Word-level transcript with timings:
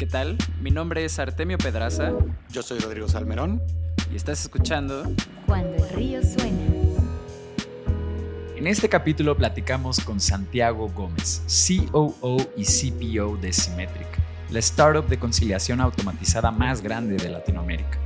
¿Qué 0.00 0.06
tal? 0.06 0.38
Mi 0.62 0.70
nombre 0.70 1.04
es 1.04 1.18
Artemio 1.18 1.58
Pedraza. 1.58 2.14
Yo 2.48 2.62
soy 2.62 2.78
Rodrigo 2.78 3.06
Salmerón. 3.06 3.60
Y 4.10 4.16
estás 4.16 4.40
escuchando 4.40 5.02
Cuando 5.44 5.76
el 5.76 5.90
río 5.90 6.22
suena. 6.22 6.58
En 8.56 8.66
este 8.66 8.88
capítulo 8.88 9.36
platicamos 9.36 10.00
con 10.00 10.18
Santiago 10.18 10.88
Gómez, 10.88 11.42
COO 11.92 12.38
y 12.56 12.64
CPO 12.64 13.36
de 13.36 13.52
Symmetric, 13.52 14.08
la 14.50 14.60
startup 14.60 15.06
de 15.06 15.18
conciliación 15.18 15.82
automatizada 15.82 16.50
más 16.50 16.80
grande 16.80 17.18
de 17.18 17.28
Latinoamérica. 17.28 17.98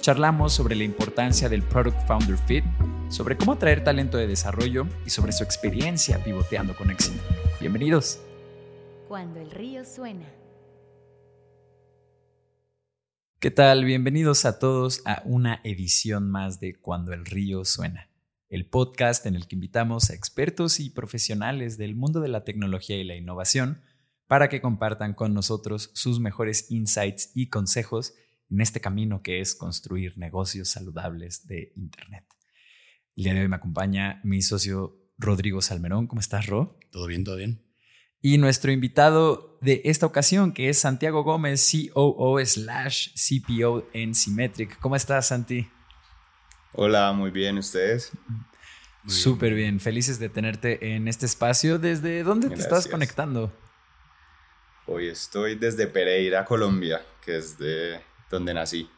Charlamos 0.00 0.52
sobre 0.52 0.76
la 0.76 0.84
importancia 0.84 1.48
del 1.48 1.64
Product 1.64 2.06
Founder 2.06 2.38
Fit, 2.38 2.64
sobre 3.08 3.36
cómo 3.36 3.54
atraer 3.54 3.82
talento 3.82 4.16
de 4.16 4.28
desarrollo 4.28 4.86
y 5.04 5.10
sobre 5.10 5.32
su 5.32 5.42
experiencia 5.42 6.22
pivoteando 6.22 6.76
con 6.76 6.92
éxito. 6.92 7.20
Bienvenidos. 7.58 8.20
Cuando 9.08 9.40
el 9.40 9.50
río 9.50 9.84
suena. 9.84 10.41
¿Qué 13.42 13.50
tal? 13.50 13.84
Bienvenidos 13.84 14.44
a 14.44 14.60
todos 14.60 15.02
a 15.04 15.20
una 15.24 15.60
edición 15.64 16.30
más 16.30 16.60
de 16.60 16.76
Cuando 16.76 17.12
el 17.12 17.26
río 17.26 17.64
suena, 17.64 18.08
el 18.48 18.66
podcast 18.66 19.26
en 19.26 19.34
el 19.34 19.48
que 19.48 19.56
invitamos 19.56 20.10
a 20.10 20.14
expertos 20.14 20.78
y 20.78 20.90
profesionales 20.90 21.76
del 21.76 21.96
mundo 21.96 22.20
de 22.20 22.28
la 22.28 22.44
tecnología 22.44 22.98
y 22.98 23.02
la 23.02 23.16
innovación 23.16 23.82
para 24.28 24.48
que 24.48 24.60
compartan 24.60 25.14
con 25.14 25.34
nosotros 25.34 25.90
sus 25.92 26.20
mejores 26.20 26.70
insights 26.70 27.32
y 27.34 27.48
consejos 27.48 28.14
en 28.48 28.60
este 28.60 28.80
camino 28.80 29.24
que 29.24 29.40
es 29.40 29.56
construir 29.56 30.16
negocios 30.16 30.68
saludables 30.68 31.44
de 31.48 31.72
Internet. 31.74 32.24
El 33.16 33.24
día 33.24 33.34
de 33.34 33.40
hoy 33.40 33.48
me 33.48 33.56
acompaña 33.56 34.20
mi 34.22 34.40
socio 34.40 35.00
Rodrigo 35.18 35.60
Salmerón. 35.62 36.06
¿Cómo 36.06 36.20
estás, 36.20 36.46
Ro? 36.46 36.78
Todo 36.92 37.08
bien, 37.08 37.24
todo 37.24 37.34
bien. 37.34 37.71
Y 38.24 38.38
nuestro 38.38 38.70
invitado 38.70 39.58
de 39.60 39.82
esta 39.84 40.06
ocasión, 40.06 40.52
que 40.52 40.68
es 40.68 40.78
Santiago 40.78 41.24
Gómez, 41.24 41.68
COO 41.92 42.38
slash 42.46 43.08
CPO 43.14 43.88
en 43.92 44.14
Symmetric. 44.14 44.78
¿Cómo 44.78 44.94
estás, 44.94 45.26
Santi? 45.26 45.68
Hola, 46.72 47.12
muy 47.12 47.32
bien, 47.32 47.58
¿ustedes? 47.58 48.12
Súper 49.08 49.54
bien. 49.54 49.80
felices 49.80 50.20
de 50.20 50.28
tenerte 50.28 50.94
en 50.94 51.08
este 51.08 51.26
espacio. 51.26 51.80
¿Desde 51.80 52.22
dónde 52.22 52.48
te 52.48 52.60
estás 52.60 52.86
conectando? 52.86 53.52
Hoy 54.86 55.08
estoy 55.08 55.56
desde 55.56 55.88
Pereira, 55.88 56.44
Colombia, 56.44 57.04
que 57.24 57.38
es 57.38 57.58
de 57.58 58.00
donde 58.30 58.54
nací. 58.54 58.88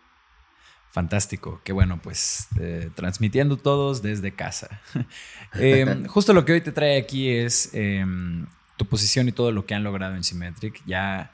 Fantástico, 0.90 1.62
qué 1.64 1.72
bueno, 1.72 1.98
pues 2.02 2.46
eh, 2.60 2.90
transmitiendo 2.94 3.56
todos 3.56 4.02
desde 4.02 4.34
casa. 4.34 4.82
Em, 5.54 6.06
justo 6.06 6.32
lo 6.32 6.44
que 6.44 6.52
hoy 6.52 6.60
te 6.60 6.72
trae 6.72 6.98
aquí 6.98 7.30
es 7.30 7.70
em, 7.74 8.46
tu 8.76 8.86
posición 8.86 9.28
y 9.28 9.32
todo 9.32 9.52
lo 9.52 9.66
que 9.66 9.74
han 9.74 9.84
logrado 9.84 10.14
en 10.14 10.24
Symmetric. 10.24 10.82
Ya, 10.86 11.32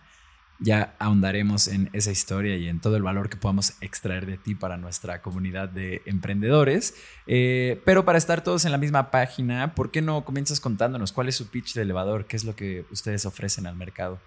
ya 0.58 0.94
ahondaremos 0.98 1.68
en 1.68 1.90
esa 1.92 2.10
historia 2.10 2.56
y 2.56 2.68
en 2.68 2.80
todo 2.80 2.96
el 2.96 3.02
valor 3.02 3.30
que 3.30 3.36
podamos 3.36 3.74
extraer 3.80 4.26
de 4.26 4.36
ti 4.36 4.54
para 4.54 4.76
nuestra 4.76 5.22
comunidad 5.22 5.68
de 5.68 6.02
emprendedores. 6.04 6.94
Eh, 7.26 7.80
pero 7.84 8.04
para 8.04 8.18
estar 8.18 8.42
todos 8.42 8.64
en 8.64 8.72
la 8.72 8.78
misma 8.78 9.10
página, 9.10 9.74
¿por 9.74 9.90
qué 9.90 10.02
no 10.02 10.24
comienzas 10.24 10.60
contándonos 10.60 11.12
cuál 11.12 11.28
es 11.28 11.36
su 11.36 11.48
pitch 11.48 11.74
de 11.74 11.82
elevador? 11.82 12.26
¿Qué 12.26 12.36
es 12.36 12.44
lo 12.44 12.54
que 12.54 12.84
ustedes 12.90 13.26
ofrecen 13.26 13.66
al 13.66 13.76
mercado? 13.76 14.20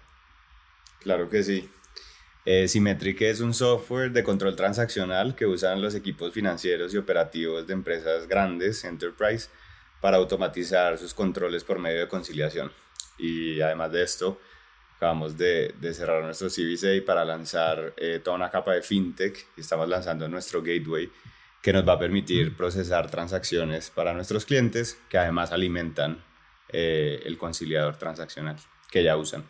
Claro 1.00 1.28
que 1.28 1.42
sí. 1.42 1.68
Eh, 2.46 2.68
Symmetric 2.68 3.22
es 3.22 3.40
un 3.40 3.54
software 3.54 4.12
de 4.12 4.22
control 4.22 4.54
transaccional 4.54 5.34
que 5.34 5.46
usan 5.46 5.80
los 5.80 5.94
equipos 5.94 6.32
financieros 6.32 6.92
y 6.92 6.98
operativos 6.98 7.66
de 7.66 7.72
empresas 7.72 8.28
grandes, 8.28 8.84
enterprise, 8.84 9.48
para 10.00 10.18
automatizar 10.18 10.98
sus 10.98 11.14
controles 11.14 11.64
por 11.64 11.78
medio 11.78 12.00
de 12.00 12.08
conciliación. 12.08 12.70
Y 13.18 13.60
además 13.60 13.92
de 13.92 14.02
esto, 14.02 14.40
acabamos 14.96 15.36
de, 15.36 15.74
cerrar 15.92 16.22
nuestro 16.22 16.48
CVC 16.48 17.04
para 17.04 17.24
lanzar 17.24 17.94
eh, 17.96 18.20
toda 18.22 18.36
una 18.36 18.50
capa 18.50 18.72
de 18.72 18.82
fintech 18.82 19.46
y 19.56 19.60
estamos 19.60 19.88
lanzando 19.88 20.28
nuestro 20.28 20.62
gateway 20.62 21.10
que 21.62 21.72
nos 21.72 21.86
va 21.86 21.94
a 21.94 21.98
permitir 21.98 22.56
procesar 22.56 23.10
transacciones 23.10 23.90
para 23.90 24.12
nuestros 24.12 24.44
clientes 24.44 24.98
que 25.08 25.18
además 25.18 25.50
alimentan 25.52 26.22
eh, 26.68 27.22
el 27.24 27.38
conciliador 27.38 27.96
transaccional 27.96 28.56
que 28.90 29.02
ya 29.02 29.16
usan. 29.16 29.44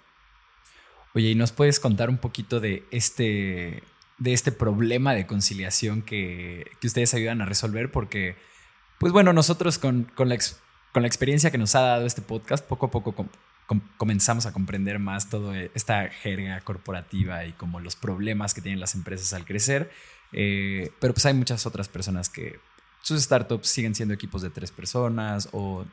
Oye, 1.15 1.31
¿y 1.31 1.35
nos 1.35 1.53
puedes 1.53 1.79
contar 1.79 2.11
un 2.11 2.19
poquito 2.19 2.61
de 2.61 2.85
este, 2.91 3.83
de 4.19 4.33
este 4.33 4.51
problema 4.51 5.15
de 5.15 5.27
conciliación 5.27 6.03
que, 6.03 6.71
ustedes 6.83 7.15
ayudan 7.15 7.41
a 7.41 7.47
resolver? 7.47 7.91
Porque, 7.93 8.37
pues 8.99 9.13
bueno, 9.13 9.33
nosotros 9.33 9.79
con, 9.79 10.11
la, 10.17 10.39
con 10.93 11.03
la 11.03 11.09
experiencia 11.09 11.51
que 11.53 11.59
nos 11.59 11.75
ha 11.77 11.83
dado 11.83 12.07
este 12.07 12.23
podcast, 12.23 12.67
poco 12.67 12.87
a 12.87 12.91
poco 12.91 13.15
comenzamos 13.97 14.47
a 14.47 14.53
comprender 14.53 14.99
más 14.99 15.31
toda 15.31 15.59
esta 15.75 16.09
jerga 16.09 16.61
corporativa 16.61 17.45
y 17.45 17.53
como 17.53 17.81
los 17.81 17.97
problemas 17.97 18.55
que 18.55 18.61
tienen 18.61 18.81
las 18.81 18.95
empresas 18.95 19.33
al 19.33 19.45
crecer. 19.45 19.91
Eh, 20.33 20.91
pero 21.01 21.15
pues 21.15 21.25
hay 21.27 21.35
muchas 21.35 21.65
otras 21.67 21.89
personas 21.89 22.29
que 22.29 22.59
sus 23.03 23.23
startups 23.23 23.69
siguen 23.69 23.95
siendo 23.95 24.15
equipos 24.15 24.43
de 24.43 24.51
tres 24.51 24.71
personas 24.71 25.49
o 25.53 25.85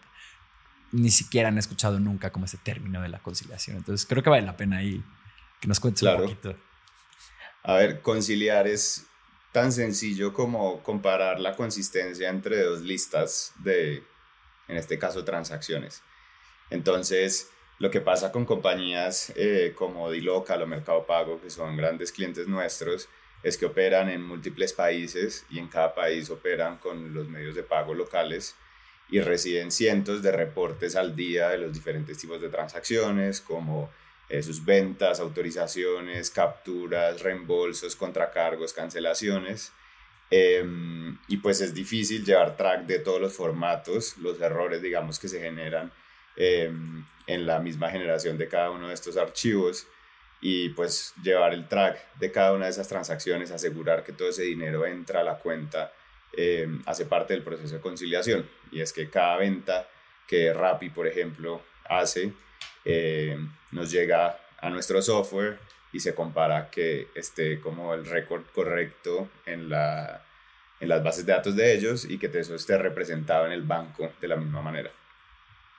ni 0.92 1.12
siquiera 1.12 1.50
han 1.50 1.58
escuchado 1.58 2.00
nunca 2.00 2.32
como 2.32 2.46
ese 2.46 2.58
término 2.58 3.02
de 3.02 3.10
la 3.10 3.20
conciliación. 3.20 3.78
Entonces 3.78 4.06
creo 4.08 4.24
que 4.24 4.30
vale 4.30 4.46
la 4.46 4.58
pena 4.58 4.78
ahí 4.78 5.04
que 5.60 5.68
nos 5.68 5.80
cuentes 5.80 6.04
un 6.04 6.18
poquito. 6.18 6.56
A 7.64 7.76
ver, 7.76 8.02
conciliar 8.02 8.68
es 8.68 9.06
tan 9.52 9.72
sencillo 9.72 10.34
como 10.34 10.82
comparar 10.84 11.40
la 11.40 11.56
consistencia 11.56 12.30
entre 12.30 12.64
dos 12.64 12.82
listas 12.82 13.54
de, 13.60 14.04
en 14.68 14.78
este 14.78 14.98
caso, 14.98 15.24
transacciones. 15.24 16.02
Entonces, 16.70 17.50
lo 17.82 17.90
que 17.90 18.00
pasa 18.00 18.32
con 18.32 18.46
compañías 18.46 19.34
eh, 19.36 19.74
como 19.76 20.12
Dilocal 20.12 20.62
o 20.62 20.68
Mercado 20.68 21.04
Pago, 21.08 21.42
que 21.42 21.50
son 21.50 21.76
grandes 21.76 22.12
clientes 22.12 22.48
nuestros, 22.48 23.10
es 23.42 23.58
que 23.58 23.66
operan 23.66 24.08
en 24.08 24.22
múltiples 24.22 24.72
países 24.72 25.48
y 25.50 25.58
en 25.58 25.68
cada 25.68 25.96
país 25.96 26.30
operan 26.30 26.78
con 26.78 27.12
los 27.12 27.28
medios 27.28 27.56
de 27.56 27.64
pago 27.64 27.96
locales 27.96 28.56
y 29.10 29.20
reciben 29.20 29.72
cientos 29.72 30.22
de 30.22 30.32
reportes 30.32 30.96
al 30.96 31.16
día 31.16 31.50
de 31.50 31.58
los 31.58 31.74
diferentes 31.74 32.20
tipos 32.20 32.40
de 32.40 32.50
transacciones, 32.50 33.42
como 33.42 33.90
eh, 34.30 34.44
sus 34.44 34.64
ventas, 34.64 35.20
autorizaciones, 35.20 36.30
capturas, 36.30 37.24
reembolsos, 37.24 37.96
contracargos, 37.96 38.74
cancelaciones. 38.74 39.74
Em, 40.30 41.18
y 41.28 41.38
pues 41.38 41.62
es 41.62 41.74
difícil 41.74 42.24
llevar 42.24 42.56
track 42.56 42.86
de 42.86 43.00
todos 43.00 43.20
los 43.20 43.34
formatos, 43.34 44.18
los 44.20 44.40
errores, 44.40 44.84
digamos, 44.84 45.18
que 45.18 45.28
se 45.28 45.42
generan 45.42 45.92
em, 46.42 47.06
en 47.28 47.46
la 47.46 47.60
misma 47.60 47.90
generación 47.90 48.38
de 48.38 48.48
cada 48.48 48.72
uno 48.72 48.88
de 48.88 48.94
estos 48.96 49.16
archivos 49.16 49.88
y 50.42 50.70
pues 50.70 51.14
llevar 51.22 51.54
el 51.54 51.68
track 51.68 52.16
de 52.16 52.32
cada 52.32 52.54
una 52.54 52.66
de 52.66 52.72
esas 52.72 52.88
transacciones, 52.88 53.52
asegurar 53.52 54.04
que 54.04 54.12
todo 54.12 54.30
ese 54.30 54.44
dinero 54.44 54.86
entra 54.88 55.22
a 55.22 55.24
la 55.24 55.38
cuenta 55.38 55.94
eh, 56.34 56.68
hace 56.86 57.06
parte 57.06 57.34
del 57.34 57.44
proceso 57.44 57.76
de 57.76 57.82
conciliación. 57.82 58.50
Y 58.72 58.82
es 58.82 58.92
que 58.92 59.10
cada 59.10 59.38
venta 59.38 59.88
que 60.28 60.52
Rappi, 60.52 60.90
por 60.90 61.06
ejemplo, 61.06 61.62
hace, 61.86 62.34
eh, 62.86 63.38
nos 63.72 63.92
llega 63.92 64.40
a 64.60 64.70
nuestro 64.72 65.02
software 65.02 65.60
y 65.94 66.00
se 66.00 66.16
compara 66.16 66.70
que 66.72 67.10
esté 67.14 67.60
como 67.60 67.94
el 67.94 68.06
récord 68.06 68.44
correcto 68.54 69.30
en, 69.46 69.70
la, 69.70 70.24
en 70.80 70.90
las 70.90 71.04
bases 71.04 71.26
de 71.26 71.34
datos 71.34 71.56
de 71.56 71.74
ellos 71.74 72.06
y 72.06 72.18
que 72.18 72.28
eso 72.34 72.56
esté 72.56 72.78
representado 72.78 73.46
en 73.46 73.52
el 73.52 73.62
banco 73.62 74.12
de 74.20 74.28
la 74.28 74.38
misma 74.38 74.62
manera. 74.62 74.90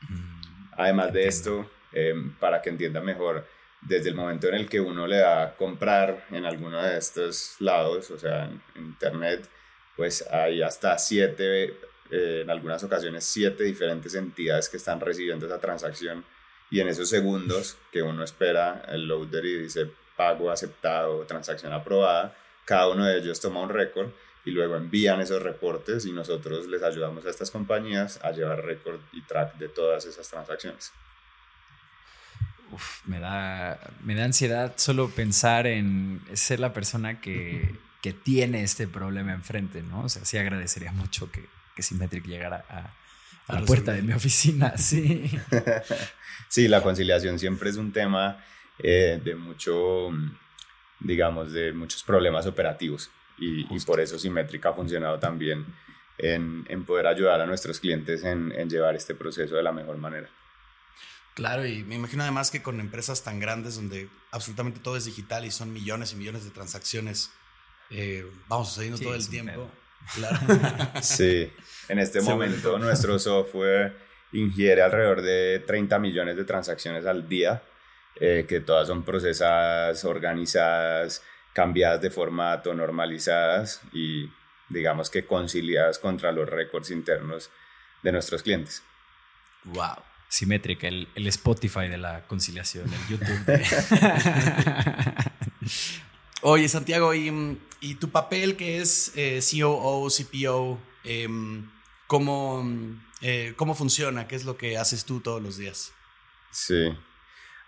Mm, 0.09 0.32
Además 0.77 1.13
de 1.13 1.27
esto, 1.27 1.71
eh, 1.93 2.15
para 2.41 2.63
que 2.63 2.71
entienda 2.71 3.01
mejor, 3.01 3.47
desde 3.81 4.11
el 4.11 4.15
momento 4.15 4.49
en 4.49 4.55
el 4.55 4.69
que 4.69 4.81
uno 4.81 5.07
le 5.07 5.19
da 5.19 5.43
a 5.43 5.57
comprar 5.57 6.27
en 6.31 6.45
alguno 6.47 6.81
de 6.83 6.97
estos 6.97 7.57
lados, 7.59 8.11
o 8.11 8.19
sea, 8.19 8.45
en 8.45 8.63
internet, 8.77 9.49
pues 9.97 10.25
hay 10.31 10.63
hasta 10.63 10.97
siete, 10.99 11.77
eh, 12.11 12.43
en 12.43 12.51
algunas 12.51 12.83
ocasiones 12.85 13.25
siete 13.25 13.65
diferentes 13.65 14.15
entidades 14.15 14.69
que 14.69 14.77
están 14.77 15.01
recibiendo 15.01 15.47
esa 15.47 15.59
transacción. 15.59 16.25
Y 16.71 16.81
en 16.81 16.89
esos 16.89 17.09
segundos 17.09 17.77
que 17.91 18.03
uno 18.03 18.25
espera 18.25 18.83
el 18.89 19.07
loader 19.07 19.45
y 19.45 19.63
dice 19.65 19.91
pago 20.17 20.51
aceptado, 20.51 21.27
transacción 21.27 21.73
aprobada, 21.73 22.35
cada 22.65 22.89
uno 22.89 23.05
de 23.05 23.19
ellos 23.19 23.41
toma 23.41 23.61
un 23.61 23.69
récord 23.69 24.11
y 24.45 24.51
luego 24.51 24.77
envían 24.77 25.21
esos 25.21 25.43
reportes 25.43 26.07
y 26.07 26.13
nosotros 26.13 26.67
les 26.67 26.83
ayudamos 26.83 27.25
a 27.27 27.31
estas 27.31 27.51
compañías 27.51 28.19
a 28.23 28.33
llevar 28.33 28.65
récord 28.65 29.01
y 29.13 29.23
track 29.23 29.57
de 29.59 29.69
todas 29.69 30.05
esas 30.07 30.29
transacciones. 30.29 30.93
Uf, 32.73 33.07
me 33.07 33.21
da, 33.21 33.79
me 34.03 34.15
da 34.15 34.25
ansiedad 34.25 34.75
solo 34.77 35.11
pensar 35.11 35.67
en 35.67 36.23
ser 36.33 36.59
la 36.59 36.73
persona 36.73 37.21
que 37.21 37.79
que 38.03 38.13
tiene 38.13 38.65
este 38.65 38.89
problema 38.89 39.33
enfrente, 39.33 39.81
¿no? 39.83 40.03
O 40.03 40.09
sea, 40.09 40.25
sí 40.25 40.37
agradecería 40.37 40.91
mucho 40.93 41.31
que, 41.31 41.47
que 41.77 41.83
Symmetric 41.83 42.27
llegara 42.27 42.65
a, 42.69 43.55
la 43.55 43.65
puerta 43.65 43.93
de 43.93 44.03
mi 44.03 44.13
oficina, 44.13 44.77
sí. 44.77 45.31
sí, 46.49 46.69
la 46.69 46.83
conciliación 46.83 47.39
siempre 47.39 47.71
es 47.71 47.77
un 47.77 47.93
tema 47.93 48.45
eh, 48.81 49.21
de 49.23 49.37
mucho, 49.37 50.11
digamos, 50.99 51.53
de 51.53 51.73
muchos 51.73 52.03
problemas 52.03 52.47
operativos 52.47 53.11
y, 53.39 53.81
por 53.81 54.01
eso 54.01 54.19
Symmetric 54.19 54.65
ha 54.67 54.73
funcionado 54.73 55.19
también 55.19 55.67
en, 56.19 56.65
en 56.69 56.85
poder 56.85 57.07
ayudar 57.07 57.41
a 57.41 57.47
nuestros 57.47 57.81
clientes 57.81 58.23
en, 58.25 58.53
en 58.53 58.69
llevar 58.69 58.95
este 58.95 59.15
proceso 59.15 59.57
de 59.57 59.63
la 59.63 59.73
mejor 59.73 59.97
manera. 59.99 60.29
Claro, 61.35 61.67
y 61.67 61.83
me 61.85 61.95
imagino 61.95 62.23
además 62.23 62.51
que 62.51 62.63
con 62.63 62.79
empresas 62.79 63.25
tan 63.25 63.41
grandes 63.41 63.77
donde 63.77 64.09
absolutamente 64.31 64.81
todo 64.81 64.97
es 64.97 65.07
digital 65.07 65.45
y 65.45 65.51
son 65.51 65.73
millones 65.73 66.13
y 66.13 66.17
millones 66.17 66.45
de 66.45 66.51
transacciones, 66.51 67.33
eh, 67.91 68.27
vamos 68.49 68.69
sucediendo 68.69 68.99
Sí, 68.99 69.05
todo 69.05 69.15
el 69.15 69.29
tiempo. 69.29 69.71
Claro. 70.15 70.39
Sí, 71.01 71.51
en 71.89 71.99
este 71.99 72.21
Se 72.21 72.29
momento 72.29 72.79
nuestro 72.79 73.19
software 73.19 73.97
ingiere 74.33 74.83
alrededor 74.83 75.23
de 75.23 75.63
30 75.67 75.99
millones 75.99 76.37
de 76.37 76.45
transacciones 76.45 77.07
al 77.07 77.29
día, 77.29 77.63
eh, 78.17 78.45
que 78.47 78.61
todas 78.61 78.89
son 78.89 79.05
procesadas, 79.05 80.05
organizadas, 80.05 81.23
cambiadas 81.53 82.01
de 82.01 82.11
formato, 82.11 82.73
normalizadas 82.75 83.83
y 83.93 84.31
digamos 84.69 85.11
que 85.11 85.27
conciliadas 85.27 85.99
contra 85.99 86.31
los 86.33 86.49
récords 86.49 86.91
internos 86.91 87.51
de 88.03 88.13
nuestros 88.13 88.43
clientes. 88.43 88.83
wow. 89.65 89.97
Symmetric, 90.29 90.85
el, 90.85 91.09
el 91.15 91.27
Spotify 91.27 91.89
de 91.89 91.99
la 91.99 92.27
conciliación, 92.27 92.91
el 92.91 93.07
YouTube. 93.07 93.45
Oye, 96.41 96.69
Santiago, 96.69 97.13
¿y, 97.13 97.59
y 97.83 97.97
tu 97.97 98.09
papel 98.09 98.57
que 98.57 98.79
es 98.79 99.13
eh, 99.15 99.41
COO, 99.61 100.09
CPO, 100.09 100.81
em, 101.05 101.71
¿cómo, 102.07 102.65
eh, 103.21 103.53
¿cómo 103.57 103.75
funciona? 103.75 104.27
¿Qué 104.27 104.37
es 104.37 104.47
lo 104.47 104.57
que 104.57 104.79
haces 104.79 105.05
tú 105.05 105.21
todos 105.21 105.43
los 105.43 105.59
días? 105.59 105.93
Sí. 106.51 106.97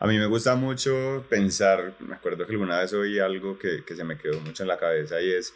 A 0.01 0.07
mí 0.07 0.19
me 0.19 0.27
gusta 0.27 0.55
mucho 0.57 1.25
pensar, 1.29 1.95
me 2.01 2.15
acuerdo 2.15 2.45
que 2.47 2.53
alguna 2.53 2.81
vez 2.81 2.93
oí 2.93 3.19
algo 3.19 3.59
que, 3.59 3.85
que 3.85 3.95
se 3.95 4.05
me 4.05 4.19
quedó 4.19 4.41
mucho 4.41 4.63
en 4.63 4.69
la 4.69 4.79
cabeza 4.79 5.21
y 5.21 5.33
es 5.33 5.55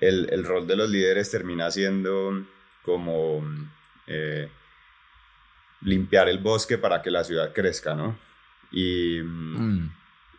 el, 0.00 0.28
el 0.30 0.44
rol 0.44 0.66
de 0.66 0.76
los 0.76 0.90
líderes 0.90 1.30
termina 1.30 1.70
siendo 1.70 2.44
como 2.82 3.42
eh, 4.06 4.48
limpiar 5.82 6.28
el 6.28 6.38
bosque 6.38 6.78
para 6.78 7.02
que 7.02 7.10
la 7.10 7.24
ciudad 7.24 7.52
crezca, 7.52 7.94
¿no? 7.94 8.18
Y, 8.70 9.20
Mm, 9.22 9.90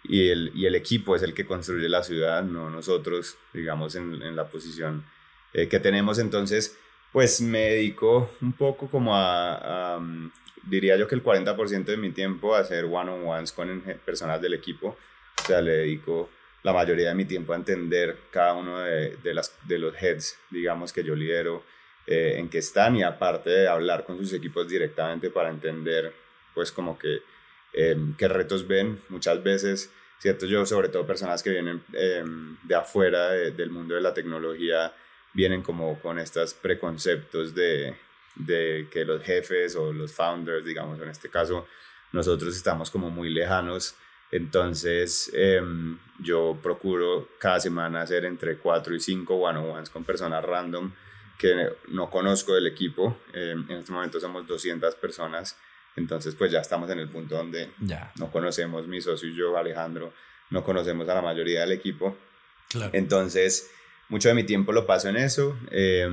y, 0.03 0.30
el, 0.30 0.51
y 0.56 0.65
el 0.65 0.75
equipo 0.75 1.15
es 1.15 1.24
el 1.24 1.33
que 1.33 1.45
construye 1.45 1.89
la 1.89 2.03
ciudad, 2.03 2.44
no 2.44 2.69
nosotros, 2.69 3.38
digamos, 3.53 3.95
en, 3.95 4.21
en 4.21 4.36
la 4.36 4.47
posición 4.50 5.06
eh, 5.53 5.68
que 5.68 5.80
tenemos. 5.80 6.19
Entonces, 6.19 6.77
pues 7.11 7.41
me 7.41 7.59
dedico 7.71 8.31
un 8.41 8.53
poco 8.53 8.88
como 8.89 9.15
a, 9.15 9.97
mm, 10.00 10.31
diría 10.63 10.95
yo 10.97 11.07
que 11.07 11.15
el 11.15 11.23
40% 11.23 11.91
de 11.91 11.97
mi 11.97 12.11
tiempo 12.11 12.56
a 12.56 12.59
hacer 12.59 12.85
one-on-ones 12.85 13.51
con 13.51 13.81
personas 14.06 14.41
del 14.41 14.53
equipo. 14.53 14.97
O 15.41 15.45
sea, 15.47 15.61
le 15.61 15.71
dedico 15.71 16.29
la 16.63 16.73
mayoría 16.73 17.09
de 17.09 17.15
mi 17.15 17.25
tiempo 17.25 17.53
a 17.53 17.56
entender 17.56 18.17
cada 18.31 18.53
uno 18.53 18.79
de, 18.79 19.15
de 19.23 19.33
las, 19.33 19.56
de 19.67 19.79
los 19.79 19.95
heads, 20.01 20.38
digamos, 20.51 20.91
que 20.94 21.03
yo 21.03 21.15
lidero, 21.15 21.63
eh, 22.06 22.35
en 22.38 22.50
qué 22.50 22.57
están 22.59 22.95
y 22.95 23.03
aparte 23.03 23.50
de 23.50 23.67
hablar 23.67 24.03
con 24.05 24.17
sus 24.17 24.33
equipos 24.33 24.67
directamente 24.67 25.29
para 25.29 25.50
entender, 25.50 26.13
pues 26.53 26.71
como 26.71 26.97
que 27.00 27.21
eh, 27.73 27.95
qué 28.17 28.27
retos 28.27 28.67
ven 28.67 29.00
muchas 29.09 29.41
veces, 29.44 29.91
¿cierto? 30.19 30.45
Yo, 30.45 30.65
sobre 30.65 30.89
todo 30.89 31.05
personas 31.07 31.41
que 31.44 31.51
vienen 31.51 31.81
eh, 31.94 32.23
de 32.63 32.75
afuera 32.75 33.29
de- 33.29 33.51
del 33.51 33.69
mundo 33.69 33.95
de 33.95 34.01
la 34.01 34.13
tecnología, 34.13 34.91
vienen 35.33 35.61
como 35.61 35.99
con 35.99 36.19
estos 36.19 36.53
preconceptos 36.53 37.53
de, 37.53 37.95
de 38.35 38.87
que 38.91 39.05
los 39.05 39.23
jefes 39.23 39.75
o 39.75 39.93
los 39.93 40.13
founders, 40.13 40.65
digamos, 40.65 40.99
en 41.01 41.09
este 41.09 41.29
caso, 41.29 41.67
nosotros 42.11 42.55
estamos 42.55 42.89
como 42.89 43.09
muy 43.09 43.29
lejanos. 43.29 43.95
Entonces, 44.31 45.31
em, 45.33 45.97
yo 46.19 46.57
procuro 46.61 47.29
cada 47.39 47.59
semana 47.59 48.01
hacer 48.01 48.25
entre 48.25 48.57
4 48.57 48.95
y 48.95 48.99
5 48.99 49.35
one-on-ones 49.35 49.89
con 49.89 50.03
personas 50.03 50.43
random 50.43 50.91
que 51.37 51.69
no 51.87 52.09
conozco 52.09 52.53
del 52.53 52.67
equipo. 52.67 53.17
Em, 53.33 53.65
en 53.69 53.77
este 53.77 53.91
momento 53.91 54.19
somos 54.19 54.45
200 54.45 54.95
personas. 54.95 55.57
Entonces, 55.95 56.35
pues 56.35 56.51
ya 56.51 56.59
estamos 56.59 56.89
en 56.91 56.99
el 56.99 57.09
punto 57.09 57.35
donde 57.35 57.71
ya. 57.79 58.11
no 58.17 58.31
conocemos, 58.31 58.87
mi 58.87 59.01
socio 59.01 59.29
y 59.29 59.35
yo, 59.35 59.57
Alejandro, 59.57 60.13
no 60.49 60.63
conocemos 60.63 61.07
a 61.09 61.15
la 61.15 61.21
mayoría 61.21 61.61
del 61.61 61.71
equipo. 61.71 62.15
Claro. 62.69 62.91
Entonces, 62.93 63.71
mucho 64.09 64.29
de 64.29 64.35
mi 64.35 64.44
tiempo 64.44 64.71
lo 64.71 64.85
paso 64.85 65.09
en 65.09 65.17
eso 65.17 65.57
eh, 65.71 66.07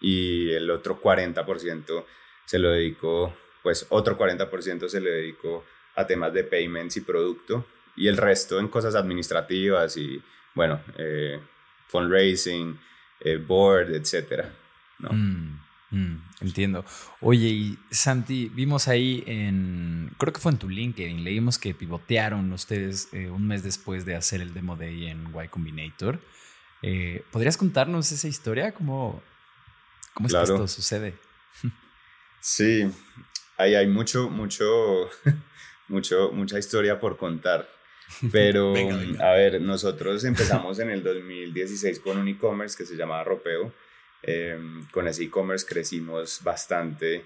y 0.00 0.50
el 0.50 0.70
otro 0.70 1.00
40% 1.00 2.04
se 2.44 2.58
lo 2.58 2.70
dedico, 2.70 3.34
pues 3.62 3.86
otro 3.88 4.18
40% 4.18 4.88
se 4.88 5.00
le 5.00 5.10
dedico 5.10 5.64
a 5.94 6.06
temas 6.06 6.32
de 6.32 6.44
payments 6.44 6.96
y 6.96 7.00
producto 7.00 7.66
y 7.96 8.08
el 8.08 8.16
resto 8.16 8.58
en 8.58 8.68
cosas 8.68 8.94
administrativas 8.94 9.96
y, 9.96 10.20
bueno, 10.54 10.80
eh, 10.98 11.40
fundraising, 11.88 12.78
eh, 13.20 13.36
board, 13.36 13.94
etcétera. 13.94 14.52
¿no? 14.98 15.10
Mm, 15.12 15.60
mm, 15.90 16.22
entiendo. 16.40 16.84
Oye, 17.20 17.48
y 17.48 17.78
Santi, 17.90 18.50
vimos 18.52 18.88
ahí 18.88 19.22
en, 19.26 20.10
creo 20.18 20.32
que 20.32 20.40
fue 20.40 20.52
en 20.52 20.58
tu 20.58 20.68
LinkedIn, 20.68 21.22
leímos 21.22 21.58
que 21.58 21.74
pivotearon 21.74 22.52
ustedes 22.52 23.08
eh, 23.12 23.30
un 23.30 23.46
mes 23.46 23.62
después 23.62 24.04
de 24.04 24.16
hacer 24.16 24.40
el 24.40 24.54
demo 24.54 24.76
day 24.76 25.06
en 25.06 25.26
Y 25.42 25.48
Combinator. 25.48 26.20
Eh, 26.82 27.24
¿Podrías 27.30 27.56
contarnos 27.56 28.10
esa 28.12 28.28
historia? 28.28 28.72
¿Cómo, 28.72 29.22
cómo 30.14 30.26
es 30.26 30.32
Claro. 30.32 30.46
que 30.46 30.52
esto 30.54 30.68
sucede? 30.68 31.14
Sí, 32.40 32.90
ahí 33.56 33.74
hay 33.74 33.86
mucho, 33.86 34.28
mucho, 34.28 35.08
mucho, 35.88 36.32
mucha 36.32 36.58
historia 36.58 36.98
por 36.98 37.16
contar. 37.16 37.68
Pero, 38.32 38.72
Venga, 38.74 38.96
venga. 38.96 39.30
a 39.30 39.34
ver, 39.34 39.60
nosotros 39.60 40.24
empezamos 40.24 40.78
en 40.80 40.90
el 40.90 41.02
2016 41.02 42.00
con 42.00 42.18
un 42.18 42.28
e-commerce 42.28 42.76
que 42.76 42.84
se 42.86 42.96
llamaba 42.96 43.24
Ropeo. 43.24 43.72
Eh, 44.24 44.58
con 44.92 45.08
ese 45.08 45.24
e-commerce 45.24 45.66
crecimos 45.66 46.40
bastante 46.44 47.24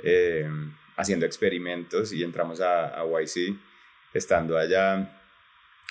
eh, 0.00 0.48
haciendo 0.96 1.24
experimentos 1.26 2.12
y 2.12 2.22
entramos 2.22 2.60
a, 2.60 2.98
a 3.00 3.04
YC. 3.04 3.54
Estando 4.14 4.56
allá, 4.56 5.23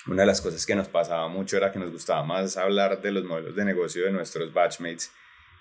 una 0.06 0.22
de 0.22 0.26
las 0.26 0.40
cosas 0.40 0.66
que 0.66 0.74
nos 0.74 0.88
pasaba 0.88 1.28
mucho 1.28 1.56
era 1.56 1.72
que 1.72 1.78
nos 1.78 1.90
gustaba 1.90 2.22
más 2.22 2.56
hablar 2.56 3.00
de 3.00 3.10
los 3.12 3.24
modelos 3.24 3.56
de 3.56 3.64
negocio 3.64 4.04
de 4.04 4.12
nuestros 4.12 4.52
batchmates 4.52 5.10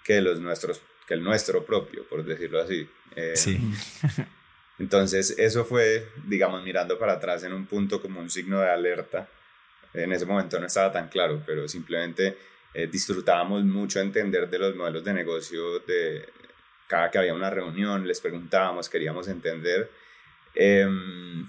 que 0.03 0.15
de 0.15 0.21
los 0.21 0.39
nuestros 0.39 0.81
que 1.07 1.13
el 1.13 1.23
nuestro 1.23 1.65
propio, 1.65 2.07
por 2.07 2.23
decirlo 2.23 2.61
así. 2.61 2.87
Eh, 3.15 3.35
Sí. 3.35 3.59
Entonces, 4.79 5.35
eso 5.37 5.65
fue, 5.65 6.07
digamos, 6.25 6.63
mirando 6.63 6.97
para 6.97 7.13
atrás 7.13 7.43
en 7.43 7.53
un 7.53 7.67
punto 7.67 8.01
como 8.01 8.19
un 8.19 8.29
signo 8.29 8.59
de 8.59 8.69
alerta. 8.69 9.29
En 9.93 10.11
ese 10.11 10.25
momento 10.25 10.59
no 10.59 10.65
estaba 10.65 10.91
tan 10.91 11.09
claro, 11.09 11.43
pero 11.45 11.67
simplemente 11.67 12.37
eh, 12.73 12.87
disfrutábamos 12.87 13.63
mucho 13.63 13.99
entender 13.99 14.49
de 14.49 14.59
los 14.59 14.75
modelos 14.75 15.03
de 15.03 15.13
negocio 15.13 15.79
de 15.79 16.27
cada 16.87 17.11
que 17.11 17.19
había 17.19 17.33
una 17.33 17.49
reunión, 17.49 18.07
les 18.07 18.19
preguntábamos, 18.19 18.89
queríamos 18.89 19.27
entender. 19.27 19.91
Em, 20.55 21.47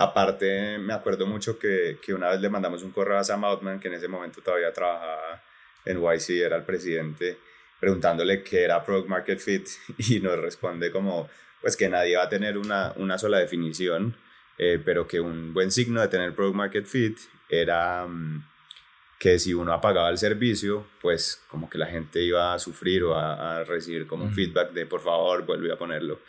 aparte, 0.00 0.78
me 0.78 0.92
acuerdo 0.92 1.26
mucho 1.26 1.58
que, 1.58 1.98
que 2.02 2.14
una 2.14 2.30
vez 2.30 2.40
le 2.40 2.48
mandamos 2.48 2.82
un 2.82 2.90
correo 2.90 3.18
a 3.18 3.24
Sam 3.24 3.44
Altman, 3.44 3.78
que 3.80 3.88
en 3.88 3.94
ese 3.94 4.08
momento 4.08 4.40
todavía 4.42 4.72
trabajaba 4.72 5.42
en 5.84 5.98
YC, 6.02 6.30
era 6.42 6.56
el 6.56 6.64
presidente, 6.64 7.38
preguntándole 7.78 8.42
qué 8.42 8.64
era 8.64 8.84
Product 8.84 9.08
Market 9.08 9.38
Fit 9.38 9.66
y 9.98 10.20
nos 10.20 10.38
responde 10.38 10.90
como, 10.90 11.28
pues 11.60 11.76
que 11.76 11.88
nadie 11.88 12.16
va 12.16 12.24
a 12.24 12.28
tener 12.28 12.58
una, 12.58 12.92
una 12.96 13.18
sola 13.18 13.38
definición, 13.38 14.16
eh, 14.58 14.80
pero 14.84 15.06
que 15.06 15.20
un 15.20 15.54
buen 15.54 15.70
signo 15.70 16.00
de 16.00 16.08
tener 16.08 16.34
Product 16.34 16.56
Market 16.56 16.86
Fit 16.86 17.18
era 17.48 18.06
mm, 18.06 18.44
que 19.18 19.38
si 19.38 19.52
uno 19.54 19.72
apagaba 19.72 20.08
el 20.10 20.18
servicio, 20.18 20.86
pues 21.02 21.42
como 21.48 21.68
que 21.68 21.78
la 21.78 21.86
gente 21.86 22.22
iba 22.22 22.54
a 22.54 22.58
sufrir 22.58 23.04
o 23.04 23.14
a, 23.14 23.58
a 23.60 23.64
recibir 23.64 24.06
como 24.06 24.24
un 24.24 24.30
Mm. 24.30 24.34
feedback 24.34 24.72
de 24.72 24.86
por 24.86 25.00
favor 25.00 25.44
vuelve 25.44 25.70
a 25.72 25.76
ponerlo. 25.76 26.20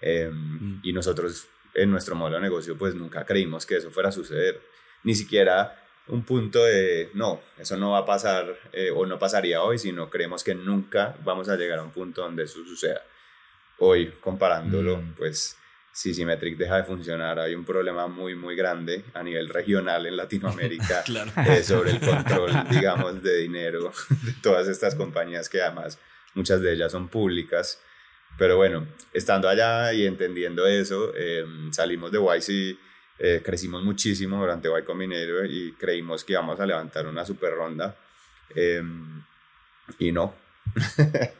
Eh, 0.00 0.28
Mm. 0.30 0.80
Y 0.82 0.92
nosotros 0.92 1.46
en 1.74 1.90
nuestro 1.90 2.14
modelo 2.14 2.36
de 2.36 2.42
negocio 2.42 2.76
pues 2.76 2.94
nunca 2.94 3.24
creímos 3.24 3.66
que 3.66 3.76
eso 3.76 3.90
fuera 3.90 4.08
a 4.08 4.12
suceder. 4.12 4.60
Ni 5.02 5.14
siquiera 5.14 5.80
un 6.08 6.22
punto 6.24 6.62
de 6.64 7.10
no, 7.14 7.40
eso 7.58 7.76
no 7.76 7.92
va 7.92 7.98
a 7.98 8.04
pasar 8.06 8.56
eh, 8.72 8.90
o 8.94 9.06
no 9.06 9.18
pasaría 9.18 9.62
hoy, 9.62 9.78
sino 9.78 10.10
creemos 10.10 10.44
que 10.44 10.54
nunca 10.54 11.16
vamos 11.24 11.48
a 11.48 11.56
llegar 11.56 11.78
a 11.78 11.82
un 11.82 11.90
punto 11.92 12.22
donde 12.22 12.44
eso 12.44 12.62
suceda. 12.64 13.02
Hoy, 13.78 14.12
comparándolo, 14.20 14.98
Mm. 14.98 15.14
pues 15.14 15.56
si 15.92 16.12
Symmetric 16.12 16.56
deja 16.56 16.76
de 16.78 16.84
funcionar, 16.84 17.38
hay 17.38 17.54
un 17.54 17.64
problema 17.64 18.06
muy, 18.08 18.34
muy 18.34 18.56
grande 18.56 19.04
a 19.14 19.22
nivel 19.22 19.48
regional 19.48 20.06
en 20.06 20.16
Latinoamérica 20.16 21.02
Claro. 21.06 21.30
eh, 21.48 21.62
sobre 21.62 21.92
el 21.92 22.00
control, 22.00 22.50
digamos, 22.70 23.22
de 23.22 23.36
dinero 23.38 23.92
de 24.22 24.32
todas 24.42 24.68
estas 24.68 24.94
compañías 24.94 25.48
que 25.48 25.62
además 25.62 25.98
muchas 26.34 26.60
de 26.60 26.72
ellas 26.72 26.92
son 26.92 27.08
públicas. 27.08 27.80
Pero 28.38 28.56
bueno, 28.56 28.86
estando 29.12 29.48
allá 29.48 29.92
y 29.92 30.06
entendiendo 30.06 30.66
eso, 30.66 31.12
eh, 31.16 31.44
salimos 31.70 32.10
de 32.10 32.18
YC, 32.18 32.78
eh, 33.18 33.42
crecimos 33.44 33.82
muchísimo 33.82 34.40
durante 34.40 34.68
Y 34.68 34.82
Combinator 34.84 35.46
y 35.48 35.72
creímos 35.74 36.24
que 36.24 36.32
íbamos 36.32 36.58
a 36.58 36.66
levantar 36.66 37.06
una 37.06 37.24
super 37.24 37.52
ronda. 37.54 37.96
eh, 38.54 38.82
y 39.98 40.12
no. 40.12 40.34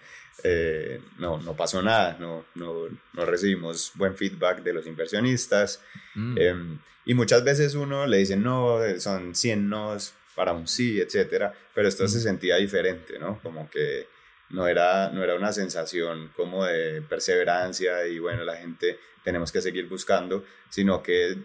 Eh, 0.46 1.00
no, 1.18 1.38
no 1.40 1.56
pasó 1.56 1.80
nada, 1.80 2.18
no, 2.20 2.44
no, 2.56 2.88
no 3.14 3.24
recibimos 3.24 3.92
buen 3.94 4.14
feedback 4.14 4.62
de 4.62 4.74
los 4.74 4.86
inversionistas. 4.86 5.80
Mm, 6.14 6.38
Em, 6.38 6.78
y 7.06 7.14
muchas 7.14 7.42
veces 7.44 7.74
uno 7.74 8.06
le 8.06 8.18
dice, 8.18 8.36
no, 8.36 8.84
eh, 8.84 9.00
son 9.00 9.34
100 9.34 9.70
nos 9.70 10.12
para 10.34 10.52
un 10.52 10.68
sí, 10.68 11.00
etcétera, 11.00 11.54
pero 11.74 11.88
esto 11.88 12.06
se 12.08 12.18
Mm. 12.18 12.22
sentía 12.22 12.56
diferente, 12.56 13.18
¿no? 13.18 13.40
Como 13.42 13.70
que 13.70 14.06
no 14.54 14.68
era, 14.68 15.10
no 15.10 15.24
era 15.24 15.34
una 15.34 15.52
sensación 15.52 16.30
como 16.36 16.64
de 16.64 17.02
perseverancia 17.02 18.06
y 18.06 18.20
bueno, 18.20 18.44
la 18.44 18.56
gente 18.56 19.00
tenemos 19.24 19.50
que 19.50 19.60
seguir 19.60 19.88
buscando, 19.88 20.44
sino 20.70 21.02
que 21.02 21.36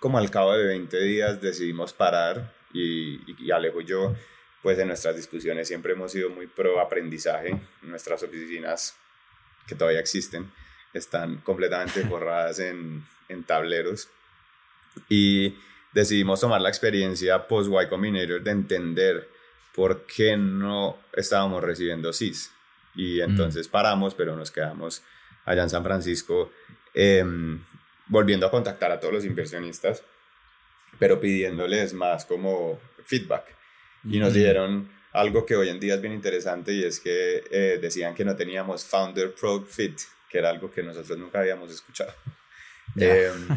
como 0.00 0.18
al 0.18 0.30
cabo 0.30 0.52
de 0.52 0.66
20 0.66 1.00
días 1.00 1.40
decidimos 1.40 1.92
parar 1.92 2.52
y, 2.72 3.20
y 3.38 3.50
Alejo 3.52 3.80
y 3.80 3.84
yo, 3.84 4.16
pues 4.62 4.80
en 4.80 4.88
nuestras 4.88 5.14
discusiones 5.14 5.68
siempre 5.68 5.92
hemos 5.92 6.10
sido 6.10 6.28
muy 6.28 6.48
pro 6.48 6.80
aprendizaje. 6.80 7.56
Nuestras 7.82 8.24
oficinas, 8.24 8.96
que 9.68 9.76
todavía 9.76 10.00
existen, 10.00 10.50
están 10.92 11.36
completamente 11.38 12.02
borradas 12.08 12.58
en, 12.58 13.06
en 13.28 13.44
tableros. 13.44 14.08
Y 15.08 15.54
decidimos 15.92 16.40
tomar 16.40 16.60
la 16.60 16.68
experiencia 16.68 17.46
post 17.46 17.70
Y 17.70 17.88
Combinator 17.88 18.42
de 18.42 18.50
entender 18.50 19.28
por 19.72 20.04
qué 20.06 20.36
no 20.36 20.98
estábamos 21.12 21.62
recibiendo 21.62 22.12
SIS. 22.12 22.50
Y 22.96 23.20
mm. 23.20 23.30
entonces 23.30 23.68
paramos, 23.68 24.14
pero 24.14 24.34
nos 24.36 24.50
quedamos 24.50 25.02
allá 25.44 25.62
en 25.62 25.70
San 25.70 25.84
Francisco 25.84 26.50
em, 26.94 27.62
volviendo 28.06 28.46
a 28.46 28.50
contactar 28.50 28.90
a 28.90 29.00
todos 29.00 29.14
los 29.14 29.24
inversionistas, 29.24 30.02
pero 30.98 31.20
pidiéndoles 31.20 31.92
más 31.94 32.24
como 32.24 32.80
feedback. 33.04 33.54
Y 34.08 34.18
nos 34.18 34.34
dieron 34.34 34.88
algo 35.12 35.46
que 35.46 35.56
hoy 35.56 35.68
en 35.68 35.80
día 35.80 35.94
es 35.94 36.00
bien 36.00 36.12
interesante 36.12 36.72
y 36.72 36.84
es 36.84 37.00
que 37.00 37.42
eh, 37.50 37.78
decían 37.80 38.14
que 38.14 38.24
no 38.24 38.36
teníamos 38.36 38.84
Founder 38.84 39.34
Product 39.34 39.68
Fit, 39.68 40.00
que 40.28 40.38
era 40.38 40.50
algo 40.50 40.70
que 40.70 40.82
nosotros 40.82 41.18
nunca 41.18 41.40
habíamos 41.40 41.70
escuchado. 41.70 42.12
Em, 42.98 43.48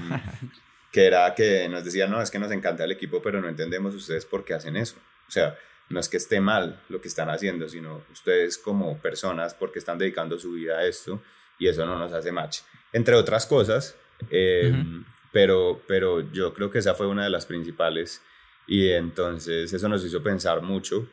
que 0.92 1.06
era 1.06 1.34
que 1.34 1.70
nos 1.70 1.86
decían, 1.86 2.12
no, 2.12 2.22
es 2.22 2.30
que 2.30 2.40
nos 2.40 2.52
encanta 2.52 2.84
el 2.84 2.92
equipo, 2.92 3.22
pero 3.22 3.40
no 3.40 3.48
entendemos 3.48 3.96
ustedes 3.96 4.26
por 4.26 4.44
qué 4.44 4.54
hacen 4.54 4.76
eso. 4.76 4.98
O 5.28 5.32
sea, 5.32 5.58
no 5.90 6.00
es 6.00 6.08
que 6.08 6.18
esté 6.18 6.40
mal 6.40 6.82
lo 6.90 7.02
que 7.02 7.08
están 7.08 7.30
haciendo, 7.30 7.68
sino 7.68 8.04
ustedes 8.12 8.58
como 8.58 9.00
personas 9.00 9.54
porque 9.54 9.80
están 9.80 9.98
dedicando 9.98 10.38
su 10.38 10.52
vida 10.52 10.78
a 10.78 10.86
esto 10.86 11.22
y 11.58 11.68
eso 11.68 11.86
no 11.86 11.98
nos 11.98 12.14
hace 12.14 12.32
match. 12.32 12.60
Entre 12.94 13.16
otras 13.16 13.46
cosas, 13.46 13.98
em, 14.30 15.04
pero, 15.32 15.82
pero 15.88 16.32
yo 16.32 16.54
creo 16.54 16.70
que 16.70 16.80
esa 16.80 16.94
fue 16.94 17.08
una 17.08 17.24
de 17.24 17.30
las 17.30 17.46
principales 17.46 18.22
y 18.68 18.90
entonces 18.90 19.72
eso 19.74 19.90
nos 19.90 20.06
hizo 20.06 20.22
pensar 20.22 20.62
mucho. 20.62 21.10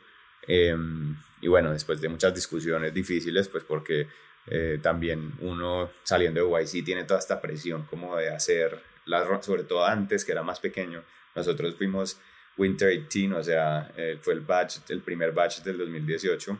Em, 0.47 1.17
y 1.41 1.47
bueno, 1.47 1.71
después 1.71 1.99
de 1.99 2.09
muchas 2.09 2.33
discusiones 2.33 2.93
difíciles, 2.93 3.47
pues 3.49 3.63
porque 3.63 4.07
eh, 4.47 4.79
también 4.81 5.33
uno 5.41 5.91
saliendo 6.03 6.45
de 6.45 6.63
YC 6.63 6.85
tiene 6.85 7.03
toda 7.03 7.19
esta 7.19 7.41
presión 7.41 7.83
como 7.83 8.15
de 8.15 8.29
hacer, 8.29 8.81
las, 9.05 9.45
sobre 9.45 9.63
todo 9.63 9.85
antes 9.85 10.23
que 10.23 10.31
era 10.31 10.43
más 10.43 10.59
pequeño, 10.59 11.03
nosotros 11.35 11.75
fuimos 11.75 12.19
Winter 12.57 12.89
18, 12.89 13.37
o 13.37 13.43
sea, 13.43 13.91
eh, 13.95 14.17
fue 14.21 14.33
el 14.33 14.41
batch, 14.41 14.79
el 14.89 15.01
primer 15.01 15.31
batch 15.31 15.61
del 15.61 15.77
2018. 15.77 16.57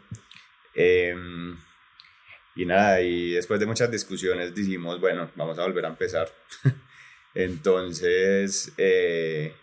Em, 0.73 1.57
y 2.55 2.65
nada, 2.65 3.01
y 3.01 3.31
después 3.31 3.59
de 3.59 3.65
muchas 3.65 3.89
discusiones 3.91 4.53
dijimos, 4.53 4.99
bueno, 4.99 5.29
vamos 5.35 5.57
a 5.59 5.63
volver 5.63 5.85
a 5.85 5.89
empezar. 5.89 6.29
Entonces, 7.35 8.73
eh, 8.77 9.53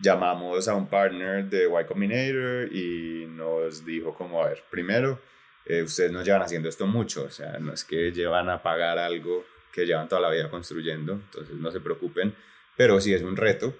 llamamos 0.00 0.68
a 0.68 0.74
un 0.74 0.88
partner 0.88 1.44
de 1.44 1.64
Y 1.66 1.84
Combinator 1.84 2.72
y 2.72 3.26
nos 3.26 3.84
dijo 3.84 4.14
como, 4.14 4.42
a 4.42 4.48
ver, 4.48 4.64
primero, 4.70 5.20
eh, 5.64 5.82
ustedes 5.82 6.10
no 6.10 6.22
llevan 6.22 6.42
haciendo 6.42 6.68
esto 6.68 6.86
mucho, 6.86 7.24
o 7.24 7.30
sea, 7.30 7.58
no 7.58 7.72
es 7.72 7.84
que 7.84 8.10
llevan 8.10 8.50
a 8.50 8.62
pagar 8.62 8.98
algo 8.98 9.44
que 9.72 9.86
llevan 9.86 10.08
toda 10.08 10.20
la 10.20 10.30
vida 10.30 10.50
construyendo, 10.50 11.12
entonces 11.12 11.54
no 11.56 11.70
se 11.70 11.80
preocupen, 11.80 12.34
pero 12.76 13.00
sí 13.00 13.14
es 13.14 13.22
un 13.22 13.36
reto. 13.36 13.74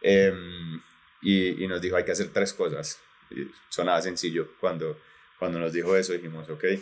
Em, 0.00 0.80
y, 1.22 1.66
nos 1.66 1.80
dijo 1.80 1.96
hay 1.96 2.04
que 2.04 2.12
hacer 2.12 2.28
tres 2.28 2.52
cosas. 2.52 3.00
Y 3.30 3.50
sonaba 3.68 4.00
sencillo 4.00 4.48
cuando, 4.60 4.98
cuando 5.38 5.58
nos 5.58 5.72
dijo 5.72 5.96
eso, 5.96 6.12
dijimos, 6.12 6.48
ok. 6.48 6.64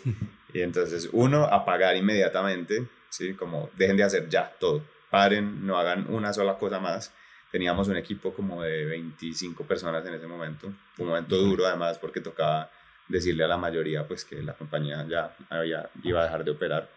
Y 0.55 0.63
entonces, 0.63 1.11
uno, 1.13 1.45
apagar 1.45 1.97
inmediatamente, 1.97 2.87
¿sí? 3.11 3.35
Como 3.35 3.69
dejen 3.77 3.97
de 3.97 4.05
hacer 4.05 4.27
ya 4.31 4.55
todo, 4.59 4.83
paren, 5.11 5.67
no 5.67 5.79
hagan 5.79 6.07
una 6.09 6.33
sola 6.33 6.57
cosa 6.57 6.79
más. 6.81 7.13
Teníamos 7.51 7.89
un 7.89 7.97
equipo 7.97 8.33
como 8.33 8.63
de 8.63 8.87
25 8.87 9.65
personas 9.65 10.07
en 10.07 10.15
ese 10.15 10.27
momento, 10.27 10.73
un 10.99 11.07
momento 11.07 11.37
duro 11.37 11.67
además 11.67 11.99
porque 11.99 12.21
tocaba 12.21 12.71
decirle 13.09 13.45
a 13.45 13.49
la 13.49 13.57
mayoría 13.57 14.07
pues 14.07 14.25
que 14.25 14.43
la 14.43 14.55
compañía 14.55 15.07
ya 15.09 15.37
había, 15.51 15.91
iba 16.03 16.21
a 16.21 16.25
dejar 16.25 16.45
de 16.45 16.51
operar. 16.51 16.89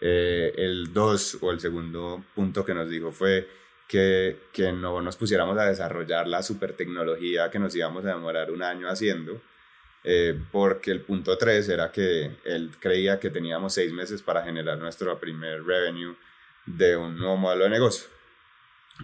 Eh, 0.00 0.54
el 0.56 0.92
dos 0.92 1.38
o 1.40 1.50
el 1.50 1.60
segundo 1.60 2.24
punto 2.34 2.64
que 2.64 2.72
nos 2.72 2.88
dijo 2.88 3.12
fue 3.12 3.48
que, 3.90 4.38
que 4.52 4.70
no 4.70 5.02
nos 5.02 5.16
pusiéramos 5.16 5.58
a 5.58 5.64
desarrollar 5.64 6.28
la 6.28 6.44
super 6.44 6.74
tecnología 6.74 7.50
que 7.50 7.58
nos 7.58 7.74
íbamos 7.74 8.04
a 8.04 8.10
demorar 8.10 8.52
un 8.52 8.62
año 8.62 8.88
haciendo, 8.88 9.42
eh, 10.04 10.40
porque 10.52 10.92
el 10.92 11.00
punto 11.00 11.36
3 11.36 11.68
era 11.68 11.90
que 11.90 12.36
él 12.44 12.70
creía 12.78 13.18
que 13.18 13.30
teníamos 13.30 13.74
seis 13.74 13.92
meses 13.92 14.22
para 14.22 14.44
generar 14.44 14.78
nuestro 14.78 15.18
primer 15.18 15.64
revenue 15.64 16.14
de 16.66 16.96
un 16.96 17.18
nuevo 17.18 17.36
modelo 17.36 17.64
de 17.64 17.70
negocio. 17.70 18.08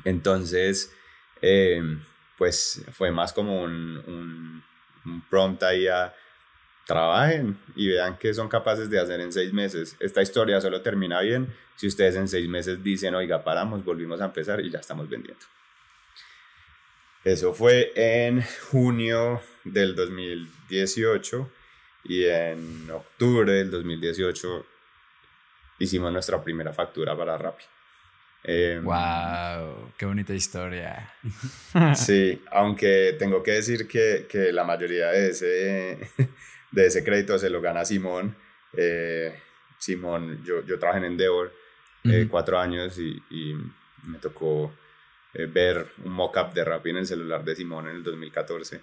Entonces, 0.05 0.95
eh, 1.43 1.83
pues 2.39 2.85
fue 2.93 3.11
más 3.11 3.33
como 3.33 3.63
un, 3.63 4.05
un, 4.07 4.63
un 5.05 5.21
prompt 5.29 5.65
ahí 5.65 5.89
a 5.89 6.15
trabajen 6.87 7.59
y 7.75 7.89
vean 7.89 8.17
qué 8.17 8.33
son 8.33 8.49
capaces 8.49 8.89
de 8.89 9.01
hacer 9.01 9.21
en 9.21 9.33
seis 9.33 9.53
meses. 9.53 9.97
Esta 9.99 10.23
historia 10.23 10.61
solo 10.61 10.81
termina 10.81 11.21
bien 11.21 11.53
si 11.75 11.89
ustedes 11.89 12.15
en 12.17 12.29
seis 12.29 12.49
meses 12.49 12.83
dicen, 12.83 13.15
oiga, 13.15 13.43
paramos, 13.43 13.85
volvimos 13.85 14.21
a 14.21 14.27
empezar 14.27 14.61
y 14.61 14.71
ya 14.71 14.79
estamos 14.79 15.09
vendiendo. 15.09 15.45
Eso 17.25 17.53
fue 17.53 17.93
en 17.97 18.43
junio 18.71 19.43
del 19.65 19.97
2018 19.97 21.51
y 22.05 22.25
en 22.25 22.89
octubre 22.89 23.53
del 23.53 23.71
2018 23.71 24.65
hicimos 25.81 26.13
nuestra 26.13 26.43
primera 26.43 26.73
factura 26.73 27.17
para 27.17 27.37
Rappi. 27.37 27.65
¡Wow! 28.45 28.93
Em, 28.95 29.93
¡Qué 29.99 30.07
bonita 30.07 30.33
historia! 30.33 31.13
Sí, 31.97 32.41
aunque 32.53 33.17
tengo 33.19 33.43
que 33.43 33.51
decir 33.51 33.89
que, 33.89 34.27
que 34.31 34.53
la 34.53 34.63
mayoría 34.63 35.09
de 35.09 35.31
ese 35.31 36.11
de 36.77 36.87
ese 36.87 37.03
crédito 37.03 37.39
se 37.39 37.49
lo 37.49 37.63
gana 37.63 37.87
Simón. 37.87 38.37
Eh, 38.77 39.35
Simón, 39.79 40.45
yo, 40.45 40.63
yo 40.67 40.79
trabajé 40.79 40.99
en 40.99 41.13
Endeavor 41.13 41.51
eh, 42.05 42.29
cuatro 42.31 42.59
años 42.59 42.99
y, 42.99 43.21
y 43.31 43.55
me 44.05 44.19
tocó 44.19 44.75
eh, 45.33 45.47
ver 45.47 45.87
un 46.05 46.13
mock-up 46.13 46.53
de 46.53 46.65
Rappi 46.65 46.91
en 46.91 46.99
el 46.99 47.07
celular 47.07 47.43
de 47.45 47.57
Simón 47.57 47.89
en 47.89 47.97
el 47.97 48.03
2014. 48.03 48.83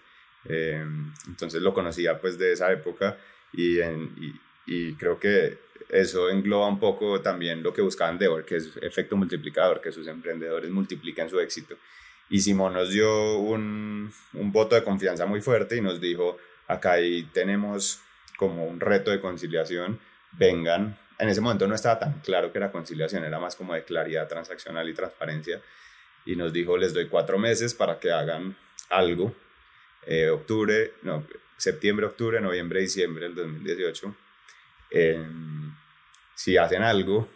entonces 1.28 1.62
lo 1.62 1.74
conocía 1.74 2.20
pues 2.20 2.38
de 2.40 2.54
esa 2.54 2.72
época 2.72 3.18
y, 3.54 3.80
y, 3.80 4.42
y, 4.66 4.96
creo 4.96 5.20
que 5.20 5.60
eso 5.90 6.32
engloba 6.32 6.68
un 6.68 6.80
poco 6.80 7.22
también 7.22 7.62
lo 7.62 7.74
que 7.74 7.84
buscaba 7.84 8.10
Endeavor, 8.10 8.44
que 8.44 8.56
es 8.56 8.76
efecto 8.82 9.16
multiplicador, 9.16 9.80
que 9.80 9.92
sus 9.92 10.08
emprendedores 10.08 10.72
multiplican 10.72 11.30
su 11.30 11.40
éxito. 11.40 11.78
Y 12.32 12.40
Simón 12.40 12.74
nos 12.74 12.90
dio 12.90 13.38
un, 13.38 14.12
un 14.34 14.52
voto 14.52 14.74
de 14.74 14.84
confianza 14.84 15.28
muy 15.28 15.42
fuerte 15.42 15.78
y 15.78 15.82
nos 15.82 16.02
dijo, 16.02 16.40
acá 16.74 16.94
ahí 16.94 17.24
tenemos 17.34 18.02
como 18.38 18.66
un 18.66 18.80
reto 18.80 19.12
de 19.12 19.20
conciliación, 19.20 20.00
vengan. 20.32 20.98
En 21.20 21.30
ese 21.30 21.42
momento 21.42 21.68
no 21.68 21.76
estaba 21.76 22.00
tan 22.00 22.20
claro 22.22 22.52
que 22.52 22.58
era 22.58 22.72
conciliación, 22.72 23.24
era 23.24 23.40
más 23.40 23.56
como 23.56 23.74
de 23.74 23.84
claridad 23.84 24.28
transaccional 24.28 24.90
y 24.90 24.94
transparencia. 24.94 25.62
Y 26.26 26.36
nos 26.36 26.52
dijo, 26.52 26.78
les 26.78 26.94
doy 26.94 27.08
cuatro 27.08 27.38
meses 27.38 27.74
para 27.74 28.00
que 28.00 28.12
hagan 28.12 28.56
algo. 28.90 29.36
Eh, 30.06 30.30
octubre, 30.30 30.94
no, 31.04 31.26
septiembre, 31.58 32.06
octubre, 32.06 32.42
noviembre, 32.42 32.82
diciembre 32.82 33.26
del 33.26 33.36
2018. 33.36 34.16
si 36.36 36.58
hacen 36.58 36.84
algo, 36.84 37.30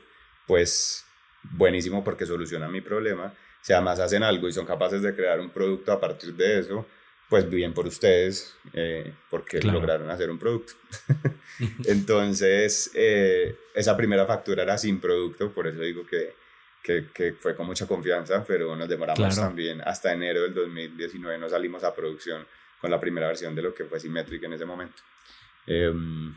pues 0.46 1.06
buenísimo 1.44 2.04
porque 2.04 2.26
soluciona 2.26 2.68
mi 2.68 2.82
problema. 2.82 3.34
Si 3.62 3.74
además 3.74 4.00
hacen 4.00 4.24
algo 4.24 4.48
y 4.48 4.54
son 4.54 4.66
capaces 4.66 5.02
de 5.02 5.14
crear 5.16 5.40
un 5.40 5.50
producto 5.50 5.92
a 5.92 6.00
partir 6.00 6.34
de 6.34 6.60
eso, 6.60 6.86
pues 7.30 7.50
bien 7.50 7.74
por 7.74 7.86
ustedes, 7.88 8.56
eh, 8.74 9.14
porque 9.30 9.62
lograron 9.62 10.10
hacer 10.10 10.30
un 10.30 10.40
producto. 10.40 10.74
Entonces, 11.86 12.92
eh, 12.94 13.56
esa 13.74 13.98
primera 13.98 14.26
factura 14.26 14.64
era 14.64 14.78
sin 14.78 15.00
producto, 15.00 15.52
por 15.52 15.68
eso 15.68 15.82
digo 15.82 16.06
que, 16.06 16.36
que, 16.82 17.08
que 17.14 17.34
fue 17.34 17.56
con 17.56 17.66
mucha 17.66 17.88
confianza, 17.88 18.44
pero 18.48 18.76
nos 18.76 18.88
demoramos 18.88 19.36
también 19.36 19.82
hasta 19.82 20.14
enero 20.14 20.42
del 20.44 20.54
2019, 20.54 21.38
no 21.38 21.50
salimos 21.50 21.84
a 21.84 21.94
producción 21.94 22.46
con 22.80 22.92
la 22.92 23.00
primera 23.00 23.28
versión 23.28 23.56
de 23.56 23.62
lo 23.62 23.74
que 23.74 23.86
fue 23.86 24.00
Symmetric 24.00 24.44
en 24.44 24.54
ese 24.54 24.66
momento. 24.66 25.02
Em, 25.66 26.34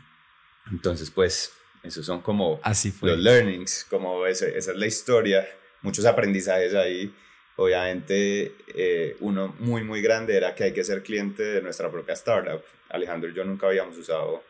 entonces, 0.71 1.09
pues, 1.11 1.53
esos 1.83 2.05
son 2.05 2.21
como 2.21 2.59
Así 2.63 2.91
fue. 2.91 3.11
los 3.11 3.19
learnings, 3.19 3.85
como 3.89 4.25
ese, 4.25 4.57
esa 4.57 4.71
es 4.71 4.77
la 4.77 4.87
historia, 4.87 5.47
muchos 5.81 6.05
aprendizajes 6.05 6.73
ahí 6.73 7.13
Obviamente, 7.57 8.55
eh, 8.75 9.17
uno 9.19 9.55
muy, 9.59 9.83
muy 9.83 10.01
grande 10.01 10.35
era 10.35 10.55
que 10.55 10.65
hay 10.65 10.73
que 10.73 10.83
ser 10.83 11.03
cliente 11.03 11.43
de 11.43 11.61
nuestra 11.61 11.91
propia 11.91 12.13
startup. 12.13 12.63
Alejandro 12.89 13.29
y 13.29 13.33
yo 13.33 13.43
nunca 13.43 13.67
habíamos 13.67 13.97
usado 13.97 14.43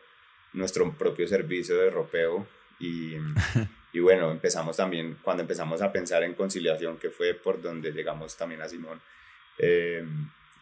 nuestro 0.52 0.90
propio 0.92 1.26
servicio 1.28 1.76
de 1.76 1.90
ropeo 1.90 2.46
y, 2.78 3.16
y 3.92 4.00
bueno, 4.00 4.30
empezamos 4.30 4.76
también, 4.76 5.18
cuando 5.22 5.42
empezamos 5.42 5.82
a 5.82 5.92
pensar 5.92 6.22
en 6.22 6.34
conciliación, 6.34 6.96
que 6.98 7.10
fue 7.10 7.34
por 7.34 7.60
donde 7.60 7.92
llegamos 7.92 8.36
también 8.36 8.62
a 8.62 8.68
Simón, 8.68 9.00
eh, 9.58 10.04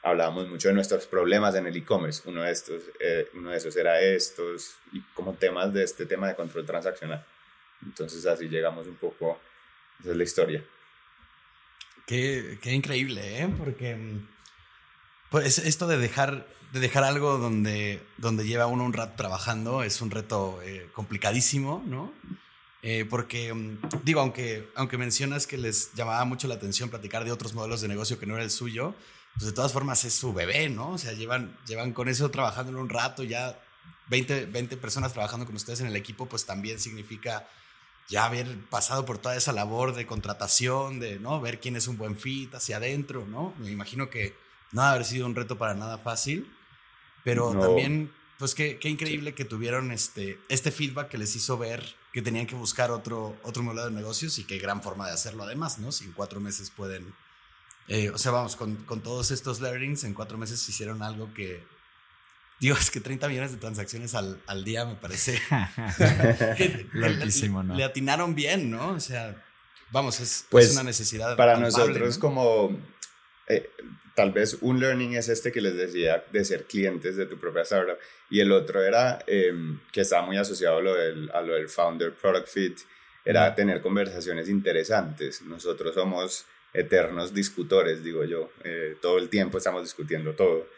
hablábamos 0.02 0.48
mucho 0.48 0.68
de 0.68 0.74
nuestros 0.74 1.06
problemas 1.06 1.54
en 1.54 1.66
el 1.66 1.76
e-commerce. 1.76 2.22
Uno, 2.28 2.42
de 2.42 2.50
estos, 2.50 2.82
eh, 3.00 3.28
uno 3.34 3.50
de 3.50 3.56
esos 3.56 3.76
era 3.76 4.00
estos 4.00 4.76
y 4.92 5.00
como 5.14 5.34
temas 5.34 5.72
de 5.72 5.84
este 5.84 6.06
tema 6.06 6.28
de 6.28 6.34
control 6.34 6.66
transaccional. 6.66 7.24
Entonces 7.84 8.26
así 8.26 8.48
llegamos 8.48 8.86
un 8.86 8.96
poco, 8.96 9.40
esa 10.00 10.10
es 10.10 10.16
la 10.16 10.22
historia. 10.22 10.64
Qué, 12.06 12.58
qué 12.60 12.72
increíble, 12.72 13.42
¿eh? 13.42 13.48
Porque 13.56 13.96
mm, 13.96 14.28
pues 15.30 15.58
esto 15.58 15.86
de 15.86 15.96
dejar, 15.96 16.46
de 16.72 16.80
dejar 16.80 17.04
algo 17.04 17.38
donde, 17.38 18.02
donde 18.18 18.46
lleva 18.46 18.66
uno 18.66 18.84
un 18.84 18.92
rato 18.92 19.14
trabajando 19.16 19.82
es 19.82 20.00
un 20.00 20.10
reto 20.10 20.60
eh, 20.62 20.88
complicadísimo, 20.92 21.82
¿no? 21.86 22.12
Eh, 22.82 23.04
porque, 23.08 23.52
mm, 23.52 23.78
digo, 24.02 24.20
aunque, 24.20 24.68
aunque 24.74 24.98
mencionas 24.98 25.46
que 25.46 25.58
les 25.58 25.92
llamaba 25.94 26.24
mucho 26.24 26.48
la 26.48 26.54
atención 26.54 26.88
platicar 26.90 27.24
de 27.24 27.32
otros 27.32 27.54
modelos 27.54 27.80
de 27.80 27.88
negocio 27.88 28.18
que 28.18 28.26
no 28.26 28.34
era 28.34 28.42
el 28.42 28.50
suyo, 28.50 28.94
pues 29.34 29.46
de 29.46 29.52
todas 29.52 29.72
formas 29.72 30.04
es 30.04 30.14
su 30.14 30.32
bebé, 30.32 30.68
¿no? 30.68 30.90
O 30.92 30.98
sea, 30.98 31.12
llevan, 31.12 31.56
llevan 31.66 31.92
con 31.92 32.08
eso 32.08 32.30
trabajando 32.30 32.80
un 32.80 32.88
rato, 32.88 33.22
ya 33.22 33.60
20, 34.08 34.46
20 34.46 34.76
personas 34.78 35.12
trabajando 35.12 35.46
con 35.46 35.54
ustedes 35.54 35.80
en 35.80 35.86
el 35.86 35.96
equipo, 35.96 36.26
pues 36.26 36.44
también 36.44 36.80
significa 36.80 37.46
ya 38.10 38.24
haber 38.26 38.58
pasado 38.68 39.06
por 39.06 39.18
toda 39.18 39.36
esa 39.36 39.52
labor 39.52 39.94
de 39.94 40.04
contratación, 40.04 40.98
de 40.98 41.20
¿no? 41.20 41.40
ver 41.40 41.60
quién 41.60 41.76
es 41.76 41.86
un 41.86 41.96
buen 41.96 42.18
fit 42.18 42.52
hacia 42.54 42.76
adentro, 42.76 43.24
¿no? 43.24 43.54
Me 43.58 43.70
imagino 43.70 44.10
que 44.10 44.34
no 44.72 44.82
ha 44.82 44.90
haber 44.90 45.04
sido 45.04 45.26
un 45.26 45.36
reto 45.36 45.56
para 45.56 45.74
nada 45.74 45.96
fácil, 45.96 46.52
pero 47.22 47.52
también, 47.52 48.12
pues 48.36 48.56
qué, 48.56 48.78
qué 48.78 48.88
increíble 48.88 49.32
que 49.32 49.44
tuvieron 49.44 49.92
este, 49.92 50.40
este 50.48 50.72
feedback 50.72 51.08
que 51.08 51.18
les 51.18 51.36
hizo 51.36 51.56
ver 51.56 51.94
que 52.12 52.20
tenían 52.20 52.46
que 52.46 52.56
buscar 52.56 52.90
otro, 52.90 53.38
otro 53.44 53.62
modelo 53.62 53.84
de 53.84 53.92
negocios 53.92 54.38
y 54.40 54.44
qué 54.44 54.58
gran 54.58 54.82
forma 54.82 55.06
de 55.06 55.12
hacerlo 55.12 55.44
además, 55.44 55.78
¿no? 55.78 55.92
Si 55.92 56.04
en 56.04 56.12
cuatro 56.12 56.40
meses 56.40 56.70
pueden, 56.70 57.14
eh, 57.86 58.10
o 58.10 58.18
sea, 58.18 58.32
vamos, 58.32 58.56
con, 58.56 58.74
con 58.86 59.02
todos 59.02 59.30
estos 59.30 59.60
learnings, 59.60 60.02
en 60.02 60.14
cuatro 60.14 60.36
meses 60.36 60.68
hicieron 60.68 61.04
algo 61.04 61.32
que, 61.32 61.64
Digo, 62.60 62.76
es 62.76 62.90
que 62.90 63.00
30 63.00 63.26
millones 63.28 63.52
de 63.52 63.56
transacciones 63.56 64.14
al, 64.14 64.38
al 64.46 64.64
día 64.64 64.84
me 64.84 64.94
parece. 64.94 65.40
Loquísimo, 66.92 67.62
¿no? 67.62 67.74
Le 67.74 67.84
atinaron 67.84 68.34
bien, 68.34 68.70
¿no? 68.70 68.90
O 68.90 69.00
sea, 69.00 69.42
vamos, 69.90 70.20
es, 70.20 70.44
Pues, 70.50 70.72
una 70.72 70.82
necesidad. 70.82 71.36
Para 71.36 71.54
palpable, 71.54 71.86
nosotros 71.86 72.16
¿no? 72.16 72.20
como 72.20 72.80
eh, 73.48 73.70
tal 74.14 74.32
vez 74.32 74.58
un 74.60 74.78
learning 74.78 75.14
es 75.14 75.30
este 75.30 75.52
que 75.52 75.62
les 75.62 75.74
decía 75.74 76.22
de 76.30 76.44
ser 76.44 76.64
clientes 76.64 77.16
de 77.16 77.24
tu 77.24 77.38
propia 77.38 77.62
startup 77.62 77.96
y 78.28 78.40
el 78.40 78.52
otro 78.52 78.82
era 78.82 79.24
eh, 79.26 79.54
que 79.90 80.02
estaba 80.02 80.26
muy 80.26 80.36
asociado 80.36 80.78
a 80.78 80.82
lo 80.82 80.94
del, 80.94 81.30
a 81.32 81.40
lo 81.40 81.54
del 81.54 81.68
founder 81.70 82.12
product 82.14 82.46
fit, 82.48 82.78
era 83.24 83.54
tener 83.54 83.80
conversaciones 83.80 84.50
interesantes. 84.50 85.40
Nosotros 85.42 85.94
somos 85.94 86.44
eternos 86.74 87.32
discutores, 87.32 88.04
digo 88.04 88.24
yo, 88.24 88.50
Eh, 88.64 88.96
todo 89.00 89.16
el 89.16 89.30
tiempo 89.30 89.56
estamos 89.56 89.82
discutiendo 89.82 90.34
todo. 90.34 90.68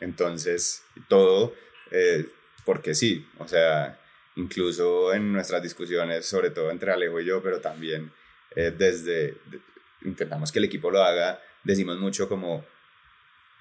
Entonces, 0.00 0.84
todo, 1.08 1.54
eh, 1.90 2.26
porque 2.64 2.94
sí, 2.94 3.26
o 3.38 3.46
sea, 3.48 3.98
incluso 4.36 5.12
en 5.14 5.32
nuestras 5.32 5.62
discusiones, 5.62 6.26
sobre 6.26 6.50
todo 6.50 6.70
entre 6.70 6.92
Alejo 6.92 7.20
y 7.20 7.24
yo, 7.24 7.42
pero 7.42 7.60
también 7.60 8.12
eh, 8.56 8.72
desde, 8.76 9.32
de- 9.46 9.60
intentamos 10.02 10.50
que 10.52 10.58
el 10.58 10.64
equipo 10.66 10.90
lo 10.90 11.02
haga, 11.02 11.40
decimos 11.62 11.98
mucho 11.98 12.28
como 12.28 12.64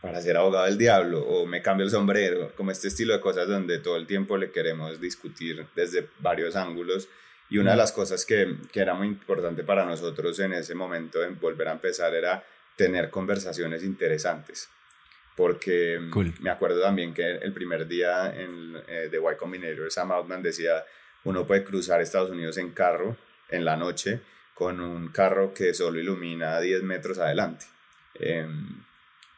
para 0.01 0.21
ser 0.21 0.35
abogado 0.35 0.65
del 0.65 0.77
diablo 0.77 1.21
o 1.21 1.45
me 1.45 1.61
cambio 1.61 1.85
el 1.85 1.91
sombrero, 1.91 2.53
como 2.55 2.71
este 2.71 2.89
estilo 2.89 3.13
de 3.13 3.21
cosas 3.21 3.47
donde 3.47 3.79
todo 3.79 3.95
el 3.95 4.05
tiempo 4.05 4.37
le 4.37 4.51
queremos 4.51 4.99
discutir 4.99 5.65
desde 5.75 6.09
varios 6.19 6.55
ángulos. 6.57 7.07
Y 7.49 7.57
una 7.59 7.71
de 7.71 7.77
las 7.77 7.91
cosas 7.91 8.25
que, 8.25 8.57
que 8.71 8.79
era 8.81 8.95
muy 8.95 9.07
importante 9.07 9.63
para 9.63 9.85
nosotros 9.85 10.39
en 10.39 10.53
ese 10.53 10.75
momento 10.75 11.23
en 11.23 11.39
volver 11.39 11.67
a 11.69 11.73
empezar 11.73 12.13
era 12.15 12.43
tener 12.75 13.09
conversaciones 13.11 13.83
interesantes. 13.83 14.69
Porque 15.35 15.99
Cool. 16.11 16.33
me 16.41 16.49
acuerdo 16.49 16.81
también 16.81 17.13
que 17.13 17.35
el 17.37 17.53
primer 17.53 17.87
día 17.87 18.33
en, 18.35 18.75
eh, 18.87 19.09
de 19.11 19.17
Y 19.17 19.35
Combinator, 19.37 19.91
Sam 19.91 20.11
Altman 20.11 20.43
decía, 20.43 20.83
uno 21.23 21.45
puede 21.47 21.63
cruzar 21.63 22.01
Estados 22.01 22.29
Unidos 22.29 22.57
en 22.57 22.71
carro 22.71 23.17
en 23.49 23.65
la 23.65 23.75
noche 23.75 24.21
con 24.53 24.79
un 24.79 25.07
carro 25.09 25.53
que 25.53 25.73
solo 25.73 25.99
ilumina 25.99 26.59
10 26.59 26.83
metros 26.83 27.17
adelante. 27.17 27.65
Em, 28.15 28.83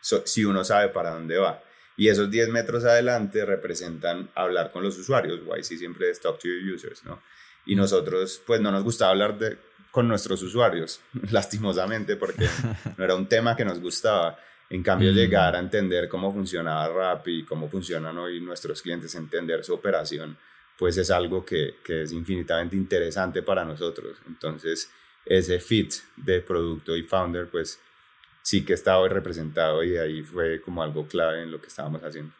so- 0.01 0.23
si 0.25 0.43
uno 0.43 0.63
sabe 0.65 0.89
para 0.89 1.11
dónde 1.11 1.37
va. 1.37 1.61
Y 1.97 2.09
esos 2.09 2.29
10 2.29 2.49
metros 2.49 2.83
adelante 2.83 3.45
representan 3.45 4.29
hablar 4.35 4.71
con 4.71 4.83
los 4.83 4.97
usuarios. 4.97 5.39
YC 5.39 5.77
siempre 5.77 6.09
es 6.09 6.19
talk 6.19 6.37
to 6.39 6.47
your 6.49 6.73
users, 6.75 7.05
¿no? 7.05 7.21
Y 7.65 7.75
nosotros, 7.75 8.41
pues 8.45 8.59
no 8.59 8.69
nos 8.71 8.83
gustaba 8.83 9.11
hablar 9.11 9.37
de, 9.39 9.57
con 9.91 10.07
nuestros 10.09 10.41
usuarios, 10.43 10.99
lastimosamente, 11.31 12.17
porque 12.17 12.47
no 12.97 13.03
era 13.05 13.15
un 13.15 13.27
tema 13.29 13.55
que 13.55 13.63
nos 13.63 13.79
gustaba. 13.79 14.37
En 14.69 14.81
cambio, 14.81 15.11
Mm. 15.11 15.15
llegar 15.15 15.55
a 15.55 15.59
entender 15.59 16.09
cómo 16.09 16.33
funcionaba 16.33 16.87
Rappi, 16.87 17.45
cómo 17.45 17.69
funcionan 17.69 18.17
hoy 18.17 18.41
nuestros 18.41 18.81
clientes, 18.81 19.13
entender 19.15 19.63
su 19.63 19.73
operación, 19.73 20.37
pues 20.77 20.97
es 20.97 21.11
algo 21.11 21.45
que, 21.45 21.75
que 21.83 22.01
es 22.03 22.11
infinitamente 22.11 22.75
interesante 22.75 23.41
para 23.43 23.63
nosotros. 23.63 24.17
Entonces, 24.27 24.91
ese 25.25 25.59
fit 25.59 25.93
de 26.17 26.41
producto 26.41 26.95
y 26.95 27.03
founder, 27.03 27.47
pues 27.49 27.79
sí 28.41 28.65
que 28.65 28.73
estaba 28.73 28.99
hoy 28.99 29.09
representado 29.09 29.83
y 29.83 29.97
ahí 29.97 30.23
fue 30.23 30.61
como 30.61 30.83
algo 30.83 31.07
clave 31.07 31.43
en 31.43 31.51
lo 31.51 31.61
que 31.61 31.67
estábamos 31.67 32.03
haciendo. 32.03 32.33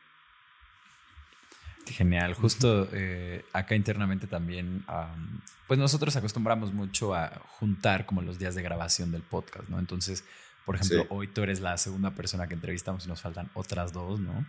Genial, 1.88 2.34
justo 2.34 2.90
eh, 2.94 3.46
acá 3.54 3.76
internamente 3.76 4.26
también, 4.26 4.84
am, 4.88 5.40
pues 5.68 5.78
nosotros 5.80 6.16
acostumbramos 6.16 6.74
mucho 6.74 7.14
a 7.14 7.30
juntar 7.60 8.08
como 8.08 8.24
los 8.24 8.40
días 8.40 8.56
de 8.56 8.64
grabación 8.64 9.12
del 9.12 9.22
podcast, 9.22 9.70
¿no? 9.70 9.78
Entonces, 9.78 10.26
por 10.66 10.76
ejemplo, 10.76 11.02
Sí. 11.04 11.08
hoy 11.10 11.28
tú 11.28 11.42
eres 11.44 11.60
la 11.60 11.78
segunda 11.78 12.12
persona 12.12 12.48
que 12.48 12.54
entrevistamos 12.56 13.06
y 13.06 13.10
nos 13.10 13.22
faltan 13.22 13.50
otras 13.54 13.94
dos, 13.94 14.20
¿no? 14.20 14.46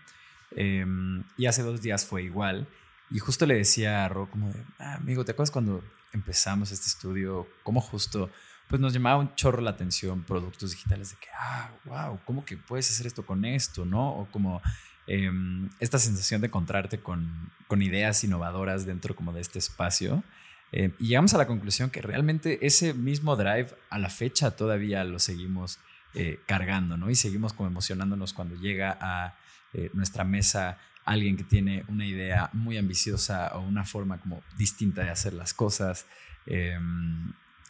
Em, 0.53 1.25
y 1.37 1.47
hace 1.47 1.63
dos 1.63 1.83
días 1.83 2.05
fue 2.07 2.23
igual. 2.23 2.67
Y 3.11 3.19
justo 3.19 3.47
le 3.47 3.55
decía 3.55 4.05
a 4.05 4.09
Ro 4.09 4.29
como 4.31 4.51
de, 4.51 4.63
"Ah, 4.79 4.95
amigo, 4.95 5.25
¿te 5.25 5.33
acuerdas 5.33 5.51
cuando 5.51 5.85
empezamos 6.13 6.73
este 6.73 6.87
estudio? 6.87 7.47
Cómo 7.63 7.81
justo, 7.81 8.31
pues 8.69 8.81
nos 8.81 8.93
llamaba 8.93 9.19
un 9.19 9.35
chorro 9.35 9.61
la 9.61 9.71
atención 9.71 10.23
productos 10.25 10.71
digitales 10.73 11.11
de 11.11 11.17
que, 11.17 11.29
ah, 11.39 11.71
wow, 11.85 12.19
¿cómo 12.25 12.45
que 12.45 12.57
puedes 12.57 12.91
hacer 12.91 13.07
esto 13.07 13.25
con 13.25 13.45
esto, 13.45 13.85
no? 13.85 14.11
O 14.11 14.27
como 14.31 14.61
em, 15.09 15.71
esta 15.79 16.01
sensación 16.01 16.41
de 16.41 16.49
encontrarte 16.49 16.99
con, 16.99 17.53
con 17.69 17.81
ideas 17.81 18.25
innovadoras 18.25 18.87
dentro 18.87 19.15
como 19.15 19.33
de 19.33 19.41
este 19.41 19.61
espacio. 19.61 20.25
Eh, 20.73 20.93
y 20.99 21.07
llegamos 21.07 21.33
a 21.33 21.39
la 21.39 21.47
conclusión 21.47 21.91
que 21.91 22.03
realmente 22.03 22.67
ese 22.67 22.93
mismo 22.93 23.37
drive 23.37 23.69
a 23.89 24.01
la 24.01 24.11
fecha 24.11 24.51
todavía 24.57 25.05
lo 25.05 25.21
seguimos 25.21 25.79
eh, 26.15 26.41
cargando, 26.47 26.97
¿no? 26.97 27.11
Y 27.11 27.15
seguimos 27.15 27.53
como 27.53 27.69
emocionándonos 27.69 28.33
cuando 28.33 28.57
llega 28.57 28.97
a 29.01 29.37
eh, 29.77 29.91
nuestra 29.93 30.25
mesa 30.25 30.79
alguien 31.05 31.37
que 31.37 31.45
tiene 31.45 31.85
una 31.89 32.07
idea 32.07 32.49
muy 32.55 32.79
ambiciosa 32.79 33.55
o 33.55 33.61
una 33.61 33.85
forma 33.85 34.19
como 34.19 34.43
distinta 34.57 35.03
de 35.03 35.11
hacer 35.11 35.35
las 35.35 35.53
cosas. 35.53 36.07
Eh, 36.47 36.79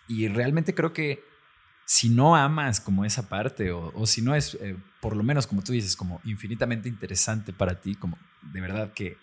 y 0.07 0.29
realmente 0.29 0.73
creo 0.73 0.93
que 0.93 1.25
si 1.85 2.09
no 2.09 2.37
amas 2.37 2.81
como 2.81 3.05
esa 3.05 3.29
parte 3.29 3.73
o, 3.73 4.07
si 4.07 4.23
no 4.23 4.37
es, 4.37 4.55
eh, 4.61 4.77
por 5.01 5.17
lo 5.17 5.25
menos 5.25 5.49
como 5.49 5.63
tú 5.63 5.73
dices, 5.73 5.97
como 5.97 6.21
infinitamente 6.25 6.89
interesante 6.89 7.53
para 7.53 7.81
ti, 7.81 7.97
como 7.97 8.19
de 8.41 8.61
verdad 8.61 8.93
que 8.93 9.19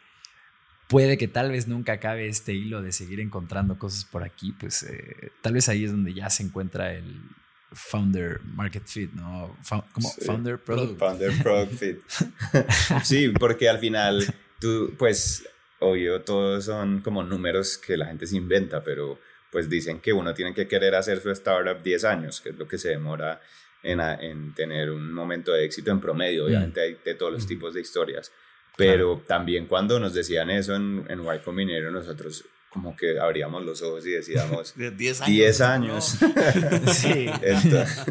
puede 0.90 1.18
que 1.18 1.30
tal 1.30 1.52
vez 1.52 1.70
nunca 1.70 1.94
acabe 1.94 2.28
este 2.28 2.54
hilo 2.54 2.82
de 2.82 2.92
seguir 2.92 3.22
encontrando 3.22 3.80
cosas 3.80 4.04
por 4.04 4.24
aquí, 4.24 4.52
pues 4.52 4.86
tal 5.42 5.54
vez 5.54 5.70
ahí 5.70 5.86
es 5.86 5.92
donde 5.92 6.14
ya 6.14 6.30
se 6.30 6.44
encuentra 6.44 6.94
el 6.94 7.22
founder 7.74 8.40
market 8.44 8.86
fit, 8.86 9.12
¿no? 9.14 9.58
Sí. 9.64 10.26
founder 10.26 10.58
product. 10.60 11.00
Founder 11.00 11.32
Product 11.44 11.74
Fit. 11.74 12.00
sí, 13.04 13.30
porque 13.30 13.70
al 13.70 13.80
final 13.80 14.26
tú, 14.60 14.94
pues, 14.98 15.48
obvio, 15.80 16.22
todos 16.22 16.66
son 16.66 17.02
como 17.02 17.24
números 17.24 17.78
que 17.78 17.98
la 17.98 18.06
gente 18.08 18.28
se 18.28 18.38
inventa, 18.38 18.84
pero 18.84 19.20
pues 19.52 19.70
dicen 19.70 20.00
que 20.00 20.14
uno 20.14 20.34
tiene 20.34 20.54
que 20.54 20.68
querer 20.68 20.96
hacer 20.96 21.20
su 21.22 21.30
startup 21.32 21.84
10 21.84 22.04
años, 22.06 22.42
que 22.42 22.50
es 22.50 22.56
lo 22.58 22.68
que 22.68 22.78
se 22.78 22.90
demora 22.90 23.40
en, 23.84 24.00
a- 24.00 24.16
en 24.16 24.54
tener 24.56 24.90
un 24.90 25.14
momento 25.14 25.52
de 25.52 25.64
éxito 25.66 25.92
en 25.92 26.00
promedio. 26.00 26.46
Obviamente 26.46 26.82
hay 26.82 26.98
de 27.06 27.14
todos 27.16 27.32
los 27.34 27.44
Mm. 27.46 27.48
tipos 27.48 27.74
de 27.74 27.82
historias. 27.82 28.32
Pero 28.76 29.24
también 29.28 29.68
cuando 29.68 30.00
nos 30.00 30.16
decían 30.16 30.50
eso 30.50 30.74
en, 30.76 31.06
en 31.08 31.20
Y 31.22 31.40
Combinator, 31.46 31.92
nosotros 31.92 32.44
como 32.74 32.96
que 32.96 33.20
abríamos 33.20 33.64
los 33.64 33.82
ojos 33.84 34.06
y 34.08 34.12
decíamos, 34.12 34.74
De 34.78 34.92
10 34.92 35.22
años. 35.22 35.30
10 35.32 35.60
¿no? 35.60 35.66
años. 35.68 36.18
Sí. 36.94 37.30
Entonces, 37.42 38.02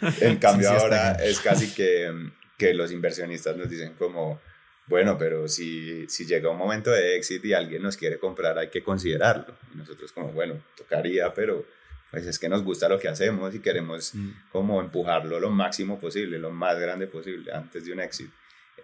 en 0.20 0.36
cambio 0.38 0.68
Sí, 0.68 0.74
sí, 0.76 0.80
ahora 0.82 1.14
bien. 1.14 1.28
es 1.30 1.40
casi 1.40 1.72
que, 1.74 2.12
que 2.56 2.74
los 2.74 2.90
inversionistas 2.92 3.56
nos 3.56 3.68
dicen 3.68 3.94
como, 3.94 4.40
bueno, 4.86 5.16
pero 5.18 5.48
si, 5.48 6.06
si 6.08 6.26
llega 6.26 6.50
un 6.50 6.58
momento 6.58 6.90
de 6.90 7.16
éxito 7.16 7.46
y 7.46 7.52
alguien 7.52 7.82
nos 7.82 7.96
quiere 7.96 8.18
comprar, 8.18 8.58
hay 8.58 8.68
que 8.68 8.82
considerarlo. 8.82 9.56
Y 9.74 9.78
nosotros 9.78 10.12
como, 10.12 10.28
bueno, 10.32 10.62
tocaría, 10.76 11.32
pero 11.34 11.64
pues 12.10 12.26
es 12.26 12.38
que 12.38 12.48
nos 12.48 12.62
gusta 12.62 12.88
lo 12.90 12.98
que 12.98 13.08
hacemos 13.08 13.54
y 13.54 13.60
queremos 13.60 14.14
Mm. 14.14 14.30
como 14.50 14.80
empujarlo 14.80 15.40
lo 15.40 15.50
máximo 15.50 15.98
posible, 15.98 16.38
lo 16.38 16.50
más 16.50 16.78
grande 16.78 17.06
posible 17.06 17.52
antes 17.52 17.84
de 17.86 17.92
un 17.92 18.00
éxito. 18.00 18.32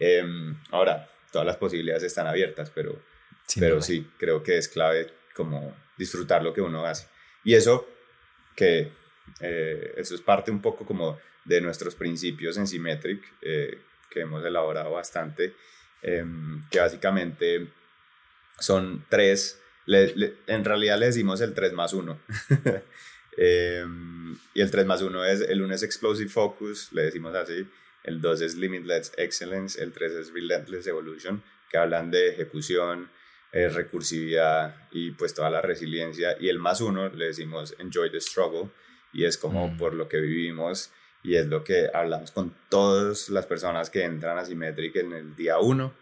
Em, 0.01 0.57
ahora, 0.71 1.11
todas 1.31 1.47
las 1.47 1.57
posibilidades 1.57 2.05
están 2.05 2.27
abiertas, 2.27 2.71
pero 2.75 2.99
Sin 3.49 3.63
pero 3.63 3.77
duda. 3.77 3.85
sí, 3.85 4.09
creo 4.19 4.43
que 4.43 4.59
es 4.59 4.69
clave 4.69 5.13
como 5.35 5.75
disfrutar 5.97 6.43
lo 6.45 6.53
que 6.55 6.61
uno 6.61 6.85
hace. 6.87 7.09
Y 7.45 7.55
eso 7.55 7.89
que 8.55 8.93
Eh, 9.41 9.95
eso 9.97 10.15
es 10.15 10.21
parte 10.23 10.51
un 10.51 10.61
poco 10.63 10.85
como 10.87 11.19
de 11.45 11.61
nuestros 11.61 11.95
principios 11.95 12.57
en 12.57 12.67
Symmetric, 12.67 13.23
eh, 13.43 13.79
que 14.11 14.21
hemos 14.21 14.45
elaborado 14.45 14.93
bastante, 14.93 15.55
em, 16.03 16.63
que 16.71 16.81
básicamente 16.81 17.69
son 18.59 19.05
tres, 19.09 19.61
en 19.87 20.65
realidad 20.65 20.99
le 20.99 21.07
decimos 21.07 21.41
el 21.41 21.55
3 21.55 21.73
más 21.73 21.93
1. 21.93 22.19
Em, 23.41 24.37
y 24.55 24.61
el 24.61 24.71
3 24.71 24.85
más 24.87 25.01
1 25.01 25.25
es, 25.25 25.43
el 25.43 25.63
1 25.63 25.75
es 25.75 25.83
Explosive 25.85 26.29
Focus, 26.29 26.93
le 26.93 27.03
decimos 27.03 27.35
así, 27.37 27.69
el 28.03 28.21
2 28.21 28.41
es 28.41 28.57
Limitless 28.57 29.13
Excellence, 29.17 29.81
el 29.81 29.93
3 29.93 30.13
es 30.13 30.33
Relentless 30.33 30.89
Evolution, 30.89 31.43
que 31.71 31.79
hablan 31.79 32.11
de 32.11 32.31
ejecución, 32.31 33.11
eh, 33.53 33.69
recursividad 33.69 34.89
y 34.93 35.13
pues 35.13 35.35
toda 35.35 35.51
la 35.51 35.61
resiliencia. 35.61 36.37
Y 36.39 36.49
el 36.49 36.59
más 36.59 36.81
1 36.81 37.11
le 37.11 37.27
decimos 37.27 37.75
Enjoy 37.79 38.11
the 38.11 38.21
Struggle, 38.21 38.71
y 39.13 39.25
es 39.25 39.39
como 39.39 39.69
mm. 39.69 39.79
por 39.79 39.95
lo 39.95 40.09
que 40.09 40.21
vivimos 40.21 40.91
y 41.23 41.37
es 41.37 41.47
lo 41.47 41.65
que 41.65 41.89
hablamos 41.93 42.31
con 42.31 42.55
todas 42.69 43.29
las 43.29 43.47
personas 43.47 43.91
que 43.91 44.05
entran 44.05 44.39
a 44.39 44.45
Symmetric 44.45 44.97
en 44.97 45.13
el 45.13 45.35
día 45.35 45.59
1, 45.59 45.93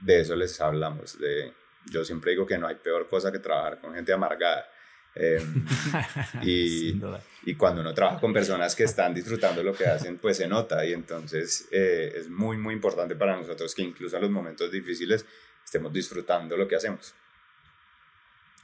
de 0.00 0.20
eso 0.20 0.34
les 0.34 0.60
hablamos, 0.60 1.18
de 1.18 1.52
yo 1.90 2.04
siempre 2.04 2.30
digo 2.30 2.46
que 2.46 2.58
no 2.58 2.66
hay 2.66 2.76
peor 2.76 3.08
cosa 3.08 3.30
que 3.30 3.38
trabajar 3.38 3.80
con 3.80 3.94
gente 3.94 4.12
amargada. 4.12 4.66
Y, 6.42 6.98
y, 7.44 7.54
cuando 7.54 7.82
uno 7.82 7.92
trabaja 7.92 8.18
con 8.18 8.32
personas 8.32 8.74
que 8.74 8.84
están 8.84 9.12
disfrutando 9.12 9.62
lo 9.62 9.74
que 9.74 9.84
hacen, 9.84 10.16
pues 10.16 10.38
se 10.38 10.48
nota 10.48 10.86
y 10.86 10.94
entonces 10.94 11.68
eh, 11.70 12.14
es 12.16 12.30
muy, 12.30 12.56
muy 12.56 12.72
importante 12.72 13.14
para 13.14 13.36
nosotros 13.36 13.74
que 13.74 13.82
incluso 13.82 14.16
en 14.16 14.22
los 14.22 14.30
momentos 14.30 14.72
difíciles 14.72 15.26
estemos 15.64 15.92
disfrutando 15.92 16.56
lo 16.56 16.68
que 16.68 16.76
hacemos. 16.76 17.14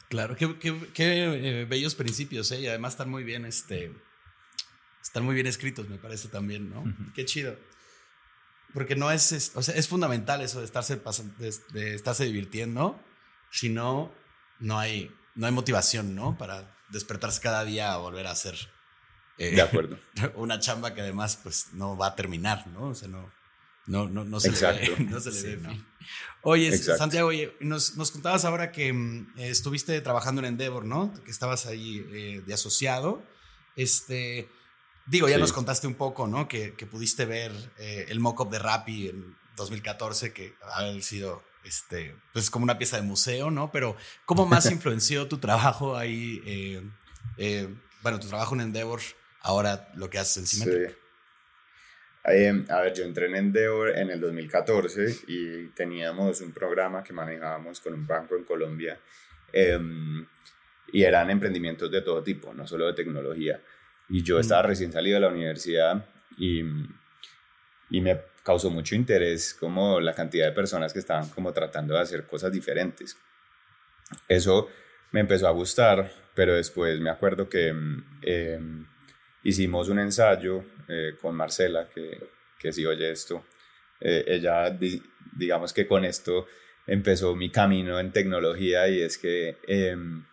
Claro, 0.08 0.36
qué, 0.36 0.58
qué, 0.58 0.90
qué 0.94 1.60
eh, 1.60 1.64
bellos 1.66 1.94
principios, 1.94 2.50
¿eh? 2.52 2.60
Y 2.60 2.66
además 2.66 2.94
están 2.94 3.10
muy 3.10 3.24
bien, 3.24 3.44
este, 3.44 3.92
están 5.02 5.24
muy 5.24 5.34
bien 5.34 5.46
escritos, 5.46 5.88
me 5.88 5.98
parece 5.98 6.28
también, 6.28 6.70
¿no? 6.70 6.84
Qué 7.14 7.26
chido. 7.26 7.56
Porque 8.72 8.96
no 8.96 9.10
es, 9.10 9.52
o 9.54 9.62
sea, 9.62 9.74
es 9.74 9.88
fundamental 9.88 10.40
eso 10.40 10.60
de 10.60 10.64
estarse, 10.64 10.96
de, 10.96 11.54
de 11.72 11.94
estarse 11.94 12.24
divirtiendo, 12.24 13.02
si 13.50 13.68
no, 13.68 14.14
no 14.60 14.78
hay, 14.78 15.14
no 15.34 15.46
hay 15.46 15.52
motivación, 15.52 16.14
¿no? 16.14 16.38
Para 16.38 16.74
despertarse 16.90 17.40
cada 17.40 17.64
día 17.64 17.92
a 17.92 17.98
volver 17.98 18.26
a 18.26 18.30
hacer. 18.30 18.56
Eh, 19.36 19.54
de 19.54 19.62
acuerdo. 19.62 19.98
Una 20.36 20.58
chamba 20.58 20.94
que 20.94 21.02
además, 21.02 21.38
pues, 21.42 21.72
no 21.72 21.96
va 21.96 22.08
a 22.08 22.16
terminar, 22.16 22.66
¿no? 22.68 22.88
O 22.88 22.94
sea, 22.94 23.08
no, 23.08 23.30
no, 23.86 24.08
no, 24.08 24.24
no 24.24 24.40
se 24.40 24.50
le 24.50 24.60
ve. 24.60 24.96
No 25.10 25.20
se 25.20 25.32
le 25.32 25.56
ve 25.56 25.84
Oye, 26.42 26.76
Santiago, 26.76 27.28
oye, 27.28 27.54
nos, 27.60 27.96
nos, 27.96 28.10
contabas 28.10 28.44
ahora 28.44 28.70
que 28.72 28.92
mm, 28.92 29.34
estuviste 29.38 30.00
trabajando 30.00 30.40
en 30.40 30.46
Endeavor, 30.46 30.84
¿no? 30.84 31.12
Que 31.24 31.30
estabas 31.30 31.66
ahí 31.66 32.06
eh, 32.12 32.42
de 32.46 32.54
asociado. 32.54 33.22
Este, 33.76 34.48
digo, 35.06 35.28
ya 35.28 35.38
nos 35.38 35.52
contaste 35.52 35.86
un 35.86 35.94
poco, 35.94 36.26
¿no? 36.26 36.48
Que, 36.48 36.74
que 36.74 36.86
pudiste 36.86 37.24
ver 37.26 37.52
eh, 37.78 38.06
el 38.08 38.20
mock-up 38.20 38.50
de 38.50 38.58
Rappi 38.58 39.08
en 39.08 39.36
2014, 39.56 40.32
que 40.32 40.54
ha 40.62 41.00
sido 41.00 41.42
este, 41.64 42.16
pues 42.32 42.50
como 42.50 42.64
una 42.64 42.78
pieza 42.78 42.96
de 42.96 43.02
museo, 43.02 43.50
¿no? 43.50 43.70
Pero 43.70 43.96
¿cómo 44.24 44.46
más 44.46 44.66
influenció 44.70 45.28
tu 45.28 45.38
trabajo 45.38 45.96
ahí, 45.96 46.42
eh, 46.46 46.82
eh, 47.36 47.68
bueno, 48.02 48.18
tu 48.18 48.28
trabajo 48.28 48.54
en 48.54 48.62
Endeavor, 48.62 49.00
ahora 49.40 49.90
lo 49.94 50.08
que 50.10 50.18
haces 50.18 50.36
en 50.38 50.46
Symmetric? 50.46 50.90
Sí. 50.90 50.96
Eh, 52.30 52.64
a 52.68 52.80
ver, 52.80 52.94
yo 52.94 53.04
entré 53.04 53.26
en 53.26 53.36
Endeavor 53.36 53.96
en 53.96 54.10
el 54.10 54.20
2014 54.20 55.20
y 55.28 55.66
teníamos 55.68 56.40
un 56.40 56.52
programa 56.52 57.02
que 57.02 57.12
manejábamos 57.12 57.80
con 57.80 57.94
un 57.94 58.06
banco 58.06 58.36
en 58.36 58.44
Colombia 58.44 58.98
em, 59.52 60.26
y 60.92 61.02
eran 61.02 61.30
emprendimientos 61.30 61.90
de 61.90 62.02
todo 62.02 62.22
tipo, 62.22 62.52
no 62.54 62.66
solo 62.66 62.86
de 62.86 62.92
tecnología. 62.94 63.60
Y 64.08 64.22
yo 64.22 64.40
estaba 64.40 64.62
recién 64.62 64.92
salido 64.92 65.16
de 65.16 65.20
la 65.20 65.28
universidad 65.28 66.06
y, 66.36 66.62
y 67.90 68.00
me 68.00 68.20
causó 68.42 68.70
mucho 68.70 68.94
interés 68.94 69.54
como 69.54 70.00
la 70.00 70.14
cantidad 70.14 70.46
de 70.46 70.52
personas 70.52 70.92
que 70.92 70.98
estaban 70.98 71.28
como 71.30 71.52
tratando 71.52 71.94
de 71.94 72.00
hacer 72.00 72.26
cosas 72.26 72.52
diferentes. 72.52 73.16
Eso 74.26 74.68
me 75.12 75.20
empezó 75.20 75.48
a 75.48 75.52
gustar, 75.52 76.10
pero 76.34 76.54
después 76.54 76.98
me 77.00 77.10
acuerdo 77.10 77.48
que 77.48 77.68
em, 77.68 78.86
hicimos 79.42 79.88
un 79.88 79.98
ensayo 79.98 80.64
eh, 80.88 81.16
con 81.20 81.34
Marcela, 81.34 81.88
que, 81.88 82.18
que 82.58 82.72
si 82.72 82.84
oye 82.86 83.10
esto, 83.10 83.44
eh, 84.00 84.24
ella 84.26 84.76
digamos 85.36 85.72
que 85.72 85.86
con 85.86 86.04
esto 86.04 86.46
empezó 86.86 87.34
mi 87.36 87.50
camino 87.50 88.00
en 88.00 88.12
tecnología 88.12 88.88
y 88.88 89.02
es 89.02 89.18
que 89.18 89.58
em, 89.66 90.24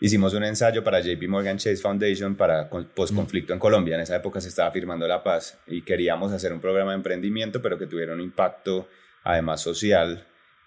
hicimos 0.00 0.34
un 0.34 0.44
ensayo 0.44 0.82
para 0.82 1.00
JP 1.00 1.28
Morgan 1.28 1.56
Chase 1.56 1.76
Foundation 1.76 2.34
para 2.34 2.68
post-conflicto 2.68 3.52
en 3.52 3.58
Colombia. 3.58 3.94
En 3.94 4.02
esa 4.02 4.16
época 4.16 4.40
se 4.40 4.48
estaba 4.48 4.70
firmando 4.70 5.06
la 5.06 5.22
paz 5.22 5.58
y 5.66 5.82
queríamos 5.82 6.32
hacer 6.32 6.52
un 6.52 6.60
programa 6.60 6.90
de 6.90 6.96
emprendimiento, 6.96 7.62
pero 7.62 7.78
que 7.78 7.86
tuviera 7.86 8.12
un 8.12 8.20
impacto 8.20 8.88
además 9.22 9.60
social. 9.60 10.26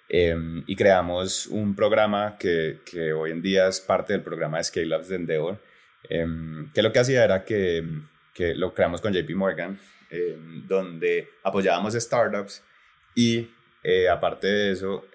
Em, 0.10 0.64
y 0.66 0.76
creamos 0.78 1.48
un 1.48 1.76
programa 1.76 2.38
que, 2.40 2.80
que, 2.90 3.12
hoy 3.12 3.32
en 3.32 3.42
día 3.42 3.68
es 3.68 3.82
parte 3.82 4.14
del 4.14 4.22
programa 4.22 4.58
de 4.58 4.64
Scale 4.64 4.96
Ups 4.96 5.10
de 5.10 5.16
Endeavor, 5.18 5.60
em, 6.10 6.72
que 6.74 6.82
lo 6.82 6.92
que 6.92 7.00
hacía 7.00 7.24
era 7.24 7.44
que, 7.44 7.84
que 8.34 8.56
lo 8.56 8.74
creamos 8.74 9.02
con 9.02 9.14
JP 9.14 9.36
Morgan, 9.36 9.80
em, 10.10 10.68
donde 10.68 11.30
apoyábamos 11.44 11.94
startups 11.94 12.64
y 13.16 13.50
eh, 13.84 14.10
aparte 14.10 14.48
de 14.48 14.72
eso 14.72 15.06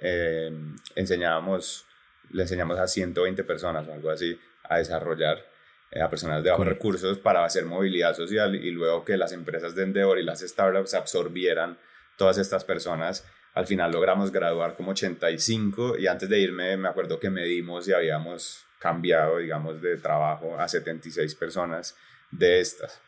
enseñábamos 0.95 1.87
le 2.33 2.43
enseñamos 2.43 2.79
a 2.79 2.87
120 2.87 3.45
personas 3.45 3.87
o 3.87 3.93
algo 3.93 4.11
así 4.11 4.39
a 4.65 4.79
desarrollar 4.79 5.45
eh, 5.91 6.01
a 6.01 6.09
personas 6.09 6.43
de 6.43 6.51
bajos 6.51 6.67
recursos 6.67 7.19
para 7.19 7.45
hacer 7.45 7.65
movilidad 7.65 8.15
social 8.15 8.55
y 8.55 8.71
luego 8.71 9.05
que 9.05 9.17
las 9.17 9.33
empresas 9.33 9.75
de 9.75 9.85
Endeavor 9.85 10.19
y 10.19 10.25
las 10.25 10.41
startups 10.41 10.95
absorbieran 10.95 11.79
todas 12.17 12.39
estas 12.39 12.65
personas. 12.65 13.27
Al 13.55 13.67
final 13.67 13.93
logramos 13.93 14.33
graduar 14.33 14.75
como 14.75 14.93
85 14.93 15.99
y 15.99 16.07
antes 16.07 16.29
de 16.29 16.41
irme 16.41 16.77
me 16.77 16.89
acuerdo 16.89 17.21
que 17.21 17.31
medimos 17.31 17.87
y 17.87 17.93
habíamos 17.93 18.65
cambiado, 18.83 19.39
digamos, 19.39 19.81
de 19.81 19.97
trabajo 19.97 20.59
a 20.59 20.67
76 20.67 21.37
personas 21.37 21.97
de 22.33 22.61
estas. 22.61 23.01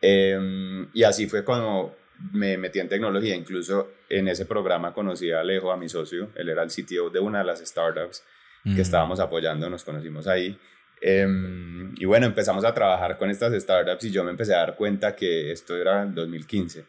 Em, 0.00 0.88
y 0.92 1.04
así 1.04 1.28
fue 1.28 1.44
cuando 1.44 1.96
me 2.32 2.56
metí 2.58 2.80
en 2.80 2.88
tecnología. 2.88 3.36
Incluso 3.36 3.92
en 4.08 4.26
ese 4.26 4.46
programa 4.46 4.92
conocí 4.92 5.30
a 5.30 5.40
Alejo, 5.40 5.70
a 5.70 5.76
mi 5.76 5.88
socio. 5.88 6.30
Él 6.34 6.48
era 6.48 6.64
el 6.64 6.70
CTO 6.70 7.08
de 7.10 7.20
una 7.20 7.38
de 7.38 7.44
las 7.44 7.60
startups 7.60 8.24
que 8.64 8.82
estábamos 8.82 9.20
apoyando, 9.20 9.70
nos 9.70 9.84
conocimos 9.84 10.26
ahí. 10.26 10.58
Em, 11.00 11.94
y 11.96 12.04
bueno, 12.04 12.26
empezamos 12.26 12.64
a 12.64 12.74
trabajar 12.74 13.16
con 13.16 13.30
estas 13.30 13.52
startups 13.62 14.02
y 14.06 14.10
yo 14.10 14.24
me 14.24 14.32
empecé 14.32 14.56
a 14.56 14.58
dar 14.58 14.74
cuenta 14.74 15.14
que 15.14 15.52
esto 15.52 15.76
era 15.76 16.02
el 16.02 16.12
2015, 16.12 16.84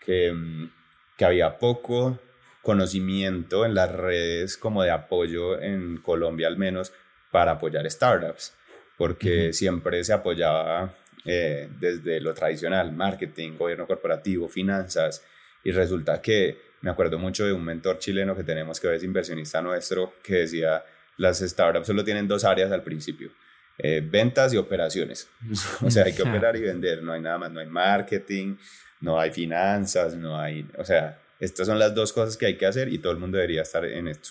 que, 0.00 0.28
em, 0.28 0.70
que 1.18 1.24
había 1.26 1.58
poco 1.58 2.18
conocimiento 2.62 3.66
en 3.66 3.74
las 3.74 3.92
redes 3.92 4.56
como 4.56 4.82
de 4.82 4.90
apoyo 4.90 5.60
en 5.60 5.98
Colombia 5.98 6.48
al 6.48 6.56
menos 6.56 6.92
para 7.30 7.52
apoyar 7.52 7.88
startups, 7.90 8.54
porque 8.96 9.52
siempre 9.52 10.02
se 10.04 10.12
apoyaba 10.12 10.94
eh, 11.24 11.68
desde 11.78 12.20
lo 12.20 12.34
tradicional, 12.34 12.92
marketing, 12.92 13.56
gobierno 13.56 13.86
corporativo, 13.86 14.48
finanzas, 14.48 15.22
y 15.64 15.72
resulta 15.72 16.20
que 16.20 16.58
me 16.80 16.90
acuerdo 16.90 17.18
mucho 17.18 17.44
de 17.44 17.52
un 17.52 17.64
mentor 17.64 17.98
chileno 17.98 18.36
que 18.36 18.44
tenemos 18.44 18.80
que 18.80 18.94
es 18.94 19.02
inversionista 19.02 19.60
nuestro, 19.60 20.14
que 20.22 20.36
decía, 20.36 20.84
las 21.16 21.40
startups 21.40 21.86
solo 21.86 22.04
tienen 22.04 22.28
dos 22.28 22.44
áreas 22.44 22.70
al 22.72 22.82
principio. 22.82 23.30
Eh, 23.78 24.02
ventas 24.04 24.52
y 24.54 24.56
operaciones. 24.56 25.28
o 25.82 25.90
sea, 25.90 26.04
hay 26.04 26.14
que 26.14 26.22
operar 26.22 26.56
y 26.56 26.62
vender, 26.62 27.02
no 27.02 27.12
hay 27.12 27.20
nada 27.20 27.38
más, 27.38 27.50
no 27.50 27.60
hay 27.60 27.66
marketing, 27.66 28.56
no 29.00 29.20
hay 29.20 29.30
finanzas, 29.30 30.16
no 30.16 30.38
hay, 30.38 30.68
o 30.76 30.84
sea, 30.84 31.20
estas 31.38 31.66
son 31.66 31.78
las 31.78 31.94
dos 31.94 32.12
cosas 32.12 32.36
que 32.36 32.46
hay 32.46 32.56
que 32.56 32.66
hacer 32.66 32.92
y 32.92 32.98
todo 32.98 33.12
el 33.12 33.18
mundo 33.18 33.36
debería 33.36 33.62
estar 33.62 33.84
en 33.84 34.08
esto. 34.08 34.30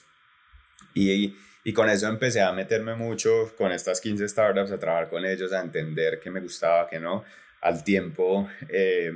Y, 0.94 1.36
y 1.68 1.74
con 1.74 1.90
eso 1.90 2.08
empecé 2.08 2.40
a 2.40 2.54
meterme 2.54 2.96
mucho 2.96 3.54
con 3.58 3.74
estas 3.74 4.00
15 4.00 4.30
startups, 4.30 4.72
a 4.72 4.80
trabajar 4.80 5.10
con 5.10 5.26
ellos, 5.26 5.52
a 5.52 5.60
entender 5.60 6.18
qué 6.18 6.32
me 6.32 6.40
gustaba, 6.40 6.88
qué 6.88 6.98
no. 6.98 7.26
Al 7.60 7.84
tiempo, 7.84 8.48
eh, 8.70 9.12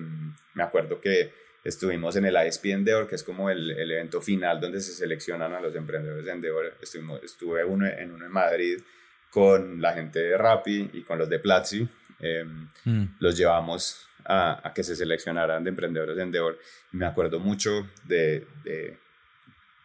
me 0.53 0.63
acuerdo 0.63 0.99
que 0.99 1.31
Estuvimos 1.63 2.15
en 2.15 2.25
el 2.25 2.35
ISP 2.47 2.65
Endeavor, 2.71 3.07
que 3.07 3.13
es 3.13 3.23
como 3.23 3.49
el, 3.49 3.69
el, 3.69 3.91
evento 3.91 4.19
final 4.19 4.59
donde 4.59 4.81
se 4.81 4.93
seleccionan 4.93 5.53
a 5.53 5.61
los 5.61 5.75
emprendedores 5.75 6.25
de 6.25 6.31
Endeavor. 6.31 6.75
Estuvimos, 6.81 7.23
estuve 7.23 7.63
uno, 7.63 7.85
en 7.85 8.11
uno 8.11 8.25
en 8.25 8.31
Madrid 8.31 8.81
con 9.29 9.79
la 9.79 9.93
gente 9.93 10.19
de 10.19 10.37
Rappi 10.37 10.89
y 10.91 11.03
con 11.03 11.19
los 11.19 11.29
de 11.29 11.37
Platzi. 11.37 11.87
Em, 12.19 12.67
mm. 12.83 13.17
Los 13.19 13.37
llevamos 13.37 14.07
a, 14.25 14.67
a, 14.67 14.73
que 14.73 14.83
se 14.83 14.95
seleccionaran 14.95 15.63
de 15.63 15.69
emprendedores 15.69 16.15
de 16.15 16.23
Endeavor. 16.23 16.57
Y 16.91 16.97
me 16.97 17.05
acuerdo 17.05 17.39
mucho 17.39 17.87
de, 18.05 18.47
de, 18.63 18.97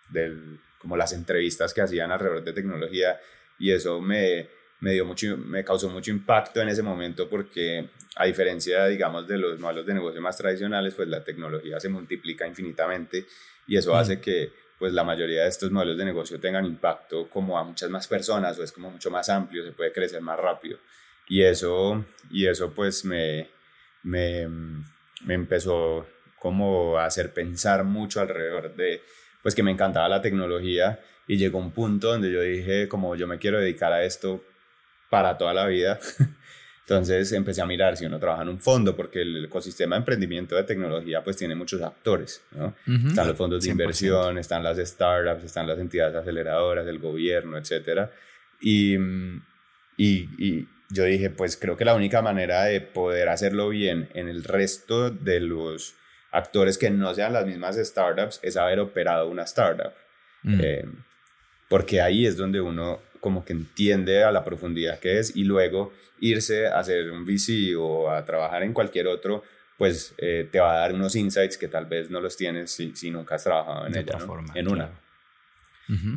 de 0.08 0.58
como 0.86 0.96
las 0.96 1.12
entrevistas 1.12 1.74
que 1.74 1.80
hacían 1.80 2.12
alrededor 2.12 2.44
de 2.44 2.52
tecnología 2.52 3.18
y 3.58 3.72
eso 3.72 4.00
me, 4.00 4.46
me, 4.78 4.92
dio 4.92 5.04
mucho, 5.04 5.36
me 5.36 5.64
causó 5.64 5.90
mucho 5.90 6.12
impacto 6.12 6.60
en 6.60 6.68
ese 6.68 6.80
momento 6.80 7.28
porque 7.28 7.88
a 8.14 8.24
diferencia, 8.24 8.86
digamos, 8.86 9.26
de 9.26 9.36
los 9.36 9.58
modelos 9.58 9.84
de 9.84 9.94
negocio 9.94 10.20
más 10.20 10.36
tradicionales, 10.36 10.94
pues 10.94 11.08
la 11.08 11.24
tecnología 11.24 11.80
se 11.80 11.88
multiplica 11.88 12.46
infinitamente 12.46 13.26
y 13.66 13.76
eso 13.76 13.96
hace 13.96 14.20
que 14.20 14.52
pues 14.78 14.92
la 14.92 15.02
mayoría 15.02 15.42
de 15.42 15.48
estos 15.48 15.72
modelos 15.72 15.98
de 15.98 16.04
negocio 16.04 16.38
tengan 16.38 16.64
impacto 16.64 17.28
como 17.28 17.58
a 17.58 17.64
muchas 17.64 17.90
más 17.90 18.06
personas 18.06 18.56
o 18.56 18.62
es 18.62 18.70
como 18.70 18.88
mucho 18.88 19.10
más 19.10 19.28
amplio, 19.28 19.64
se 19.64 19.72
puede 19.72 19.92
crecer 19.92 20.20
más 20.20 20.38
rápido. 20.38 20.78
y 21.28 21.42
eso, 21.42 22.04
y 22.30 22.46
eso 22.46 22.72
pues 22.72 23.04
me, 23.04 23.48
me, 24.04 24.46
me 25.24 25.34
empezó 25.34 26.06
como 26.38 26.96
a 26.96 27.06
hacer 27.06 27.34
pensar 27.34 27.82
mucho 27.82 28.20
alrededor 28.20 28.76
de, 28.76 29.02
pues 29.46 29.54
que 29.54 29.62
me 29.62 29.70
encantaba 29.70 30.08
la 30.08 30.20
tecnología 30.20 30.98
y 31.28 31.36
llegó 31.36 31.60
un 31.60 31.70
punto 31.70 32.08
donde 32.08 32.32
yo 32.32 32.42
dije 32.42 32.88
como 32.88 33.14
yo 33.14 33.28
me 33.28 33.38
quiero 33.38 33.60
dedicar 33.60 33.92
a 33.92 34.02
esto 34.02 34.42
para 35.08 35.38
toda 35.38 35.54
la 35.54 35.66
vida. 35.66 36.00
Entonces 36.80 37.30
empecé 37.30 37.62
a 37.62 37.66
mirar 37.66 37.96
si 37.96 38.06
uno 38.06 38.18
trabaja 38.18 38.42
en 38.42 38.48
un 38.48 38.58
fondo, 38.58 38.96
porque 38.96 39.22
el 39.22 39.44
ecosistema 39.44 39.94
de 39.94 40.00
emprendimiento 40.00 40.56
de 40.56 40.64
tecnología 40.64 41.22
pues 41.22 41.36
tiene 41.36 41.54
muchos 41.54 41.80
actores, 41.80 42.42
¿no? 42.50 42.74
Están 43.08 43.28
los 43.28 43.36
fondos 43.36 43.62
de 43.62 43.70
inversión, 43.70 44.36
están 44.36 44.64
las 44.64 44.78
startups, 44.78 45.44
están 45.44 45.68
las 45.68 45.78
entidades 45.78 46.16
aceleradoras, 46.16 46.84
el 46.88 46.98
gobierno, 46.98 47.56
etc. 47.56 48.10
Y, 48.60 48.96
y, 49.96 50.28
y 50.38 50.68
yo 50.90 51.04
dije, 51.04 51.30
pues 51.30 51.56
creo 51.56 51.76
que 51.76 51.84
la 51.84 51.94
única 51.94 52.20
manera 52.20 52.64
de 52.64 52.80
poder 52.80 53.28
hacerlo 53.28 53.68
bien 53.68 54.08
en 54.14 54.28
el 54.28 54.42
resto 54.42 55.10
de 55.10 55.38
los 55.38 55.94
actores 56.32 56.78
que 56.78 56.90
no 56.90 57.14
sean 57.14 57.32
las 57.32 57.46
mismas 57.46 57.76
startups 57.76 58.40
es 58.42 58.56
haber 58.56 58.80
operado 58.80 59.28
una 59.28 59.42
startup. 59.44 59.92
Mm. 60.42 60.60
Eh, 60.62 60.84
porque 61.68 62.00
ahí 62.00 62.26
es 62.26 62.36
donde 62.36 62.60
uno 62.60 63.00
como 63.20 63.44
que 63.44 63.52
entiende 63.52 64.22
a 64.22 64.30
la 64.30 64.44
profundidad 64.44 65.00
que 65.00 65.18
es 65.18 65.34
y 65.34 65.44
luego 65.44 65.92
irse 66.20 66.68
a 66.68 66.78
hacer 66.78 67.10
un 67.10 67.24
VC 67.24 67.76
o 67.76 68.10
a 68.10 68.24
trabajar 68.24 68.62
en 68.62 68.72
cualquier 68.72 69.08
otro, 69.08 69.42
pues 69.76 70.14
eh, 70.18 70.48
te 70.50 70.60
va 70.60 70.76
a 70.76 70.80
dar 70.80 70.94
unos 70.94 71.16
insights 71.16 71.58
que 71.58 71.68
tal 71.68 71.86
vez 71.86 72.10
no 72.10 72.20
los 72.20 72.36
tienes 72.36 72.70
si, 72.70 72.94
si 72.94 73.10
nunca 73.10 73.34
has 73.34 73.44
trabajado 73.44 73.86
en 73.86 73.96
ella, 73.96 74.18
en 74.54 74.68
una. 74.68 74.90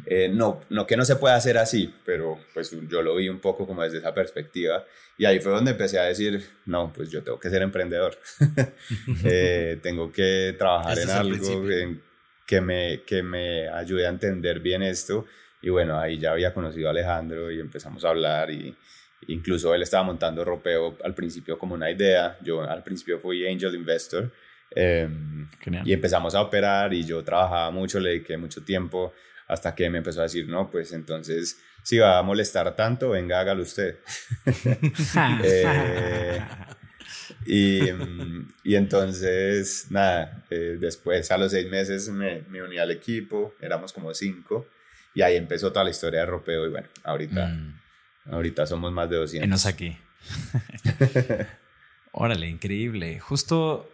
Eh, 0.05 0.29
no, 0.33 0.61
no 0.69 0.87
que 0.87 0.97
no 0.97 1.05
se 1.05 1.15
pueda 1.15 1.35
hacer 1.35 1.57
así, 1.57 1.93
pero 2.03 2.39
pues 2.53 2.75
yo 2.89 3.01
lo 3.01 3.15
vi 3.15 3.29
un 3.29 3.39
poco 3.39 3.67
como 3.67 3.83
desde 3.83 3.99
esa 3.99 4.13
perspectiva 4.13 4.83
y 5.17 5.25
ahí 5.25 5.39
fue 5.39 5.51
donde 5.51 5.71
empecé 5.71 5.99
a 5.99 6.03
decir, 6.03 6.43
no, 6.65 6.91
pues 6.91 7.11
yo 7.11 7.21
tengo 7.21 7.39
que 7.39 7.49
ser 7.49 7.61
emprendedor, 7.61 8.17
eh, 9.23 9.79
tengo 9.83 10.11
que 10.11 10.55
trabajar 10.57 10.97
en 10.97 11.09
algo 11.11 11.63
que, 12.47 12.61
me, 12.61 13.03
que 13.03 13.21
me 13.21 13.67
ayude 13.69 14.07
a 14.07 14.09
entender 14.09 14.59
bien 14.59 14.81
esto 14.81 15.25
y 15.61 15.69
bueno, 15.69 15.99
ahí 15.99 16.17
ya 16.17 16.31
había 16.31 16.53
conocido 16.53 16.87
a 16.87 16.91
Alejandro 16.91 17.51
y 17.51 17.59
empezamos 17.59 18.03
a 18.05 18.09
hablar 18.09 18.49
y 18.49 18.75
incluso 19.27 19.75
él 19.75 19.81
estaba 19.83 20.03
montando 20.03 20.43
ropeo 20.43 20.97
al 21.03 21.13
principio 21.13 21.59
como 21.59 21.75
una 21.75 21.91
idea, 21.91 22.37
yo 22.41 22.61
al 22.61 22.83
principio 22.83 23.19
fui 23.19 23.47
angel 23.47 23.75
investor. 23.75 24.31
Em, 24.71 25.47
y 25.83 25.93
empezamos 25.93 26.35
a 26.35 26.41
operar 26.41 26.93
y 26.93 27.03
yo 27.03 27.23
trabajaba 27.23 27.71
mucho, 27.71 27.99
le 27.99 28.09
dediqué 28.09 28.37
mucho 28.37 28.63
tiempo 28.63 29.13
hasta 29.49 29.73
que 29.73 29.89
me 29.89 29.97
empezó 29.97 30.19
a 30.21 30.23
decir, 30.23 30.47
no, 30.47 30.69
pues 30.69 30.93
entonces, 30.93 31.59
si 31.81 31.97
va 31.97 32.19
a 32.19 32.23
molestar 32.23 32.75
tanto, 32.75 33.09
venga, 33.09 33.39
hágalo 33.39 33.63
usted. 33.63 33.97
Eh, 35.43 36.39
y, 37.45 37.79
y, 38.63 38.75
entonces, 38.75 39.87
nada, 39.89 40.45
eh, 40.51 40.77
después 40.79 41.31
a 41.31 41.37
los 41.37 41.51
seis 41.51 41.67
meses 41.69 42.09
me, 42.09 42.43
me, 42.43 42.61
uní 42.61 42.77
al 42.77 42.91
equipo, 42.91 43.55
éramos 43.59 43.91
como 43.91 44.13
cinco, 44.13 44.67
y 45.15 45.23
ahí 45.23 45.35
empezó 45.35 45.71
toda 45.71 45.83
la 45.83 45.89
historia 45.89 46.21
de 46.21 46.25
ropeo, 46.27 46.67
y 46.67 46.69
bueno, 46.69 46.87
ahorita, 47.03 47.47
mm. 47.47 47.79
ahorita 48.31 48.67
somos 48.67 48.91
más 48.91 49.09
de 49.09 49.15
200. 49.17 49.45
Enos 49.45 49.65
aquí. 49.65 49.97
Órale, 52.11 52.47
increíble. 52.47 53.19
Justo 53.19 53.89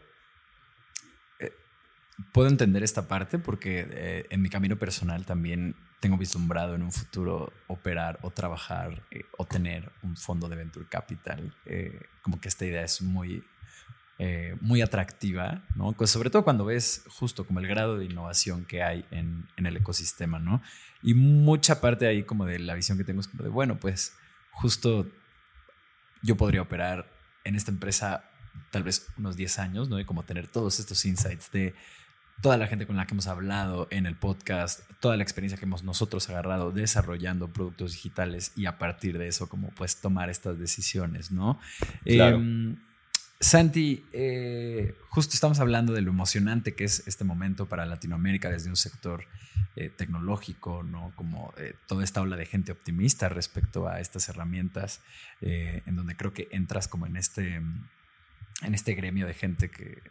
puedo 2.31 2.47
entender 2.47 2.83
esta 2.83 3.07
parte 3.07 3.39
porque 3.39 3.87
eh, 3.89 4.25
en 4.29 4.41
mi 4.41 4.49
camino 4.49 4.77
personal 4.77 5.25
también 5.25 5.75
tengo 5.99 6.17
vislumbrado 6.17 6.75
en 6.75 6.83
un 6.83 6.91
futuro 6.91 7.51
operar 7.67 8.19
o 8.21 8.31
trabajar 8.31 9.03
eh, 9.11 9.23
o 9.37 9.45
tener 9.45 9.91
un 10.03 10.15
fondo 10.15 10.47
de 10.47 10.55
venture 10.55 10.85
capital. 10.87 11.55
Eh, 11.65 11.99
como 12.21 12.39
que 12.39 12.47
esta 12.47 12.65
idea 12.65 12.83
es 12.83 13.01
muy, 13.01 13.43
muy 14.61 14.81
atractiva, 14.81 15.65
¿no? 15.75 15.91
Pues 15.91 16.09
sobre 16.09 16.29
todo 16.29 16.45
cuando 16.45 16.63
ves 16.63 17.03
justo 17.09 17.45
como 17.45 17.59
el 17.59 17.67
grado 17.67 17.97
de 17.97 18.05
innovación 18.05 18.63
que 18.63 18.81
hay 18.81 19.05
en, 19.11 19.45
en, 19.57 19.65
el 19.65 19.75
ecosistema, 19.75 20.39
¿no? 20.39 20.61
Y 21.03 21.13
mucha 21.15 21.81
parte 21.81 22.07
ahí 22.07 22.23
como 22.23 22.45
de 22.45 22.59
la 22.59 22.75
visión 22.75 22.97
que 22.97 23.03
tengo 23.03 23.19
es 23.19 23.27
como 23.27 23.43
de, 23.43 23.49
bueno, 23.49 23.77
pues 23.77 24.13
justo 24.51 25.05
yo 26.23 26.37
podría 26.37 26.61
operar 26.61 27.11
en 27.43 27.55
esta 27.55 27.71
empresa 27.71 28.23
tal 28.71 28.83
vez 28.83 29.07
unos 29.17 29.35
10 29.35 29.59
años, 29.59 29.89
¿no? 29.89 29.99
Y 29.99 30.05
como 30.05 30.23
tener 30.23 30.47
todos 30.47 30.79
estos 30.79 31.05
insights 31.05 31.51
de 31.51 31.75
toda 32.41 32.57
la 32.57 32.67
gente 32.67 32.85
con 32.85 32.97
la 32.97 33.05
que 33.07 33.13
hemos 33.13 33.27
hablado 33.27 33.87
en 33.91 34.05
el 34.05 34.15
podcast, 34.15 34.81
toda 34.99 35.17
la 35.17 35.23
experiencia 35.23 35.57
que 35.57 35.65
hemos 35.65 35.83
nosotros 35.83 36.29
agarrado 36.29 36.71
desarrollando 36.71 37.51
productos 37.51 37.93
digitales 37.93 38.51
y 38.55 38.65
a 38.65 38.77
partir 38.77 39.17
de 39.17 39.27
eso 39.27 39.49
como 39.49 39.69
pues 39.69 39.97
tomar 39.97 40.29
estas 40.29 40.59
decisiones, 40.59 41.31
¿no? 41.31 41.59
Em, 42.03 42.77
Santi, 43.39 44.05
eh, 44.13 44.95
justo 45.09 45.33
estamos 45.33 45.59
hablando 45.59 45.93
de 45.93 46.01
lo 46.01 46.11
emocionante 46.11 46.73
que 46.73 46.85
es 46.85 47.05
este 47.07 47.23
momento 47.23 47.67
para 47.67 47.85
Latinoamérica 47.85 48.49
desde 48.49 48.69
un 48.69 48.77
sector 48.77 49.25
eh, 49.75 49.89
tecnológico, 49.89 50.83
¿no? 50.83 51.11
Como 51.15 51.53
eh, 51.57 51.75
toda 51.87 52.03
esta 52.03 52.21
ola 52.21 52.37
de 52.37 52.45
gente 52.45 52.71
optimista 52.71 53.27
respecto 53.27 53.87
a 53.87 53.99
estas 53.99 54.29
herramientas, 54.29 55.01
en 55.41 55.95
donde 55.95 56.15
creo 56.15 56.33
que 56.33 56.47
entras 56.51 56.87
como 56.87 57.05
en 57.05 57.17
este, 57.17 57.55
en 57.55 58.73
este 58.73 58.95
gremio 58.95 59.27
de 59.27 59.33
gente 59.33 59.69
que 59.69 60.01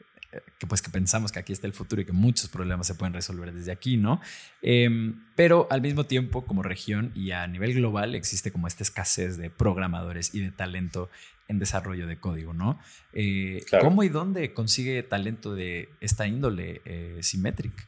que 0.59 0.67
pues 0.67 0.83
que 0.83 0.91
pensamos 0.91 1.33
que 1.33 1.39
aquí 1.39 1.53
está 1.53 1.67
el 1.67 1.73
futuro 1.73 2.03
y 2.03 2.05
que 2.05 2.13
muchos 2.13 2.49
problemas 2.49 2.87
se 2.87 2.95
pueden 2.95 3.15
resolver 3.15 3.53
desde 3.53 3.73
aquí, 3.73 3.97
¿no? 3.97 4.21
Em, 4.63 5.25
pero 5.37 5.67
al 5.71 5.81
mismo 5.81 6.07
tiempo, 6.07 6.47
como 6.47 6.63
región 6.63 7.13
y 7.15 7.33
a 7.33 7.47
nivel 7.47 7.75
global, 7.75 8.15
existe 8.15 8.51
como 8.51 8.67
esta 8.67 8.83
escasez 8.83 9.37
de 9.37 9.51
programadores 9.51 10.35
y 10.35 10.41
de 10.41 10.51
talento 10.51 11.11
en 11.49 11.59
desarrollo 11.59 12.07
de 12.07 12.19
código, 12.19 12.55
¿no? 12.55 12.81
Eh, 13.13 13.65
¿Cómo 13.81 14.03
y 14.03 14.09
dónde 14.09 14.55
consigue 14.55 15.03
talento 15.03 15.55
de 15.55 15.91
esta 16.01 16.27
índole 16.27 16.81
eh, 16.85 17.19
Symmetric? 17.21 17.87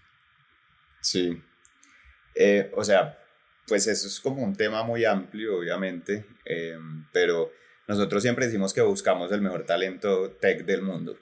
Sí. 1.00 1.42
Eh, 2.34 2.70
o 2.74 2.84
sea, 2.84 3.18
pues 3.66 3.86
eso 3.86 4.06
es 4.06 4.20
como 4.20 4.42
un 4.42 4.54
tema 4.54 4.82
muy 4.82 5.04
amplio, 5.04 5.58
obviamente, 5.58 6.26
em, 6.44 7.06
pero 7.12 7.50
nosotros 7.88 8.22
siempre 8.22 8.46
decimos 8.46 8.74
que 8.74 8.82
buscamos 8.82 9.32
el 9.32 9.40
mejor 9.40 9.64
talento 9.64 10.32
tech 10.32 10.64
del 10.64 10.82
mundo. 10.82 11.18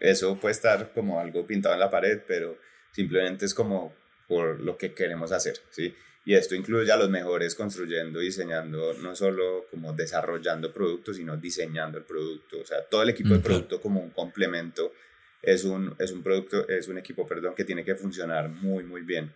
Eso 0.00 0.38
puede 0.38 0.52
estar 0.52 0.92
como 0.92 1.20
algo 1.20 1.46
pintado 1.46 1.74
en 1.74 1.80
la 1.80 1.90
pared, 1.90 2.20
pero 2.26 2.58
simplemente 2.92 3.44
es 3.46 3.54
como 3.54 3.94
por 4.26 4.60
lo 4.60 4.76
que 4.76 4.92
queremos 4.92 5.32
hacer, 5.32 5.58
¿sí? 5.70 5.94
Y 6.24 6.34
esto 6.34 6.54
incluye 6.54 6.92
a 6.92 6.96
los 6.96 7.08
mejores 7.08 7.54
construyendo, 7.54 8.20
diseñando, 8.20 8.92
no 8.94 9.16
solo 9.16 9.64
como 9.70 9.94
desarrollando 9.94 10.70
productos, 10.70 11.16
sino 11.16 11.38
diseñando 11.38 11.96
el 11.96 12.04
producto. 12.04 12.60
O 12.60 12.66
sea, 12.66 12.82
todo 12.82 13.02
el 13.02 13.08
equipo 13.08 13.30
de 13.30 13.40
producto 13.40 13.80
como 13.80 14.00
un 14.00 14.10
complemento 14.10 14.92
es 15.40 15.64
un, 15.64 15.96
es 15.98 16.12
un 16.12 16.22
producto, 16.22 16.68
es 16.68 16.86
un 16.88 16.98
equipo, 16.98 17.26
perdón, 17.26 17.54
que 17.54 17.64
tiene 17.64 17.82
que 17.82 17.94
funcionar 17.94 18.50
muy, 18.50 18.84
muy 18.84 19.00
bien. 19.02 19.32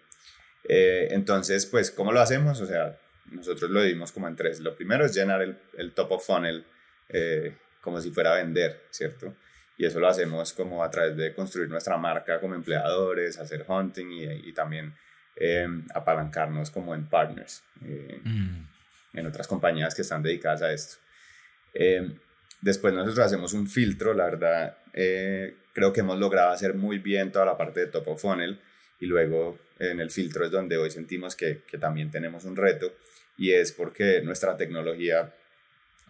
Eh, 0.64 1.08
entonces, 1.12 1.64
pues, 1.64 1.90
¿cómo 1.90 2.12
lo 2.12 2.20
hacemos? 2.20 2.60
O 2.60 2.66
sea, 2.66 2.98
nosotros 3.30 3.70
lo 3.70 3.82
dimos 3.82 4.12
como 4.12 4.28
en 4.28 4.36
tres. 4.36 4.60
Lo 4.60 4.76
primero 4.76 5.06
es 5.06 5.14
llenar 5.14 5.40
el, 5.40 5.56
el 5.78 5.92
top 5.92 6.12
of 6.12 6.26
funnel 6.26 6.62
eh, 7.08 7.56
como 7.80 8.02
si 8.02 8.10
fuera 8.10 8.34
a 8.34 8.36
vender, 8.36 8.82
¿cierto? 8.90 9.34
Y 9.82 9.86
eso 9.86 9.98
lo 9.98 10.06
hacemos 10.06 10.52
como 10.52 10.84
a 10.84 10.88
través 10.92 11.16
de 11.16 11.34
construir 11.34 11.68
nuestra 11.68 11.96
marca 11.96 12.38
como 12.38 12.54
empleadores, 12.54 13.36
hacer 13.40 13.64
hunting 13.66 14.12
y, 14.12 14.48
y 14.48 14.52
también 14.52 14.94
eh, 15.34 15.66
apalancarnos 15.92 16.70
como 16.70 16.94
en 16.94 17.06
partners, 17.06 17.64
eh, 17.84 18.20
mm. 18.22 19.18
en 19.18 19.26
otras 19.26 19.48
compañías 19.48 19.92
que 19.92 20.02
están 20.02 20.22
dedicadas 20.22 20.62
a 20.62 20.72
esto. 20.72 20.98
Eh, 21.74 22.12
después 22.60 22.94
nosotros 22.94 23.26
hacemos 23.26 23.54
un 23.54 23.66
filtro, 23.66 24.14
la 24.14 24.26
verdad, 24.26 24.76
creo 25.72 25.92
que 25.92 25.98
hemos 25.98 26.16
logrado 26.16 26.52
hacer 26.52 26.74
muy 26.74 26.98
bien 26.98 27.32
toda 27.32 27.44
la 27.44 27.56
parte 27.56 27.80
de 27.80 27.86
top 27.88 28.06
of 28.06 28.22
funnel 28.22 28.60
y 29.00 29.06
luego 29.06 29.58
en 29.80 29.98
el 29.98 30.12
filtro 30.12 30.44
es 30.44 30.52
donde 30.52 30.76
hoy 30.76 30.92
sentimos 30.92 31.34
que, 31.34 31.62
que 31.66 31.78
también 31.78 32.08
tenemos 32.08 32.44
un 32.44 32.54
reto 32.54 32.92
y 33.36 33.50
es 33.50 33.72
porque 33.72 34.22
nuestra 34.22 34.56
tecnología 34.56 35.34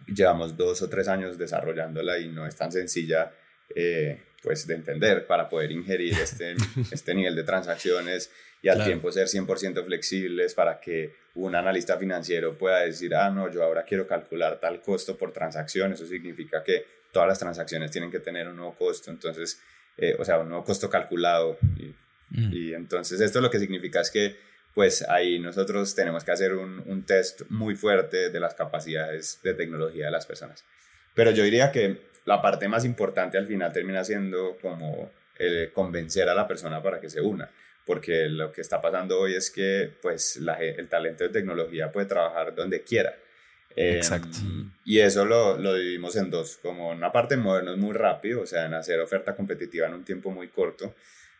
llevamos 0.05 0.55
dos 0.55 0.83
o 0.83 0.89
tres 0.89 1.07
años 1.07 1.39
desarrollándola 1.39 2.19
y 2.19 2.27
no 2.27 2.45
es 2.45 2.55
tan 2.55 2.71
sencilla 2.71 3.31
eh, 3.75 4.21
pues 4.43 4.67
de 4.67 4.75
entender 4.75 5.25
para 5.25 5.47
poder 5.47 5.71
ingerir 5.71 6.13
este, 6.19 6.55
este 6.91 7.15
nivel 7.15 7.35
de 7.35 7.43
transacciones 7.43 8.29
y 8.61 8.69
al 8.69 8.83
tiempo 8.83 9.11
ser 9.11 9.27
100% 9.27 9.83
flexibles 9.85 10.53
para 10.53 10.79
que 10.79 11.15
un 11.35 11.53
analista 11.53 11.97
financiero 11.97 12.57
pueda 12.57 12.79
decir, 12.79 13.13
ah, 13.13 13.29
no, 13.29 13.51
yo 13.51 13.63
ahora 13.63 13.83
quiero 13.83 14.07
calcular 14.07 14.59
tal 14.59 14.81
costo 14.81 15.17
por 15.17 15.33
transacción, 15.33 15.91
eso 15.91 16.05
significa 16.05 16.63
que 16.63 16.85
todas 17.11 17.27
las 17.27 17.39
transacciones 17.39 17.91
tienen 17.91 18.09
que 18.09 18.19
tener 18.19 18.47
un 18.47 18.55
nuevo 18.55 18.73
costo, 18.75 19.11
entonces, 19.11 19.59
eh, 19.97 20.15
o 20.17 20.23
sea, 20.23 20.39
un 20.39 20.47
nuevo 20.47 20.63
costo 20.63 20.89
calculado. 20.89 21.57
Y, 21.77 21.93
mm. 22.29 22.53
y, 22.53 22.73
entonces 22.73 23.19
esto 23.19 23.41
lo 23.41 23.49
que 23.49 23.59
significa 23.59 23.99
es 23.99 24.09
que 24.09 24.35
pues 24.73 25.07
ahí 25.07 25.39
nosotros 25.39 25.93
tenemos 25.93 26.23
que 26.23 26.31
hacer 26.31 26.53
un, 26.53 26.81
un 26.87 27.05
test 27.05 27.41
muy 27.49 27.75
fuerte 27.75 28.29
de 28.29 28.39
las 28.39 28.55
capacidades 28.55 29.39
de 29.43 29.53
tecnología 29.53 30.05
de 30.05 30.11
las 30.11 30.25
personas. 30.25 30.63
Pero 31.13 31.31
yo 31.31 31.43
diría 31.43 31.71
que 31.71 32.12
la 32.25 32.41
parte 32.41 32.67
más 32.67 32.85
importante 32.85 33.37
al 33.37 33.47
final 33.47 33.71
termina 33.71 34.03
siendo 34.03 34.57
como 34.61 35.11
el 35.37 35.71
convencer 35.71 36.29
a 36.29 36.35
la 36.35 36.47
persona 36.47 36.81
para 36.81 36.99
que 36.99 37.09
se 37.09 37.21
una, 37.21 37.49
porque 37.85 38.29
lo 38.29 38.51
que 38.51 38.61
está 38.61 38.81
pasando 38.81 39.19
hoy 39.19 39.35
es 39.35 39.51
que 39.51 39.91
pues 40.01 40.39
el 40.59 40.87
talento 40.87 41.23
de 41.23 41.29
tecnología 41.29 41.91
puede 41.91 42.07
trabajar 42.07 42.53
donde 42.55 42.81
quiera. 42.81 43.15
Exacto. 43.75 44.37
Y 44.85 44.99
eso 44.99 45.25
lo, 45.25 45.57
lo 45.57 45.73
dividimos 45.73 46.15
en 46.15 46.29
dos, 46.29 46.59
como 46.61 46.89
una 46.89 47.11
parte 47.11 47.37
moderno 47.37 47.71
es 47.71 47.77
muy 47.77 47.93
rápido, 47.93 48.41
o 48.41 48.45
sea, 48.45 48.65
en 48.65 48.75
hacer 48.75 48.99
oferta 48.99 49.35
competitiva 49.35 49.87
en 49.87 49.95
un 49.95 50.03
tiempo 50.03 50.29
muy 50.29 50.49
corto, 50.49 50.93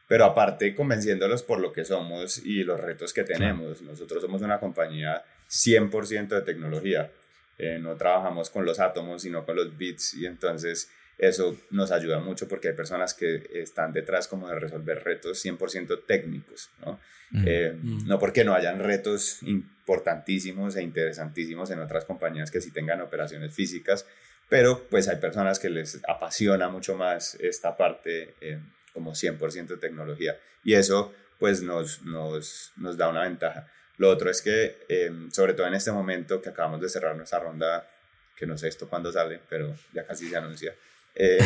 pero 0.07 0.25
aparte 0.25 0.75
convenciéndolos 0.75 1.43
por 1.43 1.59
lo 1.59 1.71
que 1.71 1.85
somos 1.85 2.39
y 2.43 2.63
los 2.63 2.79
retos 2.79 3.13
que 3.13 3.23
tenemos. 3.23 3.81
Nosotros 3.81 4.21
somos 4.21 4.41
una 4.41 4.59
compañía 4.59 5.23
100% 5.49 6.27
de 6.27 6.41
tecnología, 6.41 7.11
eh, 7.57 7.79
no 7.79 7.95
trabajamos 7.95 8.49
con 8.49 8.65
los 8.65 8.79
átomos, 8.79 9.21
sino 9.21 9.45
con 9.45 9.55
los 9.55 9.77
bits, 9.77 10.13
y 10.15 10.25
entonces 10.25 10.89
eso 11.17 11.55
nos 11.69 11.91
ayuda 11.91 12.19
mucho 12.19 12.47
porque 12.47 12.69
hay 12.69 12.73
personas 12.73 13.13
que 13.13 13.47
están 13.53 13.93
detrás 13.93 14.27
como 14.27 14.47
de 14.49 14.55
resolver 14.55 15.03
retos 15.03 15.43
100% 15.45 16.05
técnicos, 16.07 16.69
¿no? 16.83 16.99
Mm. 17.31 17.43
Eh, 17.47 17.73
Mm. 17.81 18.07
no 18.07 18.19
porque 18.19 18.43
no 18.43 18.53
hayan 18.53 18.79
retos 18.79 19.39
importantísimos 19.43 20.75
e 20.75 20.81
interesantísimos 20.83 21.69
en 21.71 21.79
otras 21.79 22.05
compañías 22.05 22.51
que 22.51 22.61
sí 22.61 22.71
tengan 22.71 23.01
operaciones 23.01 23.53
físicas, 23.53 24.05
pero 24.49 24.87
pues 24.89 25.07
hay 25.07 25.17
personas 25.17 25.59
que 25.59 25.69
les 25.69 25.99
apasiona 26.07 26.69
mucho 26.69 26.95
más 26.95 27.35
esta 27.35 27.75
parte 27.75 28.35
eh, 28.41 28.59
como 28.93 29.11
100% 29.11 29.67
de 29.67 29.77
tecnología 29.77 30.37
y 30.63 30.73
eso 30.73 31.13
pues 31.39 31.61
nos, 31.61 32.03
nos, 32.03 32.71
nos 32.77 32.97
da 32.97 33.09
una 33.09 33.23
ventaja. 33.23 33.67
Lo 33.97 34.09
otro 34.09 34.29
es 34.29 34.41
que, 34.41 34.85
eh, 34.89 35.11
sobre 35.31 35.53
todo 35.53 35.67
en 35.67 35.75
este 35.75 35.91
momento 35.91 36.41
que 36.41 36.49
acabamos 36.49 36.81
de 36.81 36.89
cerrar 36.89 37.15
nuestra 37.15 37.39
ronda, 37.39 37.87
que 38.35 38.45
no 38.45 38.57
sé 38.57 38.67
esto 38.67 38.89
cuándo 38.89 39.11
sale, 39.11 39.39
pero 39.49 39.73
ya 39.93 40.05
casi 40.05 40.29
se 40.29 40.35
anuncia. 40.35 40.73
eh, 41.15 41.37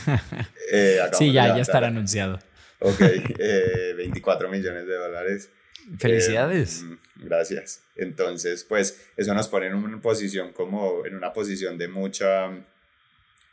eh, 0.72 1.00
sí, 1.12 1.32
ya, 1.32 1.54
ya 1.54 1.62
estará 1.62 1.88
anunciado. 1.88 2.38
Ok, 2.80 3.00
eh, 3.38 3.94
24 3.96 4.48
millones 4.48 4.86
de 4.86 4.94
dólares. 4.94 5.50
Felicidades. 5.98 6.82
Eh, 6.82 6.84
mm, 6.84 6.98
gracias. 7.26 7.82
Entonces, 7.96 8.64
pues 8.64 9.08
eso 9.16 9.34
nos 9.34 9.48
pone 9.48 9.66
en 9.66 9.74
una 9.74 10.00
posición 10.00 10.52
como, 10.52 11.04
en 11.06 11.14
una 11.14 11.32
posición 11.32 11.78
de 11.78 11.88
mucha, 11.88 12.50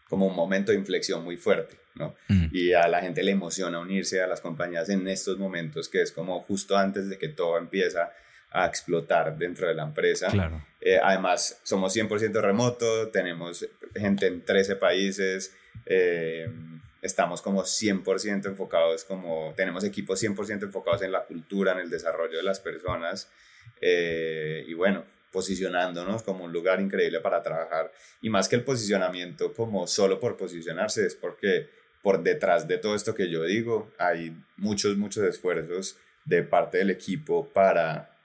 como 0.08 0.28
un 0.28 0.36
momento 0.36 0.72
de 0.72 0.78
inflexión 0.78 1.24
muy 1.24 1.38
fuerte, 1.38 1.78
¿no? 1.96 2.16
Mm. 2.28 2.48
Y 2.52 2.74
a 2.74 2.88
la 2.88 3.02
gente 3.02 3.22
le 3.22 3.32
emociona 3.32 3.80
unirse 3.80 4.22
a 4.22 4.28
las 4.28 4.42
compañías 4.42 4.90
en 4.90 5.08
estos 5.08 5.38
momentos, 5.38 5.90
que 5.90 6.02
es 6.02 6.12
como 6.12 6.42
justo 6.42 6.78
antes 6.78 7.10
de 7.10 7.18
que 7.18 7.28
todo 7.28 7.58
empieza 7.58 8.12
a 8.52 8.66
explotar 8.66 9.38
dentro 9.38 9.68
de 9.68 9.74
la 9.76 9.84
empresa. 9.84 10.28
Claro. 10.28 10.62
Eh, 10.82 11.00
además, 11.02 11.60
somos 11.64 11.96
100% 11.96 12.42
remoto, 12.42 13.10
tenemos 13.10 13.68
gente 13.96 14.28
en 14.28 14.44
13 14.44 14.76
países, 14.78 15.54
eh, 15.86 16.50
estamos 17.02 17.42
como 17.42 17.64
100% 17.64 18.48
enfocados, 18.48 19.04
como 19.04 19.54
tenemos 19.56 19.84
equipos 19.84 20.22
100% 20.22 20.64
enfocados 20.64 21.02
en 21.02 21.12
la 21.12 21.24
cultura, 21.26 21.74
en 21.74 21.80
el 21.80 21.90
desarrollo 21.90 22.38
de 22.38 22.44
las 22.44 22.60
personas 22.60 23.30
eh, 23.82 24.66
y 24.68 24.74
bueno, 24.74 25.06
posicionándonos 25.32 26.24
como 26.24 26.46
un 26.46 26.52
lugar 26.52 26.82
increíble 26.82 27.20
para 27.20 27.44
trabajar. 27.44 27.92
Y 28.22 28.30
más 28.30 28.50
que 28.50 28.56
el 28.56 28.64
posicionamiento 28.64 29.54
como 29.54 29.88
solo 29.88 30.20
por 30.20 30.38
posicionarse, 30.38 31.06
es 31.06 31.16
porque 31.16 31.70
por 32.02 32.24
detrás 32.24 32.68
de 32.68 32.78
todo 32.78 32.96
esto 32.96 33.14
que 33.14 33.30
yo 33.30 33.44
digo 33.44 33.92
hay 33.98 34.36
muchos, 34.56 34.98
muchos 34.98 35.24
esfuerzos 35.26 35.98
de 36.26 36.44
parte 36.44 36.78
del 36.78 36.90
equipo 36.90 37.50
para 37.50 38.19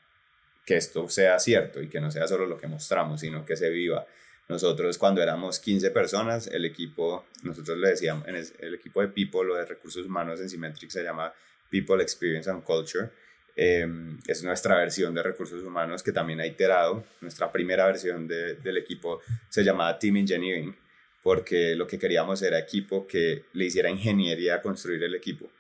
que 0.65 0.77
esto 0.77 1.09
sea 1.09 1.39
cierto 1.39 1.83
y 1.83 1.89
que 1.89 2.01
no 2.01 2.11
sea 2.11 2.27
solo 2.27 2.47
lo 2.47 2.57
que 2.57 2.67
mostramos, 2.67 3.21
sino 3.21 3.45
que 3.45 3.57
se 3.57 3.71
viva. 3.71 4.07
Nosotros 4.49 4.99
cuando 4.99 5.23
éramos 5.23 5.59
15 5.59 5.91
personas, 5.91 6.47
el 6.49 6.65
equipo, 6.65 7.27
nosotros 7.43 7.79
le 7.79 7.89
decíamos, 7.91 8.27
en 8.29 8.37
el 8.37 8.75
equipo 8.75 9.01
de 9.01 9.09
People 9.09 9.51
o 9.53 9.55
de 9.55 9.65
recursos 9.65 10.05
humanos 10.07 10.41
en 10.41 10.49
Symmetric 10.51 10.91
se 10.91 11.03
llama 11.03 11.33
People 11.71 12.03
Experience 12.03 12.51
and 12.51 12.63
Culture. 12.63 13.09
Eh, 13.57 13.87
es 14.27 14.43
nuestra 14.43 14.77
versión 14.77 15.15
de 15.15 15.23
recursos 15.23 15.63
humanos 15.63 16.03
que 16.03 16.13
también 16.13 16.41
ha 16.41 16.47
iterado. 16.47 17.05
Nuestra 17.21 17.51
primera 17.53 17.87
versión 17.87 18.27
de- 18.27 18.55
del 18.57 18.77
equipo 18.77 19.21
se 19.49 19.63
llamaba 19.65 19.99
Team 19.99 20.17
Engineering, 20.19 20.75
porque 21.23 21.75
lo 21.75 21.87
que 21.87 21.99
queríamos 21.99 22.43
era 22.43 22.59
equipo 22.59 23.07
que 23.07 23.45
le 23.55 23.65
hiciera 23.67 23.89
ingeniería 23.91 24.57
a 24.57 24.63
construir 24.63 25.03
el 25.05 25.15
equipo. 25.15 25.51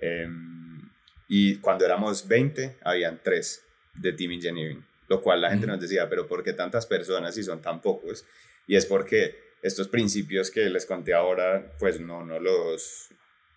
Eh, 0.00 0.28
y 1.26 1.56
cuando 1.56 1.84
éramos 1.84 2.26
20, 2.28 2.76
habían 2.82 3.20
tres 3.22 3.64
de 4.00 4.12
Team 4.12 4.32
Engineering, 4.32 4.84
lo 5.08 5.20
cual 5.20 5.40
la 5.40 5.50
gente 5.50 5.66
Ujú. 5.66 5.72
nos 5.74 5.80
decía, 5.80 6.08
pero 6.08 6.26
¿por 6.26 6.42
qué 6.42 6.52
tantas 6.52 6.86
personas 6.86 7.34
si 7.34 7.42
son 7.42 7.60
tan 7.60 7.80
pocos? 7.80 8.24
Y 8.66 8.76
es 8.76 8.86
porque 8.86 9.48
estos 9.62 9.88
principios 9.88 10.50
que 10.50 10.68
les 10.68 10.86
conté 10.86 11.14
ahora, 11.14 11.72
pues 11.78 12.00
no, 12.00 12.24
no 12.24 12.38
los 12.38 13.08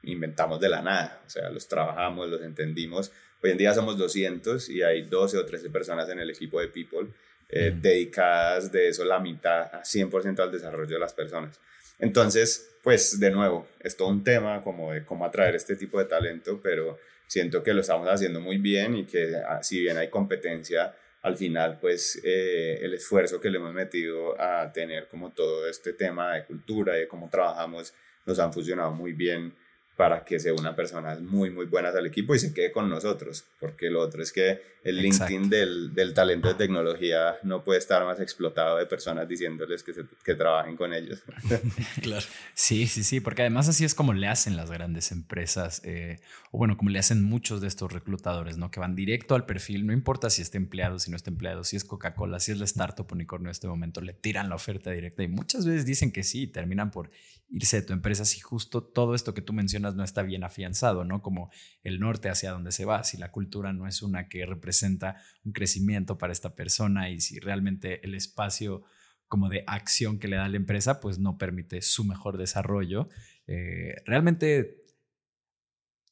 inventamos 0.04 0.60
de 0.60 0.70
la 0.70 0.82
nada, 0.82 1.22
o 1.26 1.30
sea, 1.30 1.50
los 1.50 1.68
trabajamos, 1.68 2.30
los 2.30 2.42
entendimos. 2.42 3.12
Hoy 3.44 3.52
en 3.52 3.58
día 3.58 3.74
somos 3.74 3.98
200 3.98 4.70
y 4.70 4.82
hay 4.82 5.04
12 5.04 5.38
o 5.38 5.46
13 5.46 5.70
personas 5.70 6.10
en 6.10 6.20
el 6.20 6.30
equipo 6.30 6.60
de 6.60 6.68
People 6.68 7.08
eh, 7.50 7.70
Ujú. 7.72 7.82
dedicadas 7.82 8.72
de 8.72 8.90
eso 8.90 9.04
la 9.04 9.20
mitad 9.20 9.64
a 9.76 9.84
100% 9.84 10.40
al 10.40 10.52
desarrollo 10.52 10.94
de 10.94 11.00
las 11.00 11.14
personas. 11.14 11.60
Entonces, 12.00 12.72
pues 12.82 13.20
de 13.20 13.30
nuevo, 13.30 13.68
es 13.80 13.96
todo 13.96 14.08
un 14.08 14.24
tema 14.24 14.64
como 14.64 14.92
de 14.94 15.06
cómo 15.06 15.26
atraer 15.26 15.56
este 15.56 15.76
tipo 15.76 16.00
de 16.00 16.06
talento, 16.06 16.60
pero 16.64 16.98
siento 17.32 17.64
que 17.64 17.74
lo 17.74 17.80
estamos 17.80 18.10
haciendo 18.10 18.42
muy 18.42 18.58
bien 18.58 18.94
y 18.94 19.06
que 19.06 19.38
ah, 19.48 19.64
si 19.64 19.80
bien 19.80 19.96
hay 19.96 20.10
competencia, 20.10 20.94
al 21.22 21.38
final 21.38 21.78
pues 21.80 22.20
eh, 22.26 22.78
el 22.82 22.94
esfuerzo 22.94 23.40
que 23.40 23.50
le 23.50 23.58
hemos 23.58 23.74
metido 23.74 24.36
a 24.38 24.70
tener 24.74 25.08
como 25.08 25.32
todo 25.32 25.66
este 25.70 25.94
tema 25.94 26.34
de 26.34 26.44
cultura 26.44 26.98
y 26.98 27.02
de 27.02 27.08
cómo 27.08 27.30
trabajamos 27.30 27.94
nos 28.26 28.38
han 28.38 28.52
funcionado 28.52 28.92
muy 28.92 29.14
bien 29.14 29.54
para 29.98 30.24
que 30.24 30.40
se 30.40 30.52
unan 30.52 30.76
personas 30.76 31.22
muy 31.22 31.50
muy 31.52 31.66
buenas 31.66 31.94
al 31.96 32.06
equipo 32.08 32.34
y 32.34 32.40
se 32.40 32.54
quede 32.54 32.72
con 32.72 32.90
nosotros, 32.90 33.44
porque 33.60 33.90
lo 33.90 34.02
otro 34.02 34.24
es 34.24 34.32
que 34.32 34.62
el 34.84 34.98
Exacto. 35.06 35.32
LinkedIn 35.34 35.50
del, 35.52 35.94
del 35.94 36.14
talento 36.16 36.48
de 36.48 36.56
tecnología 36.56 37.36
no 37.44 37.64
puede 37.64 37.78
estar 37.78 38.04
más 38.04 38.20
explotado 38.20 38.78
de 38.78 38.88
personas 38.88 39.28
diciéndoles 39.28 39.84
que, 39.84 39.94
se- 39.94 40.06
que 40.26 40.34
trabajen 40.34 40.76
con 40.76 40.92
ellos. 40.94 41.22
Claro. 42.02 42.26
Sí, 42.56 42.88
sí, 42.88 43.04
sí, 43.04 43.20
porque 43.20 43.44
además 43.44 43.70
así 43.70 43.86
es 43.86 43.94
como 43.94 44.14
le 44.14 44.28
hacen 44.28 44.56
las 44.58 44.72
grandes 44.72 45.12
empresas, 45.12 45.82
eh, 45.86 46.20
o 46.52 46.58
bueno, 46.58 46.78
como 46.78 46.90
le 46.90 46.98
hacen 46.98 47.24
muchos 47.24 47.62
de 47.62 47.68
estos 47.68 47.92
reclutadores, 47.92 48.58
¿no? 48.58 48.72
Que 48.72 48.80
van 48.80 48.96
directo 48.96 49.36
al 49.36 49.46
perfil, 49.46 49.86
no 49.86 49.94
importa 49.94 50.30
si 50.32 50.42
está 50.42 50.58
empleado, 50.58 50.98
si 50.98 51.12
no 51.12 51.16
está 51.18 51.30
empleado, 51.30 51.64
si 51.64 51.76
es 51.76 51.84
Coca-Cola, 51.84 52.40
si 52.40 52.52
es 52.52 52.58
la 52.58 52.66
startup 52.66 53.12
unicornio 53.12 53.50
en 53.50 53.52
este 53.52 53.68
momento, 53.68 54.02
le 54.02 54.14
tiran 54.14 54.50
la 54.50 54.56
oferta 54.56 54.90
directa 54.90 55.22
y 55.22 55.28
muchas 55.28 55.66
veces 55.66 55.86
dicen 55.86 56.12
que 56.12 56.24
sí, 56.24 56.44
y 56.44 56.48
terminan 56.48 56.90
por 56.90 57.10
irse 57.54 57.82
de 57.82 57.86
tu 57.88 57.94
empresa 57.94 58.24
si 58.24 58.40
justo 58.40 58.82
todo 58.82 59.14
esto 59.14 59.34
que 59.34 59.42
tú 59.42 59.52
mencionas 59.54 59.94
no 59.96 60.04
está 60.04 60.22
bien 60.24 60.44
afianzado, 60.44 61.04
¿no? 61.04 61.22
Como 61.22 61.52
el 61.84 62.00
norte 62.00 62.30
hacia 62.30 62.52
donde 62.52 62.72
se 62.72 62.86
va, 62.86 63.04
si 63.04 63.18
la 63.18 63.32
cultura 63.32 63.74
no 63.74 63.88
es 63.88 64.02
una 64.02 64.30
que 64.30 64.46
representa 64.46 65.18
un 65.44 65.52
crecimiento 65.52 66.18
para 66.18 66.32
esta 66.34 66.56
persona 66.56 67.10
y 67.10 67.20
si 67.20 67.40
realmente 67.40 68.04
el 68.06 68.16
espacio 68.16 68.84
como 69.28 69.50
de 69.50 69.64
acción 69.68 70.18
que 70.20 70.28
le 70.28 70.36
da 70.38 70.48
la 70.50 70.58
empresa, 70.58 71.00
pues 71.00 71.20
no 71.20 71.38
permite 71.38 71.82
su 71.82 72.04
mejor 72.06 72.38
desarrollo. 72.38 73.10
Eh, 73.48 73.96
realmente 74.06 74.78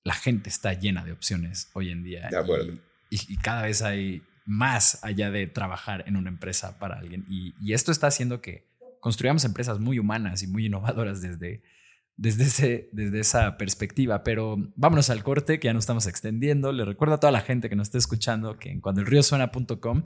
la 0.03 0.13
gente 0.13 0.49
está 0.49 0.73
llena 0.73 1.03
de 1.03 1.11
opciones 1.11 1.69
hoy 1.73 1.89
en 1.89 2.03
día. 2.03 2.27
De 2.29 2.37
acuerdo. 2.37 2.73
Y, 3.09 3.15
y- 3.17 3.33
y 3.33 3.37
cada 3.37 3.63
vez 3.63 3.81
hay 3.81 4.23
más 4.45 5.03
allá 5.03 5.31
de 5.31 5.47
trabajar 5.47 6.03
en 6.07 6.15
una 6.15 6.29
empresa 6.29 6.79
para 6.79 6.97
alguien. 6.97 7.25
Y, 7.29 7.53
y 7.61 7.73
esto 7.73 7.91
está 7.91 8.07
haciendo 8.07 8.41
que 8.41 8.68
construyamos 9.01 9.45
empresas 9.45 9.79
muy 9.79 9.99
humanas 9.99 10.43
y 10.43 10.47
muy 10.47 10.65
innovadoras 10.65 11.21
desde, 11.21 11.63
desde, 12.17 12.43
ese, 12.43 12.89
desde 12.91 13.19
esa 13.19 13.57
perspectiva. 13.57 14.23
Pero 14.23 14.57
vámonos 14.75 15.09
al 15.09 15.23
corte, 15.23 15.59
que 15.59 15.67
ya 15.67 15.73
nos 15.73 15.83
estamos 15.83 16.07
extendiendo. 16.07 16.71
Le 16.71 16.85
recuerdo 16.85 17.15
a 17.15 17.19
toda 17.19 17.31
la 17.31 17.41
gente 17.41 17.69
que 17.69 17.75
nos 17.75 17.87
esté 17.87 17.97
escuchando 17.97 18.57
que 18.57 18.69
en 18.69 18.81
cuandoelriosuena.com 18.81 20.03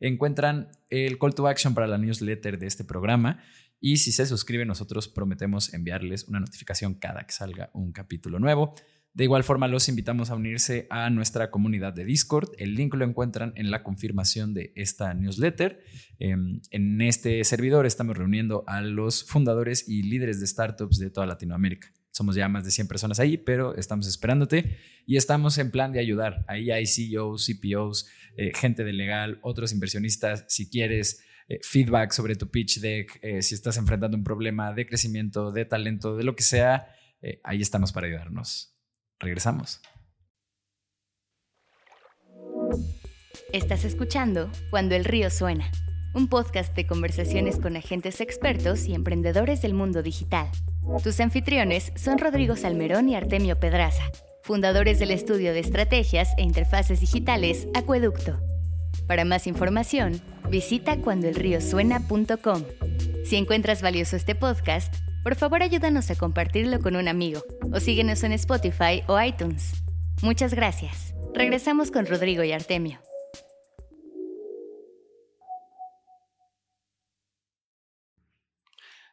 encuentran 0.00 0.68
el 0.90 1.18
call 1.18 1.34
to 1.34 1.46
action 1.46 1.74
para 1.74 1.86
la 1.86 1.98
newsletter 1.98 2.58
de 2.58 2.66
este 2.66 2.84
programa. 2.84 3.40
Y 3.80 3.98
si 3.98 4.12
se 4.12 4.26
suscriben, 4.26 4.68
nosotros 4.68 5.08
prometemos 5.08 5.72
enviarles 5.74 6.24
una 6.24 6.40
notificación 6.40 6.94
cada 6.94 7.26
que 7.26 7.32
salga 7.32 7.70
un 7.74 7.92
capítulo 7.92 8.38
nuevo. 8.38 8.74
De 9.14 9.22
igual 9.22 9.44
forma, 9.44 9.68
los 9.68 9.88
invitamos 9.88 10.30
a 10.30 10.34
unirse 10.34 10.88
a 10.90 11.08
nuestra 11.08 11.52
comunidad 11.52 11.92
de 11.92 12.04
Discord. 12.04 12.50
El 12.58 12.74
link 12.74 12.94
lo 12.94 13.04
encuentran 13.04 13.52
en 13.54 13.70
la 13.70 13.84
confirmación 13.84 14.54
de 14.54 14.72
esta 14.74 15.14
newsletter. 15.14 15.84
Eh, 16.18 16.34
en 16.70 17.00
este 17.00 17.44
servidor 17.44 17.86
estamos 17.86 18.18
reuniendo 18.18 18.64
a 18.66 18.80
los 18.80 19.24
fundadores 19.24 19.88
y 19.88 20.02
líderes 20.02 20.40
de 20.40 20.48
startups 20.48 20.98
de 20.98 21.10
toda 21.10 21.26
Latinoamérica. 21.26 21.92
Somos 22.10 22.34
ya 22.34 22.48
más 22.48 22.64
de 22.64 22.72
100 22.72 22.88
personas 22.88 23.20
ahí, 23.20 23.36
pero 23.36 23.76
estamos 23.76 24.08
esperándote 24.08 24.78
y 25.06 25.16
estamos 25.16 25.58
en 25.58 25.70
plan 25.70 25.92
de 25.92 26.00
ayudar. 26.00 26.44
Ahí 26.48 26.72
hay 26.72 26.86
CEOs, 26.86 27.46
CPOs, 27.46 28.06
eh, 28.36 28.52
gente 28.54 28.82
de 28.82 28.92
legal, 28.92 29.38
otros 29.42 29.72
inversionistas. 29.72 30.44
Si 30.48 30.68
quieres 30.68 31.22
eh, 31.48 31.60
feedback 31.62 32.10
sobre 32.10 32.34
tu 32.34 32.50
pitch 32.50 32.80
deck, 32.80 33.18
eh, 33.22 33.42
si 33.42 33.54
estás 33.54 33.76
enfrentando 33.76 34.16
un 34.16 34.24
problema 34.24 34.72
de 34.72 34.86
crecimiento, 34.86 35.52
de 35.52 35.64
talento, 35.64 36.16
de 36.16 36.24
lo 36.24 36.34
que 36.34 36.42
sea, 36.42 36.88
ahí 37.42 37.62
estamos 37.62 37.90
para 37.90 38.06
ayudarnos. 38.06 38.73
Regresamos. 39.24 39.80
Estás 43.52 43.84
escuchando 43.84 44.50
Cuando 44.70 44.94
el 44.94 45.04
río 45.04 45.30
suena, 45.30 45.70
un 46.14 46.28
podcast 46.28 46.74
de 46.76 46.86
conversaciones 46.86 47.58
con 47.58 47.76
agentes 47.76 48.20
expertos 48.20 48.86
y 48.86 48.94
emprendedores 48.94 49.62
del 49.62 49.72
mundo 49.74 50.02
digital. 50.02 50.48
Tus 51.02 51.18
anfitriones 51.20 51.92
son 51.96 52.18
Rodrigo 52.18 52.56
Salmerón 52.56 53.08
y 53.08 53.16
Artemio 53.16 53.58
Pedraza, 53.58 54.02
fundadores 54.42 54.98
del 54.98 55.10
estudio 55.10 55.54
de 55.54 55.60
estrategias 55.60 56.28
e 56.36 56.42
interfaces 56.42 57.00
digitales 57.00 57.66
Acueducto. 57.74 58.38
Para 59.06 59.24
más 59.24 59.46
información, 59.46 60.20
visita 60.50 60.98
cuandoelriosuena.com. 60.98 62.64
Si 63.24 63.36
encuentras 63.36 63.80
valioso 63.80 64.16
este 64.16 64.34
podcast, 64.34 64.94
por 65.24 65.36
favor 65.36 65.62
ayúdanos 65.62 66.10
a 66.10 66.16
compartirlo 66.16 66.80
con 66.80 66.96
un 66.96 67.08
amigo 67.08 67.42
o 67.72 67.80
síguenos 67.80 68.22
en 68.24 68.32
Spotify 68.32 69.02
o 69.08 69.20
iTunes. 69.20 69.72
Muchas 70.20 70.52
gracias. 70.52 71.14
Regresamos 71.32 71.90
con 71.90 72.04
Rodrigo 72.04 72.44
y 72.44 72.52
Artemio. 72.52 73.00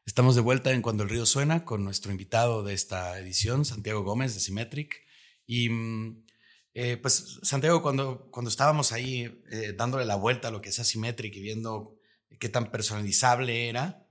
Estamos 0.06 0.36
de 0.36 0.42
vuelta 0.42 0.74
en 0.74 0.82
Cuando 0.82 1.04
el 1.04 1.10
Río 1.10 1.26
Suena 1.26 1.64
con 1.64 1.86
nuestro 1.86 2.12
invitado 2.12 2.62
de 2.64 2.74
esta 2.74 3.18
edición, 3.18 3.64
Santiago 3.64 4.04
Gómez 4.04 4.34
de 4.34 4.42
Symmetric. 4.42 5.06
Y 5.48 5.70
mm, 5.70 6.26
eh, 6.74 6.98
pues 6.98 7.40
Santiago, 7.42 7.82
cuando, 7.82 8.30
cuando 8.32 8.50
estábamos 8.50 8.92
ahí 8.92 9.42
eh, 9.50 9.74
dándole 9.78 10.04
la 10.04 10.16
vuelta 10.16 10.50
a 10.50 10.52
lo 10.52 10.60
que 10.60 10.70
es 10.70 10.80
Asymmetric 10.80 11.34
y 11.38 11.42
viendo 11.42 11.98
qué 12.38 12.50
tan 12.50 12.70
personalizable 12.70 13.70
era, 13.70 14.06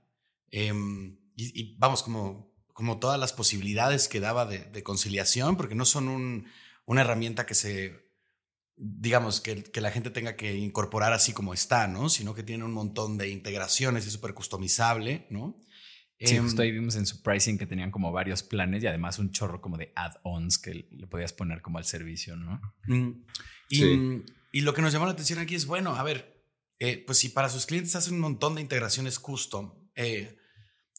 em, 0.49 1.20
y, 1.53 1.75
vamos, 1.77 2.03
como, 2.03 2.53
como 2.73 2.99
todas 2.99 3.19
las 3.19 3.33
posibilidades 3.33 4.07
que 4.07 4.19
daba 4.19 4.45
de, 4.45 4.83
conciliación, 4.83 5.57
porque 5.57 5.75
no 5.75 5.85
son 5.85 6.45
una 6.85 7.01
herramienta 7.01 7.45
que 7.45 7.55
se, 7.55 7.99
digamos, 8.75 9.41
que, 9.41 9.63
que, 9.63 9.81
la 9.81 9.91
gente 9.91 10.09
tenga 10.09 10.35
que 10.35 10.55
incorporar 10.55 11.13
así 11.13 11.33
como 11.33 11.53
está, 11.53 11.87
¿no? 11.87 12.09
Sino 12.09 12.33
que 12.33 12.43
tiene 12.43 12.63
un 12.63 12.73
montón 12.73 13.17
de 13.17 13.29
integraciones, 13.29 14.05
es 14.05 14.13
súper 14.13 14.33
customizable, 14.33 15.27
¿no? 15.29 15.55
Sí, 16.23 16.37
justo 16.37 16.61
em, 16.61 16.67
ahí 16.67 16.71
vimos 16.71 16.95
en 16.95 17.05
su 17.05 17.21
pricing 17.23 17.57
que 17.57 17.65
tenían 17.65 17.89
como 17.89 18.11
varios 18.11 18.43
planes 18.43 18.83
y 18.83 18.87
además 18.87 19.17
un 19.17 19.31
chorro 19.31 19.59
como 19.59 19.77
de 19.77 19.91
add-ons 19.95 20.59
que 20.59 20.87
le 20.91 21.07
podías 21.07 21.33
poner 21.33 21.61
como 21.61 21.79
al 21.79 21.85
servicio, 21.85 22.35
¿no? 22.35 22.61
Mm, 22.85 23.23
y, 23.69 24.23
y, 24.51 24.61
lo 24.61 24.73
que 24.73 24.83
nos 24.83 24.93
llamó 24.93 25.05
la 25.05 25.13
atención 25.13 25.39
aquí 25.39 25.55
es, 25.55 25.65
bueno, 25.65 25.95
a 25.95 26.03
ver, 26.03 26.45
eh, 26.79 27.03
pues 27.05 27.17
si 27.19 27.29
para 27.29 27.49
sus 27.49 27.65
clientes 27.65 27.95
hacen 27.95 28.15
un 28.15 28.19
montón 28.19 28.55
de 28.55 28.61
integraciones 28.61 29.17
custom, 29.17 29.73
eh, 29.95 30.37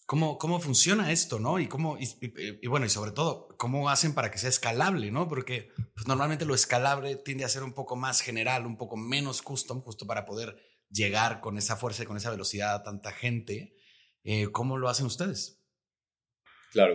¿cómo, 0.07 0.39
¿cómo 0.39 0.61
funciona 0.61 1.13
esto, 1.13 1.39
no? 1.39 1.59
Y, 1.59 1.69
cómo, 1.69 1.99
y, 1.99 2.67
bueno, 2.67 2.87
y 2.87 2.91
sobre 2.91 3.13
todo, 3.13 3.49
¿cómo 3.59 3.89
hacen 3.89 4.15
para 4.15 4.31
que 4.31 4.39
sea 4.39 4.49
escalable, 4.49 5.11
no? 5.11 5.29
Porque 5.29 5.71
pues, 5.95 6.07
normalmente 6.07 6.45
lo 6.45 6.55
escalable 6.55 7.17
tiende 7.17 7.45
a 7.45 7.49
ser 7.49 7.63
un 7.63 7.73
poco 7.73 7.97
más 7.97 8.21
general, 8.21 8.67
un 8.67 8.77
poco 8.77 8.97
menos 8.97 9.43
custom, 9.43 9.81
justo 9.83 10.07
para 10.07 10.25
poder 10.25 10.57
llegar 10.91 11.41
con 11.41 11.59
esa 11.59 11.77
fuerza 11.77 12.03
y 12.03 12.07
con 12.07 12.17
esa 12.17 12.31
velocidad 12.31 12.75
a 12.75 12.83
tanta 12.83 13.13
gente. 13.13 13.75
Eh, 14.25 14.49
¿Cómo 14.53 14.79
lo 14.79 14.89
hacen 14.89 15.07
ustedes? 15.07 15.61
Claro. 16.73 16.95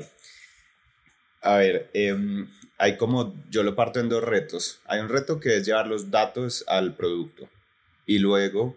A 1.41 1.55
ver, 1.57 1.89
em, 1.93 2.49
hay 2.77 2.97
como, 2.97 3.35
yo 3.49 3.63
lo 3.63 3.75
parto 3.75 3.99
en 3.99 4.09
dos 4.09 4.23
retos. 4.23 4.79
Hay 4.85 4.99
un 4.99 5.09
reto 5.09 5.39
que 5.39 5.57
es 5.57 5.65
llevar 5.65 5.87
los 5.87 6.11
datos 6.11 6.63
al 6.67 6.95
producto 6.95 7.49
y 8.05 8.19
luego 8.19 8.75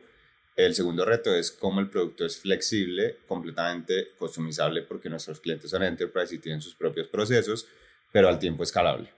el 0.66 0.74
segundo 0.74 1.04
reto 1.04 1.34
es 1.34 1.50
cómo 1.50 1.80
el 1.80 1.88
producto 1.88 2.24
es 2.24 2.38
flexible, 2.38 3.18
completamente 3.26 4.08
customizable 4.18 4.82
porque 4.82 5.08
nuestros 5.08 5.40
clientes 5.40 5.70
son 5.70 5.82
enterprise 5.82 6.34
y 6.34 6.38
tienen 6.38 6.60
sus 6.60 6.74
propios 6.74 7.08
procesos, 7.08 7.66
pero 8.12 8.28
al 8.28 8.38
tiempo 8.38 8.62
escalable. 8.62 9.10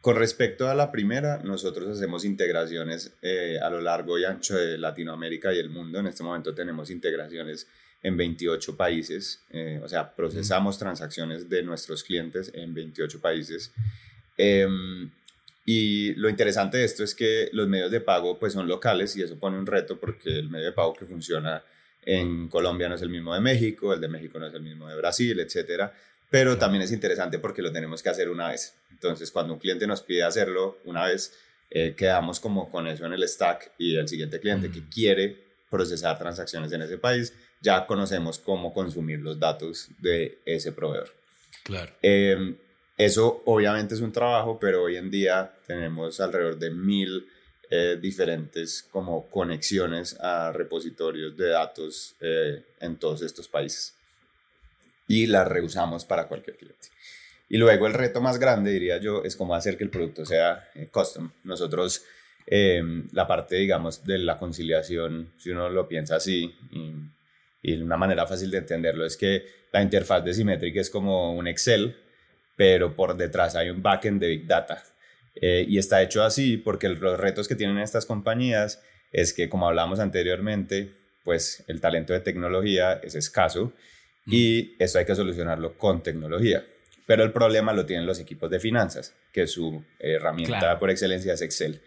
Con 0.00 0.16
respecto 0.16 0.68
a 0.68 0.74
la 0.74 0.90
primera, 0.90 1.38
nosotros 1.44 1.88
hacemos 1.88 2.24
integraciones 2.24 3.12
eh, 3.22 3.58
a 3.62 3.70
lo 3.70 3.80
largo 3.80 4.18
y 4.18 4.24
ancho 4.24 4.56
de 4.56 4.76
Latinoamérica 4.76 5.52
y 5.52 5.58
el 5.58 5.70
mundo. 5.70 6.00
En 6.00 6.08
este 6.08 6.24
momento 6.24 6.52
tenemos 6.54 6.90
integraciones 6.90 7.68
en 8.02 8.16
28 8.16 8.76
países, 8.76 9.44
eh, 9.50 9.80
o 9.82 9.88
sea, 9.88 10.12
procesamos 10.14 10.76
transacciones 10.76 11.48
de 11.48 11.62
nuestros 11.62 12.02
clientes 12.02 12.50
en 12.52 12.74
28 12.74 13.20
países. 13.20 13.72
Em, 14.36 15.08
y 15.64 16.14
lo 16.14 16.28
interesante 16.28 16.78
de 16.78 16.84
esto 16.84 17.04
es 17.04 17.14
que 17.14 17.48
los 17.52 17.68
medios 17.68 17.90
de 17.90 18.00
pago 18.00 18.38
pues 18.38 18.52
son 18.52 18.66
locales 18.66 19.16
y 19.16 19.22
eso 19.22 19.38
pone 19.38 19.58
un 19.58 19.66
reto 19.66 19.98
porque 19.98 20.30
el 20.30 20.50
medio 20.50 20.66
de 20.66 20.72
pago 20.72 20.92
que 20.92 21.06
funciona 21.06 21.62
en 22.04 22.48
Colombia 22.48 22.88
no 22.88 22.96
es 22.96 23.02
el 23.02 23.10
mismo 23.10 23.32
de 23.32 23.40
México, 23.40 23.94
el 23.94 24.00
de 24.00 24.08
México 24.08 24.38
no 24.38 24.46
es 24.46 24.54
el 24.54 24.62
mismo 24.62 24.88
de 24.88 24.96
Brasil, 24.96 25.38
etcétera. 25.38 25.92
Pero 26.30 26.58
también 26.58 26.82
es 26.82 26.90
interesante 26.90 27.38
porque 27.38 27.62
lo 27.62 27.70
tenemos 27.70 28.02
que 28.02 28.08
hacer 28.08 28.28
una 28.28 28.48
vez. 28.48 28.74
Entonces, 28.90 29.30
cuando 29.30 29.52
un 29.52 29.58
cliente 29.58 29.86
nos 29.86 30.02
pide 30.02 30.22
hacerlo 30.24 30.78
una 30.84 31.06
vez, 31.06 31.38
eh, 31.70 31.94
quedamos 31.96 32.40
como 32.40 32.70
con 32.70 32.86
eso 32.86 33.06
en 33.06 33.12
el 33.12 33.28
stack 33.28 33.72
y 33.78 33.96
el 33.96 34.08
siguiente 34.08 34.40
cliente 34.40 34.70
que 34.70 34.88
quiere 34.88 35.36
procesar 35.70 36.18
transacciones 36.18 36.72
en 36.72 36.82
ese 36.82 36.98
país 36.98 37.32
ya 37.62 37.86
conocemos 37.86 38.38
cómo 38.38 38.74
consumir 38.74 39.20
los 39.20 39.38
datos 39.38 39.88
de 40.00 40.38
ese 40.44 40.72
proveedor. 40.72 41.14
Claro. 41.62 41.92
Eh, 42.02 42.56
eso 42.96 43.42
obviamente 43.46 43.94
es 43.94 44.00
un 44.00 44.12
trabajo, 44.12 44.58
pero 44.60 44.84
hoy 44.84 44.96
en 44.96 45.10
día 45.10 45.52
tenemos 45.66 46.20
alrededor 46.20 46.58
de 46.58 46.70
mil 46.70 47.26
eh, 47.70 47.98
diferentes 48.00 48.82
como 48.90 49.28
conexiones 49.30 50.18
a 50.20 50.52
repositorios 50.52 51.36
de 51.36 51.48
datos 51.48 52.14
eh, 52.20 52.62
en 52.80 52.96
todos 52.96 53.22
estos 53.22 53.48
países. 53.48 53.94
Y 55.08 55.26
las 55.26 55.48
reusamos 55.48 56.04
para 56.04 56.28
cualquier 56.28 56.56
cliente. 56.56 56.88
Y 57.48 57.58
luego 57.58 57.86
el 57.86 57.94
reto 57.94 58.20
más 58.20 58.38
grande, 58.38 58.70
diría 58.70 58.98
yo, 58.98 59.24
es 59.24 59.36
cómo 59.36 59.54
hacer 59.54 59.76
que 59.76 59.84
el 59.84 59.90
producto 59.90 60.24
sea 60.24 60.68
custom. 60.90 61.30
Nosotros, 61.44 62.02
la 62.46 63.26
parte, 63.26 63.56
digamos, 63.56 64.04
de 64.04 64.18
la 64.18 64.38
conciliación, 64.38 65.32
si 65.36 65.50
uno 65.50 65.68
lo 65.68 65.86
piensa 65.86 66.16
así, 66.16 66.54
y 67.62 67.74
una 67.74 67.96
manera 67.96 68.26
fácil 68.26 68.50
de 68.50 68.58
entenderlo 68.58 69.04
es 69.04 69.16
que 69.16 69.46
la 69.72 69.82
interfaz 69.82 70.24
de 70.24 70.34
Symmetric 70.34 70.76
es 70.76 70.90
como 70.90 71.34
un 71.34 71.46
Excel, 71.46 71.96
pero 72.56 72.94
por 72.94 73.16
detrás 73.16 73.56
hay 73.56 73.70
un 73.70 73.82
backend 73.82 74.20
de 74.20 74.28
Big 74.28 74.46
Data. 74.46 74.82
Eh, 75.34 75.64
y 75.68 75.78
está 75.78 76.02
hecho 76.02 76.22
así 76.22 76.56
porque 76.56 76.88
los 76.88 77.18
retos 77.18 77.48
que 77.48 77.54
tienen 77.54 77.78
estas 77.78 78.06
compañías 78.06 78.82
es 79.12 79.32
que, 79.32 79.48
como 79.48 79.68
hablamos 79.68 79.98
anteriormente, 79.98 80.92
pues 81.24 81.64
el 81.68 81.80
talento 81.80 82.12
de 82.12 82.20
tecnología 82.20 82.94
es 83.02 83.14
escaso 83.14 83.72
y 84.26 84.74
eso 84.78 84.98
hay 84.98 85.04
que 85.04 85.14
solucionarlo 85.14 85.76
con 85.78 86.02
tecnología. 86.02 86.64
Pero 87.06 87.24
el 87.24 87.32
problema 87.32 87.72
lo 87.72 87.86
tienen 87.86 88.06
los 88.06 88.20
equipos 88.20 88.50
de 88.50 88.60
finanzas, 88.60 89.14
que 89.32 89.46
su 89.46 89.84
herramienta 89.98 90.78
por 90.78 90.90
excelencia 90.90 91.34
es 91.34 91.42
Excel. 91.42 91.80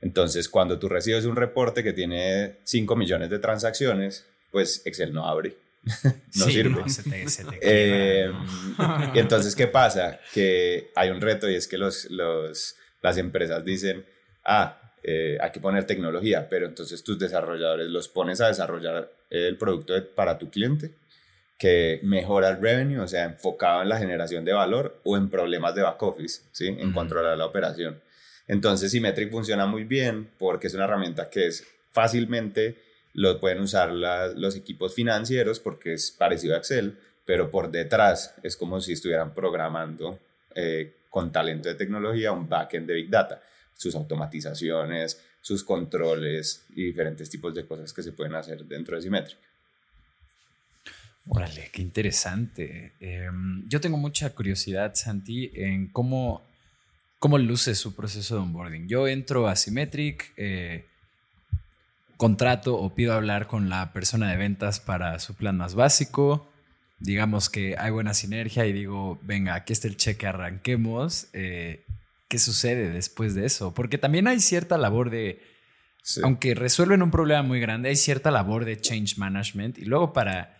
Entonces, 0.00 0.48
cuando 0.48 0.78
tú 0.78 0.88
recibes 0.88 1.24
un 1.24 1.36
reporte 1.36 1.82
que 1.82 1.92
tiene 1.92 2.56
5 2.64 2.96
millones 2.96 3.30
de 3.30 3.38
transacciones, 3.38 4.26
pues 4.50 4.82
Excel 4.84 5.12
no 5.12 5.26
abre. 5.26 5.56
no 6.36 6.44
sirve. 6.46 6.82
Eh, 7.60 8.32
y 9.14 9.18
entonces, 9.18 9.54
¿qué 9.54 9.66
pasa? 9.66 10.20
Que 10.32 10.90
hay 10.94 11.10
un 11.10 11.20
reto 11.20 11.48
y 11.48 11.54
es 11.54 11.68
que 11.68 11.78
los, 11.78 12.10
los, 12.10 12.76
las 13.02 13.18
empresas 13.18 13.64
dicen, 13.64 14.04
ah, 14.44 14.92
eh, 15.02 15.38
hay 15.40 15.50
que 15.50 15.60
poner 15.60 15.84
tecnología, 15.84 16.48
pero 16.48 16.66
entonces 16.66 17.04
tus 17.04 17.18
desarrolladores 17.18 17.88
los 17.88 18.08
pones 18.08 18.40
a 18.40 18.48
desarrollar 18.48 19.10
el 19.30 19.56
producto 19.58 19.94
para 20.14 20.38
tu 20.38 20.50
cliente 20.50 20.94
que 21.58 22.00
mejora 22.02 22.48
el 22.48 22.60
revenue, 22.60 22.98
o 22.98 23.08
sea, 23.08 23.24
enfocado 23.24 23.82
en 23.82 23.88
la 23.88 23.98
generación 23.98 24.44
de 24.44 24.52
valor 24.52 25.00
o 25.04 25.16
en 25.16 25.30
problemas 25.30 25.74
de 25.74 25.82
back 25.82 26.02
office, 26.02 26.42
¿sí? 26.52 26.66
En 26.66 26.92
controlar 26.92 27.38
la 27.38 27.46
operación. 27.46 28.00
Entonces, 28.48 28.90
Symmetric 28.90 29.30
funciona 29.30 29.66
muy 29.66 29.84
bien 29.84 30.30
porque 30.38 30.66
es 30.66 30.74
una 30.74 30.84
herramienta 30.84 31.30
que 31.30 31.46
es 31.46 31.66
fácilmente 31.92 32.76
lo 33.14 33.40
pueden 33.40 33.60
usar 33.60 33.90
los 33.92 34.56
equipos 34.56 34.94
financieros 34.94 35.60
porque 35.60 35.94
es 35.94 36.10
parecido 36.10 36.54
a 36.54 36.58
Excel, 36.58 36.98
pero 37.24 37.50
por 37.50 37.70
detrás 37.70 38.34
es 38.42 38.56
como 38.56 38.80
si 38.80 38.92
estuvieran 38.92 39.32
programando 39.32 40.18
eh, 40.54 40.96
con 41.08 41.32
talento 41.32 41.68
de 41.68 41.76
tecnología 41.76 42.32
un 42.32 42.48
backend 42.48 42.88
de 42.88 42.94
Big 42.94 43.08
Data, 43.08 43.40
sus 43.72 43.94
automatizaciones, 43.94 45.22
sus 45.40 45.62
controles 45.62 46.66
y 46.70 46.84
diferentes 46.86 47.30
tipos 47.30 47.54
de 47.54 47.66
cosas 47.66 47.92
que 47.92 48.02
se 48.02 48.12
pueden 48.12 48.34
hacer 48.34 48.64
dentro 48.64 48.96
de 48.96 49.02
Symmetric. 49.02 49.38
Órale, 51.28 51.70
qué 51.72 51.82
interesante. 51.82 52.94
Em, 53.00 53.66
yo 53.68 53.80
tengo 53.80 53.96
mucha 53.96 54.30
curiosidad, 54.30 54.94
Santi, 54.94 55.50
en 55.54 55.88
cómo, 55.88 56.46
cómo 57.18 57.38
luce 57.38 57.74
su 57.74 57.94
proceso 57.94 58.34
de 58.34 58.42
onboarding. 58.42 58.88
Yo 58.88 59.08
entro 59.08 59.48
a 59.48 59.56
Symmetric, 59.56 60.32
eh, 60.36 60.86
contrato 62.16 62.76
o 62.76 62.94
pido 62.94 63.14
hablar 63.14 63.46
con 63.46 63.68
la 63.68 63.92
persona 63.92 64.30
de 64.30 64.36
ventas 64.36 64.80
para 64.80 65.18
su 65.18 65.34
plan 65.34 65.56
más 65.56 65.74
básico. 65.74 66.50
Digamos 66.98 67.50
que 67.50 67.76
hay 67.78 67.90
buena 67.90 68.14
sinergia 68.14 68.66
y 68.66 68.72
digo, 68.72 69.18
venga, 69.22 69.54
aquí 69.54 69.72
está 69.72 69.88
el 69.88 69.96
cheque, 69.96 70.26
arranquemos. 70.26 71.28
Eh, 71.32 71.84
¿Qué 72.28 72.38
sucede 72.38 72.90
después 72.90 73.34
de 73.34 73.46
eso? 73.46 73.74
Porque 73.74 73.98
también 73.98 74.26
hay 74.26 74.40
cierta 74.40 74.78
labor 74.78 75.10
de, 75.10 75.42
aunque 76.22 76.54
resuelven 76.54 77.02
un 77.02 77.10
problema 77.10 77.42
muy 77.42 77.60
grande, 77.60 77.88
hay 77.88 77.96
cierta 77.96 78.30
labor 78.30 78.64
de 78.64 78.80
change 78.80 79.18
management 79.18 79.78
y 79.78 79.84
luego 79.84 80.12
para, 80.12 80.56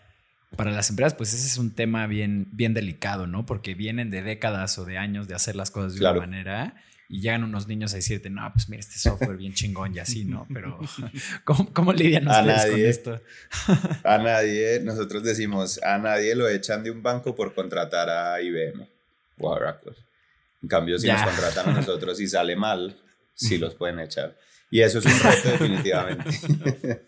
para 0.55 0.71
las 0.71 0.89
empresas, 0.89 1.15
pues 1.15 1.33
ese 1.33 1.47
es 1.47 1.57
un 1.57 1.73
tema 1.73 2.07
bien, 2.07 2.47
bien 2.51 2.73
delicado, 2.73 3.27
¿no? 3.27 3.45
Porque 3.45 3.73
vienen 3.73 4.09
de 4.09 4.21
décadas 4.21 4.77
o 4.77 4.85
de 4.85 4.97
años 4.97 5.27
de 5.27 5.35
hacer 5.35 5.55
las 5.55 5.71
cosas 5.71 5.95
de 5.95 6.01
una 6.01 6.13
manera 6.13 6.75
y 7.07 7.21
llegan 7.21 7.43
unos 7.43 7.67
niños 7.67 7.93
a 7.93 7.97
decirte, 7.97 8.29
no, 8.29 8.49
pues 8.53 8.67
mira, 8.67 8.79
este 8.79 8.97
software 8.97 9.37
bien 9.37 9.53
chingón 9.53 9.95
y 9.95 9.99
así, 9.99 10.25
¿no? 10.25 10.47
Pero, 10.51 10.79
¿cómo, 11.43 11.71
cómo 11.73 11.93
lidian 11.93 12.27
ustedes 12.27 12.65
con 12.65 12.79
esto? 12.79 13.21
a 14.03 14.17
nadie, 14.17 14.79
nosotros 14.81 15.23
decimos, 15.23 15.81
a 15.83 15.97
nadie 15.97 16.35
lo 16.35 16.47
echan 16.49 16.83
de 16.83 16.91
un 16.91 17.03
banco 17.03 17.35
por 17.35 17.53
contratar 17.53 18.09
a 18.09 18.41
IBM 18.41 18.87
o 19.39 19.53
a 19.53 19.55
Oracle. 19.55 19.93
En 20.63 20.69
cambio, 20.69 20.97
si 20.97 21.07
nos 21.07 21.21
contratan 21.21 21.69
a 21.69 21.73
nosotros 21.73 22.19
y 22.19 22.27
sale 22.27 22.55
mal, 22.55 22.99
sí 23.35 23.59
los 23.59 23.75
pueden 23.75 23.99
echar. 23.99 24.35
Y 24.71 24.81
eso 24.81 24.97
es 24.97 25.05
un 25.05 25.19
reto 25.19 25.49
definitivamente. 25.51 27.05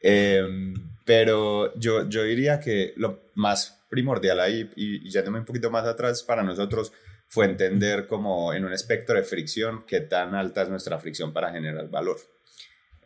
Em, 0.00 0.74
pero 1.06 1.74
yo, 1.78 2.06
yo 2.10 2.24
diría 2.24 2.60
que 2.60 2.92
lo 2.96 3.30
más 3.36 3.80
primordial 3.88 4.38
ahí, 4.38 4.70
y, 4.76 5.06
y 5.06 5.10
yéndome 5.10 5.38
un 5.38 5.46
poquito 5.46 5.70
más 5.70 5.86
atrás, 5.86 6.22
para 6.22 6.42
nosotros 6.42 6.92
fue 7.34 7.46
entender 7.46 8.06
como 8.06 8.54
en 8.54 8.64
un 8.64 8.72
espectro 8.72 9.16
de 9.16 9.24
fricción 9.24 9.84
qué 9.88 9.98
tan 9.98 10.36
alta 10.36 10.62
es 10.62 10.68
nuestra 10.68 11.00
fricción 11.00 11.32
para 11.32 11.50
generar 11.50 11.90
valor. 11.90 12.16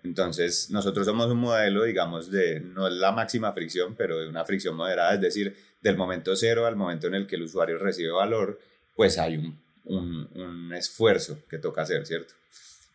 Entonces, 0.05 0.69
nosotros 0.69 1.07
somos 1.07 1.31
un 1.31 1.39
modelo, 1.39 1.85
digamos, 1.85 2.31
de 2.31 2.61
no 2.61 2.87
es 2.87 2.93
la 2.93 3.11
máxima 3.11 3.55
fricción, 3.55 3.95
pero 3.97 4.19
de 4.19 4.29
una 4.29 4.45
fricción 4.45 4.77
moderada, 4.77 5.15
es 5.15 5.23
decir, 5.23 5.57
del 5.81 5.97
momento 5.97 6.37
cero 6.37 6.67
al 6.67 6.77
momento 6.77 7.07
en 7.07 7.15
el 7.15 7.27
que 7.27 7.37
el 7.37 7.45
usuario 7.45 7.79
recibe 7.79 8.11
valor, 8.11 8.61
pues 8.95 9.17
hay 9.17 9.39
un, 9.39 9.59
un, 9.85 10.29
un 10.35 10.75
esfuerzo 10.75 11.39
que 11.49 11.57
toca 11.57 11.81
hacer, 11.81 12.05
¿cierto? 12.05 12.35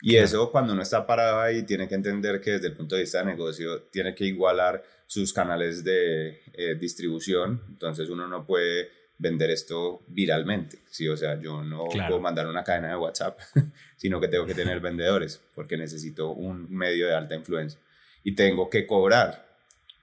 Y 0.04 0.18
eso 0.18 0.52
cuando 0.52 0.74
uno 0.74 0.84
está 0.84 1.08
parado 1.08 1.42
ahí 1.42 1.64
tiene 1.64 1.88
que 1.88 1.96
entender 1.96 2.42
que 2.42 2.52
desde 2.52 2.68
el 2.68 2.74
punto 2.74 2.94
de 2.94 3.02
vista 3.02 3.20
de 3.20 3.26
negocio 3.26 3.82
tiene 3.92 4.14
que 4.14 4.26
igualar 4.26 4.84
sus 5.08 5.34
canales 5.34 5.84
de 5.84 6.42
eh, 6.54 6.76
distribución, 6.80 7.64
entonces 7.70 8.08
uno 8.10 8.28
no 8.28 8.46
puede 8.46 9.03
vender 9.18 9.52
esto 9.52 10.04
viralmente, 10.08 10.80
¿sí? 10.90 11.08
O 11.08 11.16
sea, 11.16 11.40
yo 11.40 11.64
no 11.64 11.86
puedo 11.86 12.20
mandar 12.20 12.48
una 12.48 12.64
cadena 12.64 12.90
de 12.90 12.96
WhatsApp, 12.98 13.40
sino 13.96 14.20
que 14.20 14.28
tengo 14.28 14.46
que 14.46 14.54
tener 14.54 14.80
vendedores, 14.80 15.42
porque 15.54 15.78
necesito 15.78 16.32
un 16.32 16.70
medio 16.70 17.08
de 17.08 17.16
alta 17.16 17.36
influencia. 17.36 17.80
Y 18.24 18.36
tengo 18.36 18.70
que 18.70 18.86
cobrar 18.88 19.54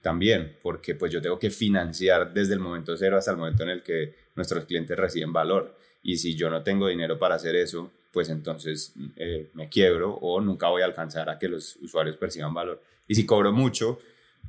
también, 0.01 0.57
porque 0.61 0.95
pues 0.95 1.11
yo 1.11 1.21
tengo 1.21 1.37
que 1.37 1.49
financiar 1.49 2.33
desde 2.33 2.53
el 2.53 2.59
momento 2.59 2.97
cero 2.97 3.17
hasta 3.17 3.31
el 3.31 3.37
momento 3.37 3.63
en 3.63 3.69
el 3.69 3.83
que 3.83 4.15
nuestros 4.35 4.65
clientes 4.65 4.97
reciben 4.97 5.31
valor. 5.31 5.77
Y 6.03 6.17
si 6.17 6.35
yo 6.35 6.49
no 6.49 6.63
tengo 6.63 6.87
dinero 6.87 7.19
para 7.19 7.35
hacer 7.35 7.55
eso, 7.55 7.91
pues 8.11 8.29
entonces 8.29 8.93
eh, 9.15 9.49
me 9.53 9.69
quiebro 9.69 10.15
o 10.15 10.41
nunca 10.41 10.67
voy 10.69 10.81
a 10.81 10.85
alcanzar 10.85 11.29
a 11.29 11.37
que 11.37 11.47
los 11.47 11.75
usuarios 11.77 12.17
perciban 12.17 12.53
valor. 12.53 12.81
Y 13.07 13.15
si 13.15 13.25
cobro 13.25 13.51
mucho, 13.51 13.99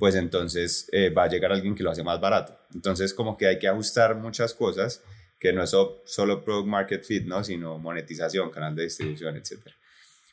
pues 0.02 0.16
entonces 0.16 0.88
eh, 0.90 1.10
va 1.10 1.22
a 1.22 1.28
llegar 1.28 1.52
alguien 1.52 1.76
que 1.76 1.84
lo 1.84 1.92
hace 1.92 2.02
más 2.02 2.20
barato. 2.20 2.58
Entonces 2.74 3.14
como 3.14 3.36
que 3.36 3.46
hay 3.46 3.60
que 3.60 3.68
ajustar 3.68 4.16
muchas 4.16 4.52
cosas, 4.52 5.00
que 5.38 5.52
no 5.52 5.62
es 5.62 5.70
solo 5.70 6.44
product 6.44 6.66
market 6.66 7.04
fit, 7.04 7.24
¿no? 7.24 7.44
sino 7.44 7.78
monetización, 7.78 8.50
canal 8.50 8.74
de 8.74 8.82
distribución, 8.82 9.36
etc. 9.36 9.60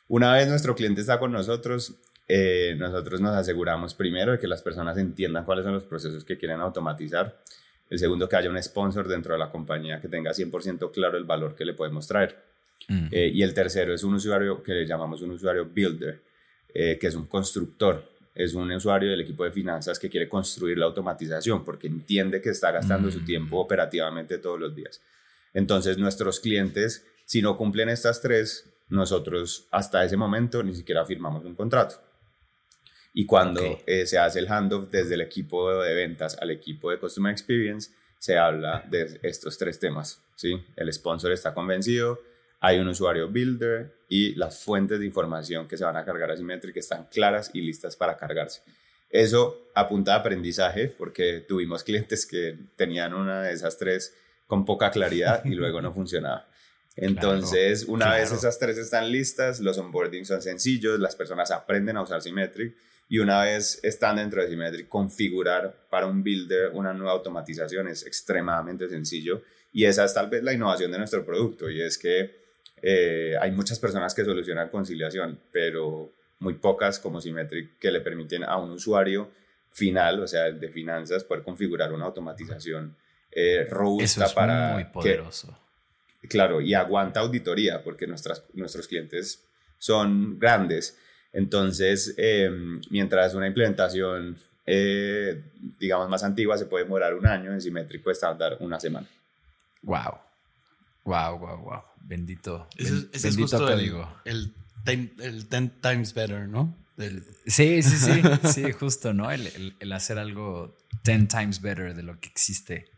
Una 0.08 0.34
vez 0.34 0.48
nuestro 0.48 0.74
cliente 0.74 1.02
está 1.02 1.20
con 1.20 1.30
nosotros, 1.30 1.94
eh, 2.26 2.74
nosotros 2.78 3.20
nos 3.20 3.36
aseguramos 3.36 3.94
primero 3.94 4.32
de 4.32 4.40
que 4.40 4.48
las 4.48 4.60
personas 4.60 4.98
entiendan 4.98 5.44
cuáles 5.44 5.64
son 5.64 5.74
los 5.74 5.84
procesos 5.84 6.24
que 6.24 6.36
quieren 6.36 6.58
automatizar. 6.58 7.40
El 7.88 8.00
segundo, 8.00 8.28
que 8.28 8.34
haya 8.34 8.50
un 8.50 8.60
sponsor 8.60 9.06
dentro 9.06 9.34
de 9.34 9.38
la 9.38 9.52
compañía 9.52 10.00
que 10.00 10.08
tenga 10.08 10.32
100% 10.32 10.90
claro 10.90 11.16
el 11.16 11.22
valor 11.22 11.54
que 11.54 11.64
le 11.64 11.74
podemos 11.74 12.08
traer. 12.08 12.36
Mm. 12.88 13.06
Eh, 13.12 13.30
y 13.34 13.44
el 13.44 13.54
tercero 13.54 13.94
es 13.94 14.02
un 14.02 14.14
usuario 14.14 14.64
que 14.64 14.72
le 14.72 14.84
llamamos 14.84 15.22
un 15.22 15.30
usuario 15.30 15.64
builder, 15.64 16.22
que 16.74 16.98
es 17.00 17.14
un 17.14 17.26
constructor 17.26 18.18
es 18.44 18.54
un 18.54 18.70
usuario 18.72 19.10
del 19.10 19.20
equipo 19.20 19.44
de 19.44 19.52
finanzas 19.52 19.98
que 19.98 20.08
quiere 20.08 20.28
construir 20.28 20.78
la 20.78 20.86
automatización 20.86 21.62
porque 21.62 21.86
entiende 21.86 22.40
que 22.40 22.50
está 22.50 22.70
gastando 22.70 23.10
su 23.10 23.22
tiempo 23.24 23.56
mm. 23.56 23.60
operativamente 23.60 24.38
todos 24.38 24.58
los 24.58 24.74
días. 24.74 25.02
Entonces 25.52 25.98
nuestros 25.98 26.40
clientes, 26.40 27.06
si 27.26 27.42
no 27.42 27.56
cumplen 27.56 27.90
estas 27.90 28.22
tres, 28.22 28.72
nosotros 28.88 29.68
hasta 29.70 30.04
ese 30.04 30.16
momento 30.16 30.62
ni 30.62 30.74
siquiera 30.74 31.04
firmamos 31.04 31.44
un 31.44 31.54
contrato. 31.54 32.00
Y 33.12 33.26
cuando 33.26 33.60
eh, 33.86 34.06
se 34.06 34.18
hace 34.18 34.38
el 34.38 34.48
handoff 34.48 34.90
desde 34.90 35.14
el 35.14 35.20
equipo 35.20 35.82
de 35.82 35.94
ventas 35.94 36.38
al 36.40 36.50
equipo 36.50 36.90
de 36.90 36.98
Customer 36.98 37.32
Experience, 37.32 37.90
se 38.18 38.38
habla 38.38 38.84
de 38.88 39.18
estos 39.22 39.58
tres 39.58 39.78
temas. 39.78 40.22
¿sí? 40.36 40.64
El 40.76 40.92
sponsor 40.92 41.32
está 41.32 41.52
convencido, 41.52 42.20
hay 42.60 42.78
un 42.78 42.88
usuario 42.88 43.28
builder 43.28 43.92
y 44.08 44.34
las 44.34 44.62
fuentes 44.62 45.00
de 45.00 45.06
información 45.06 45.66
que 45.66 45.76
se 45.76 45.84
van 45.84 45.96
a 45.96 46.04
cargar 46.04 46.30
a 46.30 46.36
Symmetric 46.36 46.76
están 46.76 47.06
claras 47.10 47.50
y 47.54 47.62
listas 47.62 47.96
para 47.96 48.16
cargarse. 48.16 48.62
Eso 49.08 49.70
apunta 49.74 50.14
a 50.14 50.18
aprendizaje 50.18 50.88
porque 50.88 51.40
tuvimos 51.40 51.82
clientes 51.82 52.26
que 52.26 52.56
tenían 52.76 53.14
una 53.14 53.42
de 53.42 53.52
esas 53.52 53.78
tres 53.78 54.14
con 54.46 54.64
poca 54.64 54.90
claridad 54.90 55.44
y 55.44 55.54
luego 55.54 55.80
no 55.80 55.92
funcionaba. 55.94 56.46
Entonces, 56.96 57.84
una 57.84 58.14
vez 58.14 58.30
esas 58.30 58.58
tres 58.58 58.76
están 58.76 59.10
listas, 59.10 59.60
los 59.60 59.78
onboardings 59.78 60.28
son 60.28 60.42
sencillos, 60.42 61.00
las 61.00 61.16
personas 61.16 61.50
aprenden 61.50 61.96
a 61.96 62.02
usar 62.02 62.20
Symmetric 62.20 62.76
y 63.08 63.18
una 63.18 63.42
vez 63.42 63.80
están 63.82 64.16
dentro 64.16 64.42
de 64.42 64.48
Symmetric, 64.48 64.88
configurar 64.88 65.86
para 65.88 66.06
un 66.06 66.22
builder 66.22 66.70
una 66.74 66.92
nueva 66.92 67.12
automatización 67.12 67.88
es 67.88 68.04
extremadamente 68.04 68.88
sencillo 68.88 69.42
y 69.72 69.84
esa 69.84 70.04
es 70.04 70.12
tal 70.12 70.28
vez 70.28 70.42
la 70.42 70.52
innovación 70.52 70.90
de 70.92 70.98
nuestro 70.98 71.24
producto 71.24 71.70
y 71.70 71.80
es 71.80 71.96
que 71.96 72.39
eh, 72.82 73.34
hay 73.40 73.50
muchas 73.52 73.78
personas 73.78 74.14
que 74.14 74.24
solucionan 74.24 74.68
conciliación, 74.68 75.38
pero 75.52 76.12
muy 76.38 76.54
pocas 76.54 76.98
como 76.98 77.20
Symmetric 77.20 77.78
que 77.78 77.90
le 77.90 78.00
permiten 78.00 78.44
a 78.44 78.56
un 78.56 78.70
usuario 78.70 79.30
final, 79.72 80.20
o 80.20 80.26
sea, 80.26 80.46
el 80.46 80.58
de 80.58 80.68
finanzas, 80.68 81.24
poder 81.24 81.44
configurar 81.44 81.92
una 81.92 82.06
automatización 82.06 82.96
eh, 83.30 83.66
robusta 83.70 84.24
es 84.24 84.32
para... 84.32 84.72
Muy 84.74 84.84
poderoso. 84.84 85.56
claro, 86.28 86.60
y 86.60 86.74
aguanta 86.74 87.20
auditoría 87.20 87.82
porque 87.82 88.06
nuestras, 88.06 88.44
nuestros 88.54 88.88
clientes 88.88 89.44
son 89.78 90.38
grandes. 90.38 90.98
Entonces, 91.32 92.14
em, 92.16 92.80
mientras 92.90 93.34
una 93.34 93.46
implementación, 93.46 94.36
eh, 94.66 95.42
digamos, 95.78 96.08
más 96.08 96.24
antigua 96.24 96.58
se 96.58 96.66
puede 96.66 96.84
demorar 96.84 97.14
un 97.14 97.26
año, 97.26 97.52
en 97.52 97.60
Symmetric 97.60 98.02
puede 98.02 98.18
tardar 98.18 98.56
una 98.60 98.80
semana. 98.80 99.06
Wow. 99.82 100.18
Wow, 101.04 101.38
wow, 101.38 101.58
wow. 101.58 101.82
Bendito. 102.00 102.68
Ese, 102.76 103.28
es 103.28 103.36
justo 103.36 103.68
el, 103.68 103.94
el, 104.24 105.46
ten, 105.48 105.70
times 105.80 106.14
better, 106.14 106.48
¿no? 106.48 106.76
Sí, 107.46 107.82
sí, 107.82 107.96
sí, 107.96 108.22
sí, 108.52 108.72
justo, 108.72 109.14
¿no? 109.14 109.30
El, 109.30 109.74
el, 109.78 109.92
hacer 109.92 110.18
algo 110.18 110.76
ten 111.02 111.28
times 111.28 111.62
better 111.62 111.94
de 111.94 112.02
lo 112.02 112.18
que 112.20 112.28
existe. 112.28 112.90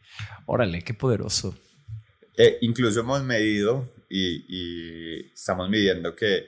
Órale, 0.47 0.83
qué 0.83 0.95
poderoso. 0.95 1.57
Eh, 2.37 2.59
incluso 2.63 3.01
hemos 3.01 3.23
medido 3.23 3.93
y, 4.09 4.45
y 4.49 5.33
estamos 5.33 5.69
midiendo 5.69 6.17
que 6.17 6.47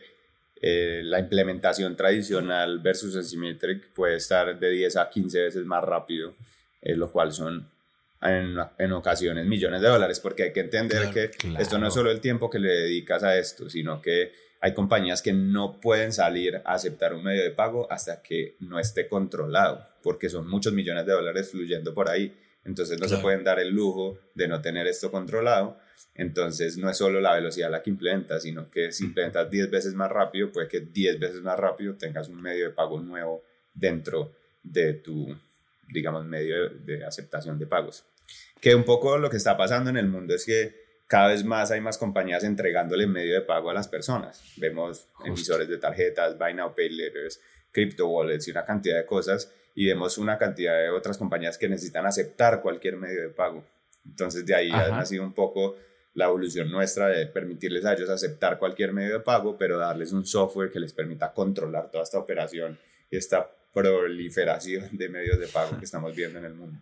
eh, 0.67 1.03
la 1.05 1.19
implementación 1.19 1.95
tradicional 1.95 2.79
versus 2.79 3.15
Asymmetric 3.17 3.93
puede 3.93 4.17
estar 4.17 4.59
de 4.59 4.71
10 4.71 4.97
a 4.97 5.11
15 5.11 5.43
veces 5.43 5.67
más 5.67 5.85
rápido, 5.85 6.35
eh, 6.81 6.97
lo 6.97 7.13
cual 7.13 7.33
son 7.33 7.69
en, 8.25 8.93
ocasiones 8.93 9.47
millones 9.47 9.83
de 9.83 9.89
dólares, 9.89 10.21
porque 10.21 10.45
hay 10.45 10.53
que 10.53 10.61
entender 10.61 11.11
que 11.11 11.31
esto 11.59 11.79
no 11.79 11.89
es 11.89 11.95
solo 11.95 12.11
el 12.11 12.21
tiempo 12.21 12.49
que 12.49 12.59
le 12.59 12.69
dedicas 12.69 13.23
a 13.23 13.37
esto, 13.37 13.69
sino 13.69 14.01
que 14.01 14.33
hay 14.61 14.73
compañías 14.73 15.21
que 15.21 15.35
no 15.35 15.79
pueden 15.79 16.13
salir 16.13 16.57
a 16.65 16.73
aceptar 16.73 17.13
un 17.13 17.23
medio 17.23 17.43
de 17.43 17.51
pago 17.51 17.87
hasta 17.91 18.23
que 18.23 18.57
no 18.61 18.79
esté 18.79 19.09
controlado, 19.09 19.87
porque 20.03 20.31
son 20.31 20.49
muchos 20.49 20.73
millones 20.73 21.05
de 21.05 21.13
dólares 21.13 21.51
fluyendo 21.51 21.93
por 21.93 22.09
ahí. 22.09 22.35
Entonces 22.65 22.99
no 22.99 23.07
se 23.07 23.19
pueden 23.19 23.45
dar 23.45 23.61
el 23.61 23.69
lujo 23.69 24.19
de 24.35 24.49
no 24.49 24.63
tener 24.63 24.87
esto 24.87 25.11
controlado. 25.11 25.79
Entonces 26.15 26.79
no 26.79 26.89
es 26.89 26.97
solo 26.97 27.21
la 27.21 27.35
velocidad 27.35 27.71
la 27.71 27.83
que 27.83 27.91
implementa, 27.91 28.41
sino 28.41 28.71
que 28.71 28.91
si 28.91 29.05
implementas 29.05 29.51
10 29.51 29.71
veces 29.71 29.93
más 29.93 30.11
rápido, 30.11 30.51
puede 30.51 30.67
que 30.69 30.81
10 30.81 31.19
veces 31.19 31.43
más 31.43 31.59
rápido 31.59 31.97
tengas 31.97 32.29
un 32.29 32.41
medio 32.41 32.65
de 32.65 32.71
pago 32.71 32.99
nuevo 33.01 33.45
dentro 33.75 34.33
de 34.63 34.95
tu, 34.95 35.37
digamos, 35.93 36.25
medio 36.25 36.71
de 36.71 37.05
aceptación 37.05 37.59
de 37.59 37.67
pagos. 37.67 38.07
Que 38.65 38.75
un 38.75 38.85
poco 38.85 39.19
lo 39.19 39.29
que 39.29 39.37
está 39.37 39.59
pasando 39.59 39.91
en 39.91 39.99
el 39.99 40.09
mundo 40.09 40.35
es 40.35 40.47
que 40.47 41.03
cada 41.07 41.29
vez 41.29 41.45
más 41.45 41.71
hay 41.71 41.83
más 41.83 41.99
compañías 41.99 42.45
entregándole 42.45 43.07
medio 43.07 43.35
de 43.35 43.43
pago 43.43 43.69
a 43.69 43.75
las 43.75 43.89
personas. 43.89 44.43
Vemos 44.57 45.07
emisores 45.23 45.69
de 45.69 45.77
tarjetas, 45.77 46.39
Buy 46.39 46.55
Now 46.55 46.75
Pay 46.75 46.89
Letters, 46.89 47.43
crypto 47.71 48.09
wallets 48.09 48.49
y 48.49 48.53
una 48.53 48.65
cantidad 48.65 48.97
de 48.97 49.05
cosas. 49.05 49.53
Y 49.75 49.85
vemos 49.85 50.17
una 50.17 50.39
cantidad 50.39 50.79
de 50.79 50.89
otras 50.89 51.19
compañías 51.19 51.59
que 51.59 51.69
necesitan 51.69 52.07
aceptar 52.07 52.63
cualquier 52.63 52.97
medio 52.97 53.21
de 53.21 53.29
pago. 53.29 53.67
Entonces 54.07 54.47
de 54.47 54.55
ahí 54.55 54.71
ha 54.71 54.89
nacido 54.89 55.25
un 55.25 55.35
poco 55.35 55.77
la 56.15 56.25
evolución 56.25 56.71
nuestra 56.71 57.09
de 57.09 57.27
permitirles 57.27 57.85
a 57.85 57.93
ellos 57.93 58.09
aceptar 58.09 58.59
cualquier 58.59 58.95
medio 58.95 59.13
de 59.13 59.21
pago, 59.21 59.59
pero 59.59 59.77
darles 59.77 60.11
un 60.13 60.25
software 60.25 60.71
que 60.71 60.81
les 60.81 60.95
permita 60.95 61.35
controlar 61.35 61.91
toda 61.91 62.03
esta 62.03 62.19
operación 62.19 62.79
y 63.11 63.19
esta 63.19 63.47
proliferación 63.75 64.89
de 64.97 65.11
medios 65.11 65.39
de 65.39 65.49
pago 65.49 65.79
que 65.79 65.85
estamos 65.85 66.17
viendo 66.17 66.39
en 66.39 66.47
el 66.47 66.55
mundo. 66.55 66.81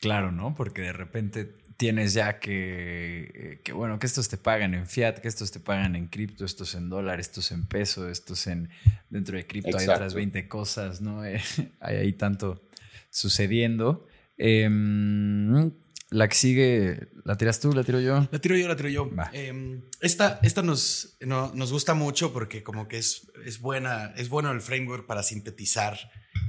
Claro, 0.00 0.30
¿no? 0.32 0.54
Porque 0.54 0.82
de 0.82 0.92
repente 0.92 1.56
tienes 1.76 2.12
ya 2.12 2.40
que, 2.40 3.60
que, 3.64 3.72
bueno, 3.72 3.98
que 3.98 4.06
estos 4.06 4.28
te 4.28 4.36
pagan 4.36 4.74
en 4.74 4.86
fiat, 4.86 5.18
que 5.18 5.28
estos 5.28 5.50
te 5.50 5.60
pagan 5.60 5.96
en 5.96 6.08
cripto, 6.08 6.44
estos 6.44 6.74
en 6.74 6.88
dólar, 6.88 7.20
estos 7.20 7.52
en 7.52 7.66
peso, 7.66 8.08
estos 8.08 8.46
en... 8.46 8.68
Dentro 9.10 9.36
de 9.36 9.46
cripto 9.46 9.78
hay 9.78 9.88
otras 9.88 10.14
20 10.14 10.48
cosas, 10.48 11.00
¿no? 11.00 11.22
hay 11.22 11.40
ahí 11.80 12.12
tanto 12.12 12.68
sucediendo. 13.10 14.06
Em, 14.36 15.72
la 16.10 16.28
que 16.28 16.34
sigue, 16.34 17.08
¿la 17.24 17.36
tiras 17.36 17.60
tú, 17.60 17.72
la 17.72 17.84
tiro 17.84 18.00
yo? 18.00 18.26
La 18.30 18.38
tiro 18.38 18.56
yo, 18.56 18.66
la 18.66 18.76
tiro 18.76 18.88
yo. 18.88 19.10
Em, 19.32 19.82
esta 20.00 20.40
esta 20.42 20.62
nos, 20.62 21.16
nos 21.20 21.72
gusta 21.72 21.94
mucho 21.94 22.32
porque 22.32 22.62
como 22.62 22.88
que 22.88 22.98
es, 22.98 23.30
es, 23.44 23.60
buena, 23.60 24.14
es 24.16 24.28
bueno 24.28 24.50
el 24.52 24.60
framework 24.60 25.06
para 25.06 25.22
sintetizar 25.22 25.98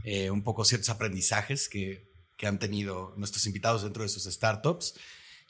eh, 0.05 0.31
un 0.31 0.43
poco 0.43 0.65
ciertos 0.65 0.89
aprendizajes 0.89 1.67
que 1.67 2.08
que 2.39 2.47
han 2.47 2.57
tenido 2.57 3.13
nuestros 3.17 3.45
invitados 3.45 3.83
dentro 3.83 4.01
de 4.01 4.07
sus 4.07 4.23
startups. 4.23 4.95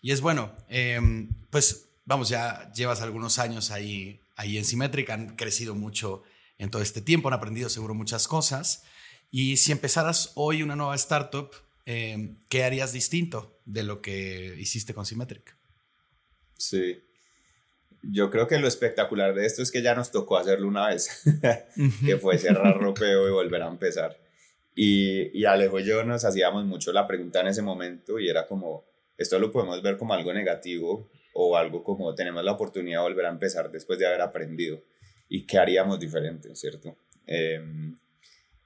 Y 0.01 0.11
es 0.11 0.21
bueno, 0.21 0.55
em, 0.69 1.29
pues 1.51 1.89
vamos, 2.03 2.29
ya 2.29 2.73
llevas 2.73 3.01
algunos 3.01 3.37
años 3.37 3.69
ahí, 3.69 4.19
ahí 4.35 4.57
en 4.57 4.65
Symmetric, 4.65 5.07
han 5.11 5.35
crecido 5.35 5.75
mucho 5.75 6.23
en 6.57 6.71
todo 6.71 6.81
este 6.81 7.01
tiempo, 7.01 7.27
han 7.27 7.35
aprendido 7.35 7.69
seguro 7.69 7.93
muchas 7.93 8.27
cosas. 8.27 8.83
Y 9.29 9.57
si 9.57 9.71
empezaras 9.71 10.31
hoy 10.33 10.63
una 10.63 10.75
nueva 10.75 10.95
startup, 10.95 11.51
eh, 11.85 12.37
¿qué 12.49 12.63
harías 12.63 12.91
distinto 12.91 13.59
de 13.65 13.83
lo 13.83 14.01
que 14.01 14.55
hiciste 14.57 14.95
con 14.95 15.05
Symmetric? 15.05 15.55
Sí. 16.57 17.03
Yo 18.01 18.31
creo 18.31 18.47
que 18.47 18.57
lo 18.57 18.67
espectacular 18.67 19.35
de 19.35 19.45
esto 19.45 19.61
es 19.61 19.71
que 19.71 19.83
ya 19.83 19.93
nos 19.93 20.09
tocó 20.09 20.37
hacerlo 20.37 20.67
una 20.67 20.87
vez, 20.87 21.21
que 22.03 22.17
fue 22.17 22.39
cerrar 22.39 22.79
ropeo 22.79 23.27
y 23.27 23.31
volver 23.31 23.61
a 23.61 23.67
empezar. 23.67 24.28
Y, 24.81 25.37
y 25.37 25.43
Alejo 25.43 25.77
y 25.81 25.83
yo 25.83 26.05
nos 26.05 26.23
hacíamos 26.23 26.63
mucho 26.63 26.93
la 26.93 27.05
pregunta 27.05 27.41
en 27.41 27.47
ese 27.47 27.61
momento 27.61 28.17
y 28.17 28.29
era 28.29 28.47
como, 28.47 28.85
esto 29.17 29.37
lo 29.37 29.51
podemos 29.51 29.81
ver 29.81 29.97
como 29.97 30.13
algo 30.13 30.33
negativo 30.33 31.09
o 31.33 31.57
algo 31.57 31.83
como 31.83 32.15
tenemos 32.15 32.45
la 32.45 32.53
oportunidad 32.53 32.99
de 32.99 33.09
volver 33.09 33.25
a 33.25 33.29
empezar 33.29 33.69
después 33.69 33.99
de 33.99 34.07
haber 34.07 34.21
aprendido 34.21 34.81
y 35.27 35.45
qué 35.45 35.57
haríamos 35.57 35.99
diferente, 35.99 36.55
¿cierto? 36.55 36.95
Em, 37.27 37.93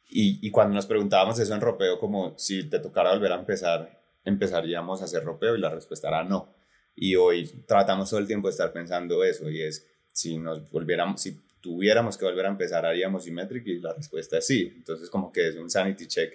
y, 0.08 0.38
y, 0.48 0.52
cuando 0.52 0.76
nos 0.76 0.86
preguntábamos 0.86 1.40
eso 1.40 1.56
en 1.56 1.62
ropeo, 1.62 1.98
como 1.98 2.38
si 2.38 2.70
te 2.70 2.78
tocara 2.78 3.16
volver 3.16 3.32
a 3.32 3.40
empezar, 3.40 4.00
empezaríamos 4.24 5.02
a 5.02 5.06
hacer 5.06 5.24
ropeo 5.24 5.56
y 5.56 5.62
la 5.62 5.72
respuesta 5.72 6.10
era 6.10 6.24
no. 6.24 6.54
Y 6.96 7.16
hoy 7.16 7.48
tratamos 7.66 8.12
todo 8.12 8.20
el 8.20 8.28
tiempo 8.28 8.48
de 8.48 8.52
estar 8.52 8.72
pensando 8.72 9.24
eso 9.24 9.50
y 9.50 9.64
es, 9.64 9.88
si 10.12 10.38
nos 10.38 10.70
volviéramos, 10.70 11.22
si 11.22 11.42
tuviéramos 11.64 12.18
que 12.18 12.26
volver 12.26 12.46
a 12.46 12.50
empezar, 12.50 12.86
haríamos 12.86 13.24
Symmetric 13.24 13.66
y 13.68 13.80
la 13.80 13.94
respuesta 13.94 14.38
es 14.38 14.46
sí. 14.46 14.74
Entonces 14.76 15.10
como 15.10 15.32
que 15.32 15.48
es 15.48 15.56
un 15.56 15.70
sanity 15.70 16.08
check 16.08 16.34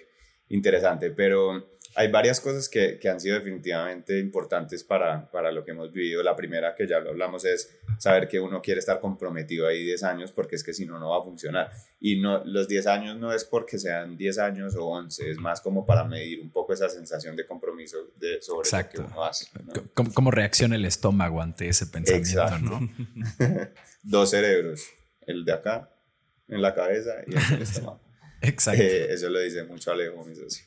interesante, 0.49 1.11
pero 1.11 1.69
hay 1.95 2.09
varias 2.09 2.39
cosas 2.39 2.67
que, 2.67 2.97
que, 2.97 3.09
han 3.09 3.19
sido 3.19 3.35
definitivamente 3.35 4.17
importantes 4.19 4.83
para, 4.83 5.29
para 5.29 5.51
lo 5.51 5.63
que 5.63 5.71
hemos 5.71 5.91
vivido. 5.91 6.23
La 6.23 6.35
primera, 6.35 6.73
que 6.73 6.87
ya 6.87 6.99
lo 6.99 7.11
hablamos, 7.11 7.45
es 7.45 7.77
saber 7.99 8.27
que 8.27 8.39
uno 8.39 8.61
quiere 8.61 8.79
estar 8.79 8.99
comprometido 8.99 9.67
ahí 9.67 9.83
10 9.83 10.03
años, 10.03 10.31
porque 10.31 10.55
es 10.55 10.63
que 10.63 10.73
si 10.73 10.85
no, 10.85 10.97
no 10.99 11.09
va 11.09 11.19
a 11.19 11.23
funcionar. 11.23 11.69
Y 11.99 12.19
no, 12.19 12.43
los 12.45 12.67
10 12.67 12.87
años 12.87 13.17
no 13.17 13.31
es 13.31 13.45
porque 13.45 13.77
sean 13.77 14.17
10 14.17 14.39
años 14.39 14.75
o 14.75 14.85
11, 14.85 15.31
es 15.31 15.37
más 15.37 15.61
como 15.61 15.85
para 15.85 16.03
medir 16.03 16.41
un 16.41 16.51
poco 16.51 16.73
esa 16.73 16.89
sensación 16.89 17.35
de 17.35 17.45
compromiso 17.45 17.97
de, 18.17 18.41
sobre 18.41 18.67
Exacto. 18.67 19.01
lo 19.01 19.07
que 19.07 19.13
uno 19.13 19.25
hace. 19.25 19.47
¿Cómo, 19.93 20.31
reacciona 20.31 20.75
el 20.75 20.85
estómago 20.85 21.41
ante 21.41 21.67
ese 21.67 21.85
pensamiento? 21.87 22.59
¿no? 22.59 22.89
Dos 24.03 24.29
cerebros, 24.29 24.85
el 25.29 25.45
de 25.45 25.53
acá, 25.53 25.91
en 26.47 26.61
la 26.61 26.73
cabeza 26.73 27.15
y 27.27 27.35
el 27.35 27.61
estómago. 27.61 28.01
Exacto. 28.41 28.81
Eh, 28.81 29.13
eso 29.13 29.29
lo 29.29 29.39
dice 29.39 29.63
mucho 29.63 29.91
Alejo, 29.91 30.23
mi 30.25 30.35
socio. 30.35 30.65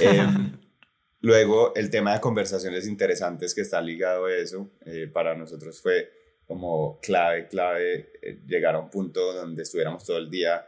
Em, 0.00 0.58
luego, 1.20 1.74
el 1.74 1.90
tema 1.90 2.14
de 2.14 2.20
conversaciones 2.20 2.86
interesantes 2.86 3.54
que 3.54 3.62
está 3.62 3.80
ligado 3.80 4.26
a 4.26 4.34
eso, 4.34 4.70
eh, 4.84 5.08
para 5.12 5.34
nosotros 5.34 5.80
fue 5.80 6.10
como 6.46 7.00
clave, 7.00 7.48
clave 7.48 8.12
eh, 8.20 8.40
llegar 8.46 8.74
a 8.74 8.80
un 8.80 8.90
punto 8.90 9.32
donde 9.32 9.62
estuviéramos 9.62 10.04
todo 10.04 10.18
el 10.18 10.30
día 10.30 10.66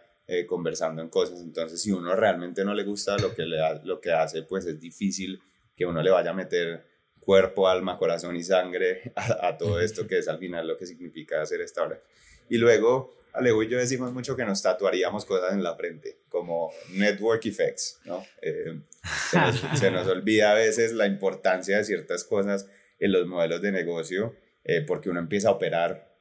conversando 0.49 1.03
en 1.03 1.09
cosas. 1.09 1.41
Entonces, 1.41 1.81
si 1.81 1.93
uno 1.93 2.17
realmente 2.17 2.65
no 2.65 2.75
le 2.75 2.83
gusta 2.83 3.17
lo 3.17 3.33
que, 3.33 3.45
le 3.45 3.59
lo 3.85 4.01
que 4.01 4.11
hace, 4.11 4.43
pues 4.43 4.67
es 4.67 4.81
difícil 4.81 5.41
que 5.77 5.87
uno 5.87 6.03
le 6.03 6.11
vaya 6.11 6.31
a 6.31 6.35
meter 6.35 6.85
cuerpo, 7.21 7.69
alma, 7.69 7.97
corazón 7.97 8.35
y 8.35 8.43
sangre 8.43 9.13
a, 9.15 9.47
a 9.47 9.57
todo 9.57 9.79
esto, 9.79 10.05
que 10.09 10.19
es 10.19 10.27
al 10.27 10.39
final 10.39 10.67
lo 10.67 10.77
que 10.77 10.85
significa 10.85 11.41
hacer 11.41 11.61
esta 11.61 11.85
obra. 11.85 12.03
Y 12.49 12.59
luego, 12.59 13.16
Alejo 13.37 13.63
y 13.63 13.69
yo 13.69 13.79
decimos 13.79 14.13
mucho 14.13 14.35
que 14.35 14.45
nos 14.45 14.63
tatuaríamos 14.63 15.25
cosas 15.25 15.53
en 15.53 15.63
la 15.63 15.77
frente, 15.77 16.21
como 16.29 16.73
network 16.95 17.45
effects, 17.45 18.01
¿no? 18.05 18.25
Eh, 18.41 18.81
se, 19.75 19.91
nos, 19.91 20.07
olvida 20.07 20.53
a 20.53 20.55
veces 20.55 20.93
la 20.93 21.07
importancia 21.07 21.77
de 21.77 21.85
ciertas 21.85 22.25
cosas 22.25 22.69
en 22.99 23.13
los 23.13 23.27
modelos 23.27 23.61
de 23.61 23.73
negocio, 23.73 24.35
eh, 24.65 24.83
porque 24.83 25.11
uno 25.11 25.21
empieza 25.21 25.49
a 25.49 25.53
operar 25.53 26.17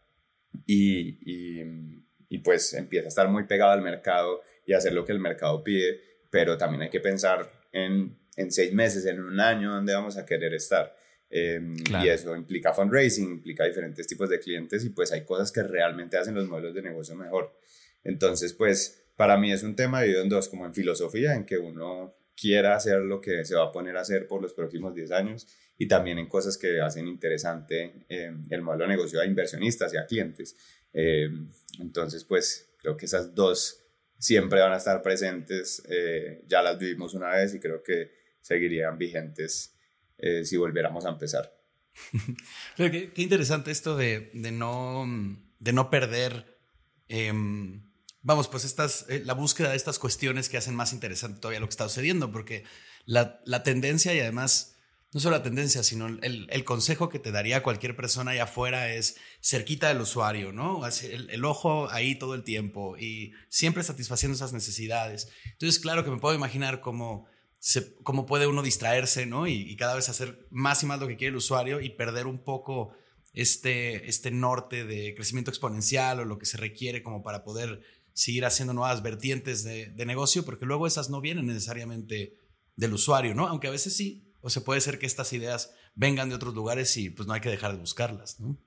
y, 0.65 1.17
y, 1.21 2.03
y, 2.29 2.37
pues 2.39 2.73
empieza 2.73 3.05
a 3.05 3.09
estar 3.09 3.27
muy 3.29 3.45
pegado 3.45 3.71
al 3.71 3.81
mercado 3.81 4.41
y 4.65 4.73
hacer 4.73 4.93
lo 4.93 5.05
que 5.05 5.13
el 5.13 5.19
mercado 5.19 5.63
pide, 5.63 6.01
pero 6.29 6.57
también 6.57 6.83
hay 6.83 6.89
que 6.89 6.99
pensar 6.99 7.49
en, 7.71 8.17
en 8.35 8.51
seis 8.51 8.73
meses, 8.73 9.05
en 9.05 9.21
un 9.21 9.39
año, 9.39 9.71
dónde 9.71 9.93
vamos 9.93 10.17
a 10.17 10.25
querer 10.25 10.53
estar. 10.53 10.94
Em, 11.29 11.75
y 12.01 12.07
eso 12.07 12.35
implica 12.35 12.73
fundraising, 12.73 13.29
implica 13.29 13.65
diferentes 13.65 14.07
tipos 14.07 14.29
de 14.29 14.39
clientes 14.39 14.85
y 14.85 14.89
pues 14.89 15.11
hay 15.11 15.25
cosas 15.25 15.51
que 15.51 15.63
realmente 15.63 16.17
hacen 16.17 16.35
los 16.35 16.47
modelos 16.47 16.73
de 16.73 16.81
negocio 16.81 17.15
mejor. 17.15 17.57
Entonces, 18.03 18.53
pues 18.53 19.05
para 19.15 19.37
mí 19.37 19.51
es 19.51 19.63
un 19.63 19.75
tema 19.75 20.01
dividido 20.01 20.23
en 20.23 20.29
dos, 20.29 20.49
como 20.49 20.65
en 20.65 20.73
filosofía, 20.73 21.35
en 21.35 21.45
que 21.45 21.57
uno 21.57 22.15
quiera 22.35 22.75
hacer 22.75 22.99
lo 22.99 23.21
que 23.21 23.45
se 23.45 23.55
va 23.55 23.65
a 23.65 23.71
poner 23.71 23.97
a 23.97 24.01
hacer 24.01 24.27
por 24.27 24.41
los 24.41 24.53
próximos 24.53 24.93
10 24.93 25.11
años 25.11 25.47
y 25.77 25.87
también 25.87 26.17
en 26.19 26.27
cosas 26.27 26.57
que 26.57 26.81
hacen 26.81 27.07
interesante 27.07 28.05
em, 28.09 28.45
el 28.49 28.61
modelo 28.61 28.83
de 28.83 28.89
negocio 28.89 29.19
a 29.19 29.25
inversionistas 29.25 29.93
y 29.93 29.97
a 29.97 30.05
clientes. 30.05 30.55
Em, 30.93 31.51
entonces, 31.79 32.23
pues 32.23 32.73
creo 32.77 32.95
que 32.95 33.05
esas 33.05 33.33
dos 33.33 33.81
siempre 34.17 34.59
van 34.59 34.73
a 34.73 34.77
estar 34.77 35.01
presentes, 35.01 35.83
eh, 35.89 36.43
ya 36.47 36.61
las 36.61 36.77
vivimos 36.77 37.13
una 37.13 37.29
vez 37.29 37.53
y 37.53 37.59
creo 37.59 37.83
que 37.83 38.11
seguirían 38.41 38.97
vigentes 38.97 39.74
eh, 40.17 40.45
si 40.45 40.57
volviéramos 40.57 41.05
a 41.05 41.09
empezar. 41.09 41.55
qué, 42.77 43.11
interesante 43.17 43.71
esto 43.71 43.95
de, 43.95 44.31
de, 44.33 44.51
no, 44.51 45.05
de 45.59 45.73
no 45.73 45.89
perder, 45.89 46.57
em, 47.07 47.89
vamos, 48.21 48.47
pues 48.47 48.65
estas, 48.65 49.05
eh, 49.09 49.21
la 49.25 49.33
búsqueda 49.33 49.69
de 49.69 49.75
estas 49.75 49.99
cuestiones 49.99 50.49
que 50.49 50.57
hacen 50.57 50.75
más 50.75 50.93
interesante 50.93 51.39
todavía 51.39 51.59
lo 51.59 51.67
que 51.67 51.71
está 51.71 51.87
sucediendo, 51.87 52.31
porque 52.31 52.63
la, 53.05 53.41
la 53.45 53.63
tendencia 53.63 54.13
y 54.13 54.19
además, 54.19 54.75
no 55.13 55.19
solo 55.19 55.37
la 55.37 55.43
tendencia, 55.43 55.83
sino 55.83 56.07
el, 56.07 56.47
el, 56.49 56.63
consejo 56.65 57.09
que 57.09 57.19
te 57.19 57.31
daría 57.31 57.63
cualquier 57.63 57.95
persona 57.95 58.31
allá 58.31 58.43
afuera 58.43 58.91
es 58.91 59.17
cerquita 59.41 59.87
del 59.87 60.01
usuario, 60.01 60.51
¿no? 60.51 60.85
El, 60.85 61.29
el, 61.29 61.45
ojo 61.45 61.89
ahí 61.89 62.15
todo 62.15 62.35
el 62.35 62.43
tiempo 62.43 62.97
y 62.97 63.33
siempre 63.47 63.83
satisfaciendo 63.83 64.35
esas 64.35 64.51
necesidades. 64.51 65.29
Entonces, 65.51 65.79
claro 65.79 66.03
que 66.03 66.11
me 66.11 66.19
puedo 66.19 66.35
imaginar 66.35 66.81
como 66.81 67.27
cómo 68.03 68.25
puede 68.25 68.47
uno 68.47 68.61
distraerse, 68.61 69.25
¿no? 69.25 69.47
Y, 69.47 69.75
cada 69.75 69.95
vez 69.95 70.09
hacer 70.09 70.47
más 70.51 70.83
y 70.83 70.85
más 70.85 70.99
lo 70.99 71.07
que 71.07 71.17
quiere 71.17 71.29
el 71.29 71.37
usuario 71.37 71.81
y 71.81 71.89
perder 71.89 72.27
un 72.27 72.43
poco 72.43 72.95
este, 73.33 74.07
este 74.07 74.31
norte 74.31 74.85
de 74.85 75.15
crecimiento 75.15 75.51
exponencial 75.51 76.19
o 76.19 76.25
lo 76.25 76.37
que 76.37 76.45
se 76.45 76.57
requiere 76.57 77.01
como 77.01 77.23
para 77.23 77.43
poder 77.43 77.81
seguir 78.13 78.45
haciendo 78.45 78.73
nuevas 78.73 79.01
vertientes 79.03 79.63
de, 79.63 80.05
negocio, 80.05 80.45
porque 80.45 80.65
luego 80.65 80.87
esas 80.87 81.09
no 81.09 81.21
vienen 81.21 81.47
necesariamente 81.47 82.37
del 82.75 82.93
usuario, 82.93 83.33
¿no? 83.35 83.47
Aunque 83.47 83.67
a 83.67 83.71
veces 83.71 83.95
sí, 83.95 84.31
o 84.41 84.49
se 84.49 84.61
puede 84.61 84.79
ser 84.79 84.99
que 84.99 85.05
estas 85.05 85.33
ideas 85.33 85.73
vengan 85.95 86.29
de 86.29 86.35
otros 86.35 86.53
lugares 86.53 86.95
y 86.97 87.09
pues 87.09 87.27
no 87.27 87.33
hay 87.33 87.41
que 87.41 87.49
dejar 87.49 87.71
de 87.73 87.79
buscarlas, 87.79 88.39
¿no? 88.39 88.57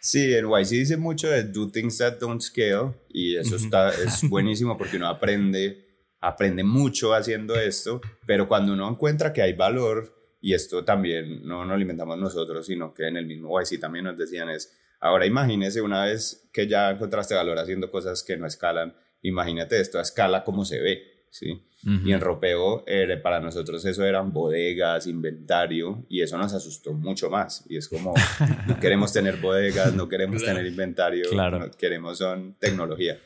Sí, 0.00 0.34
en 0.34 0.46
YC 0.46 0.70
dice 0.70 0.96
mucho 0.96 1.28
de 1.28 1.44
do 1.44 1.70
things 1.70 1.98
that 1.98 2.18
don't 2.18 2.40
scale 2.40 2.94
y 3.08 3.36
eso 3.36 3.56
está, 3.56 3.90
es 3.90 4.28
buenísimo 4.28 4.76
porque 4.76 4.96
uno 4.96 5.08
aprende 5.08 5.87
aprende 6.20 6.64
mucho 6.64 7.14
haciendo 7.14 7.54
esto, 7.56 8.00
pero 8.26 8.48
cuando 8.48 8.72
uno 8.72 8.88
encuentra 8.88 9.32
que 9.32 9.42
hay 9.42 9.52
valor, 9.52 10.14
y 10.40 10.54
esto 10.54 10.84
también 10.84 11.46
no 11.46 11.64
nos 11.64 11.76
lo 11.76 11.82
inventamos 11.82 12.18
nosotros, 12.18 12.66
sino 12.66 12.94
que 12.94 13.08
en 13.08 13.16
el 13.16 13.26
mismo 13.26 13.60
YC 13.60 13.80
también 13.80 14.04
nos 14.04 14.16
decían 14.16 14.48
es, 14.48 14.76
ahora 15.00 15.26
imagínese 15.26 15.80
una 15.80 16.04
vez 16.04 16.48
que 16.52 16.66
ya 16.66 16.90
encontraste 16.90 17.34
valor 17.34 17.58
haciendo 17.58 17.90
cosas 17.90 18.22
que 18.22 18.36
no 18.36 18.46
escalan, 18.46 18.94
imagínate 19.22 19.80
esto 19.80 19.98
a 19.98 20.02
escala 20.02 20.44
como 20.44 20.64
se 20.64 20.80
ve, 20.80 21.26
¿sí? 21.30 21.64
Y 21.84 22.12
en 22.12 22.20
ropeo, 22.20 22.82
eh, 22.88 23.16
para 23.22 23.38
nosotros 23.38 23.84
eso 23.84 24.04
eran 24.04 24.32
bodegas, 24.32 25.06
inventario, 25.06 26.04
y 26.08 26.22
eso 26.22 26.36
nos 26.36 26.52
asustó 26.52 26.92
mucho 26.92 27.30
más. 27.30 27.64
Y 27.68 27.76
es 27.76 27.88
como, 27.88 28.14
no 28.66 28.80
queremos 28.80 29.12
tener 29.12 29.36
bodegas, 29.36 29.94
no 29.94 30.08
queremos 30.08 30.42
tener 30.42 30.66
inventario, 30.66 31.30
claro. 31.30 31.70
queremos 31.78 32.18
son 32.18 32.56
tecnología. 32.58 33.18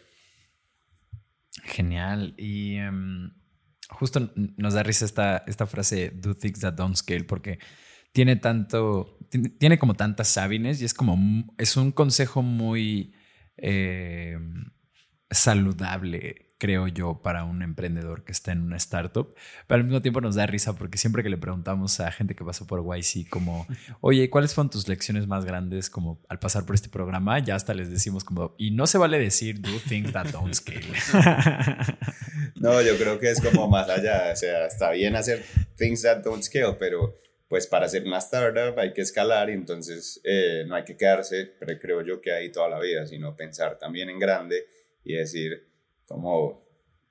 Genial. 1.63 2.35
Y 2.37 2.77
em, 2.77 3.31
justo 3.91 4.33
nos 4.57 4.75
da 4.75 4.83
risa 4.83 5.05
esta, 5.05 5.45
esta 5.47 5.67
frase, 5.67 6.11
do 6.11 6.35
things 6.35 6.61
that 6.61 6.75
don't 6.75 6.97
scale, 6.97 7.25
porque 7.25 7.59
tiene 8.13 8.37
tanto, 8.37 9.19
tiene, 9.59 9.79
como 9.79 9.95
tantas 9.95 10.29
sabines 10.29 10.83
y 10.83 10.85
es 10.85 10.95
como, 10.95 11.17
es 11.57 11.77
un 11.77 11.93
consejo 11.93 12.43
muy 12.43 13.15
em, 13.57 14.71
saludable 15.31 16.52
creo 16.63 16.87
yo, 16.87 17.21
para 17.25 17.43
un 17.43 17.61
emprendedor 17.61 18.23
que 18.23 18.31
está 18.31 18.53
en 18.53 18.63
una 18.63 18.77
startup. 18.77 19.35
Pero 19.67 19.81
al 19.81 19.85
mismo 19.85 20.01
tiempo 20.01 20.21
nos 20.21 20.37
da 20.37 20.47
risa 20.47 20.75
porque 20.79 20.97
siempre 20.97 21.25
que 21.25 21.29
le 21.29 21.37
preguntamos 21.37 21.99
a 21.99 22.13
gente 22.13 22.37
que 22.37 22.45
pasó 22.45 22.69
por 22.69 22.85
YC 22.85 23.29
como, 23.29 23.67
oye, 24.01 24.31
¿cuáles 24.31 24.55
fueron 24.55 24.71
tus 24.71 24.87
lecciones 24.87 25.27
más 25.27 25.45
grandes 25.45 25.91
como 25.91 26.23
al 26.29 26.39
pasar 26.39 26.65
por 26.65 26.77
este 26.77 26.89
programa? 26.89 27.41
Ya 27.41 27.57
hasta 27.57 27.75
les 27.75 27.91
decimos 27.91 28.23
como, 28.23 28.55
y 28.59 28.71
no 28.71 28.87
se 28.87 28.97
vale 28.97 29.19
decir 29.19 29.61
do 29.61 29.73
things 29.89 30.13
that 30.13 30.27
don't 30.27 30.55
scale. 30.55 30.87
no, 32.55 32.81
yo 32.81 32.97
creo 32.97 33.19
que 33.19 33.33
es 33.33 33.41
como 33.41 33.67
más 33.67 33.89
allá, 33.89 34.31
o 34.33 34.37
sea, 34.37 34.67
está 34.69 34.93
bien 34.93 35.17
hacer 35.17 35.45
things 35.77 36.03
that 36.03 36.19
don't 36.19 36.45
scale, 36.45 36.77
pero 36.79 37.19
pues 37.49 37.67
para 37.67 37.87
hacer 37.87 38.05
una 38.05 38.19
startup 38.19 38.79
hay 38.79 38.93
que 38.93 39.01
escalar 39.01 39.51
y 39.51 39.55
entonces 39.55 40.21
eh, 40.23 40.63
no 40.69 40.77
hay 40.77 40.85
que 40.85 40.97
quedarse, 40.97 41.55
pero 41.59 41.77
creo 41.81 42.03
yo 42.03 42.21
que 42.21 42.31
ahí 42.31 42.53
toda 42.53 42.69
la 42.69 42.79
vida, 42.79 43.05
sino 43.05 43.35
pensar 43.35 43.81
también 43.81 44.11
en 44.11 44.21
grande 44.21 44.65
y 45.03 45.15
decir, 45.15 45.72
como 46.13 46.63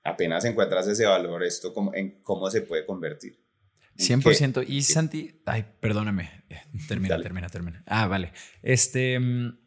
apenas 0.03 0.45
encuentras 0.45 0.87
ese 0.87 1.05
valor, 1.05 1.43
esto 1.43 1.73
como, 1.73 1.93
en 1.93 2.21
cómo 2.21 2.49
se 2.51 2.61
puede 2.61 2.85
convertir. 2.85 3.39
100%. 3.97 4.63
y 4.67 4.81
Santi, 4.83 5.41
ay, 5.45 5.65
perdóname, 5.79 6.43
termina, 6.87 7.21
termina, 7.21 7.49
termina. 7.49 7.83
Ah, 7.87 8.07
vale. 8.07 8.31
Este, 8.61 9.19
mm, 9.19 9.57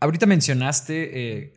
ahorita 0.00 0.26
mencionaste 0.26 1.38
eh, 1.38 1.52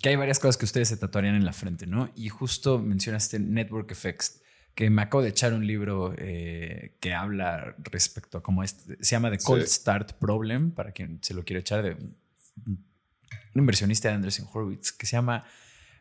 que 0.00 0.10
hay 0.10 0.16
varias 0.16 0.38
cosas 0.38 0.56
que 0.56 0.66
ustedes 0.66 0.88
se 0.88 0.96
tatuarían 0.96 1.34
en 1.34 1.44
la 1.44 1.52
frente, 1.52 1.86
¿no? 1.86 2.10
Y 2.14 2.28
justo 2.28 2.78
mencionaste 2.78 3.38
Network 3.38 3.90
Effects, 3.90 4.42
que 4.74 4.88
me 4.90 5.02
acabo 5.02 5.22
de 5.22 5.30
echar 5.30 5.52
un 5.54 5.66
libro 5.66 6.14
eh, 6.16 6.96
que 7.00 7.14
habla 7.14 7.74
respecto 7.78 8.38
a 8.38 8.42
cómo 8.42 8.62
este, 8.62 8.96
se 9.00 9.12
llama 9.12 9.30
The 9.30 9.38
Cold 9.38 9.66
Start 9.66 10.12
Problem, 10.12 10.70
para 10.70 10.92
quien 10.92 11.18
se 11.22 11.34
lo 11.34 11.44
quiere 11.44 11.60
echar, 11.60 11.82
de 11.82 11.96
un 12.66 13.60
inversionista 13.60 14.08
de 14.08 14.14
Andresen 14.14 14.46
Horowitz, 14.52 14.92
que 14.92 15.06
se 15.06 15.16
llama 15.16 15.44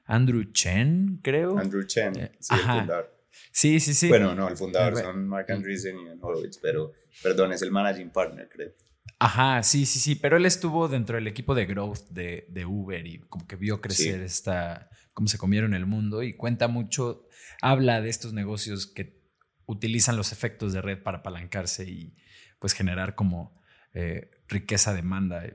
Andrew 0.05 0.43
Chen, 0.51 1.19
creo. 1.23 1.57
Andrew 1.57 1.85
Chen, 1.85 2.17
eh, 2.17 2.31
sí, 2.39 2.53
el 2.53 2.59
fundador. 2.61 3.13
Sí, 3.51 3.79
sí, 3.79 3.93
sí. 3.93 4.09
Bueno, 4.09 4.35
no, 4.35 4.47
el 4.49 4.57
fundador 4.57 4.97
son 4.97 5.27
Mark 5.27 5.51
Andreessen 5.51 5.97
y 5.97 6.09
Horowitz, 6.21 6.59
pero, 6.61 6.93
perdón, 7.21 7.53
es 7.53 7.61
el 7.61 7.71
managing 7.71 8.09
partner, 8.09 8.49
creo. 8.49 8.71
Ajá, 9.19 9.63
sí, 9.63 9.85
sí, 9.85 9.99
sí, 9.99 10.15
pero 10.15 10.37
él 10.37 10.45
estuvo 10.45 10.87
dentro 10.87 11.15
del 11.15 11.27
equipo 11.27 11.55
de 11.55 11.65
growth 11.65 12.09
de, 12.09 12.45
de 12.49 12.65
Uber 12.65 13.05
y 13.05 13.19
como 13.19 13.47
que 13.47 13.55
vio 13.55 13.79
crecer 13.79 14.21
esta, 14.21 14.89
cómo 15.13 15.27
se 15.27 15.37
comieron 15.37 15.73
el 15.73 15.85
mundo 15.85 16.23
y 16.23 16.33
cuenta 16.33 16.67
mucho, 16.67 17.27
habla 17.61 18.01
de 18.01 18.09
estos 18.09 18.33
negocios 18.33 18.87
que 18.87 19.21
utilizan 19.65 20.17
los 20.17 20.31
efectos 20.31 20.73
de 20.73 20.81
red 20.81 21.01
para 21.01 21.19
apalancarse 21.19 21.85
y 21.85 22.15
pues 22.59 22.73
generar 22.73 23.15
como 23.15 23.61
eh, 23.93 24.29
riqueza, 24.47 24.93
demanda, 24.93 25.45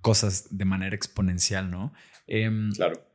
cosas 0.00 0.56
de 0.56 0.64
manera 0.64 0.94
exponencial, 0.94 1.70
¿no? 1.70 1.92
Em, 2.26 2.70
claro. 2.72 3.05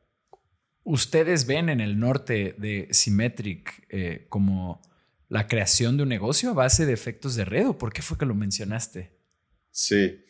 ¿Ustedes 0.84 1.46
ven 1.46 1.68
en 1.68 1.80
el 1.80 1.98
norte 1.98 2.54
de 2.58 2.88
Symmetric 2.90 3.86
eh, 3.88 4.26
como 4.28 4.82
la 5.28 5.46
creación 5.46 5.96
de 5.96 6.02
un 6.02 6.08
negocio 6.08 6.50
a 6.50 6.54
base 6.54 6.86
de 6.86 6.92
efectos 6.92 7.36
de 7.36 7.44
red 7.44 7.68
o 7.68 7.78
por 7.78 7.92
qué 7.92 8.02
fue 8.02 8.18
que 8.18 8.26
lo 8.26 8.34
mencionaste? 8.34 9.16
Sí. 9.70 10.24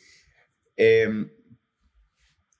Em, 0.76 1.30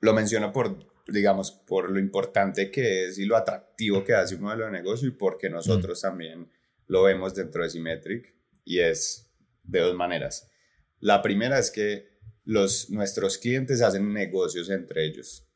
lo 0.01 0.15
menciono 0.15 0.53
por, 0.53 0.79
digamos, 1.07 1.53
por 1.53 1.91
lo 1.91 1.99
importante 1.99 2.71
que 2.71 3.07
es 3.07 3.19
y 3.19 3.27
lo 3.27 3.37
atractivo 3.37 4.03
que 4.03 4.15
hace 4.15 4.37
un 4.37 4.43
modelo 4.43 4.65
de 4.65 4.73
negocio 4.73 5.09
y 5.09 5.13
porque 5.13 5.51
nosotros 5.51 6.01
mm. 6.01 6.03
también 6.03 6.51
lo 6.87 7.05
vemos 7.05 7.35
dentro 7.35 7.63
de 7.63 7.71
Symmetric 7.71 8.35
y 8.65 8.81
es 8.81 9.31
de 9.63 9.81
dos 9.81 9.95
maneras. 9.95 10.51
La 10.99 11.21
primera 11.21 11.59
es 11.59 11.71
que 11.71 12.09
los, 12.45 12.91
nuestros 12.91 13.39
clientes 13.39 13.83
hacen 13.83 14.13
negocios 14.13 14.71
entre 14.71 15.05
ellos. 15.05 15.47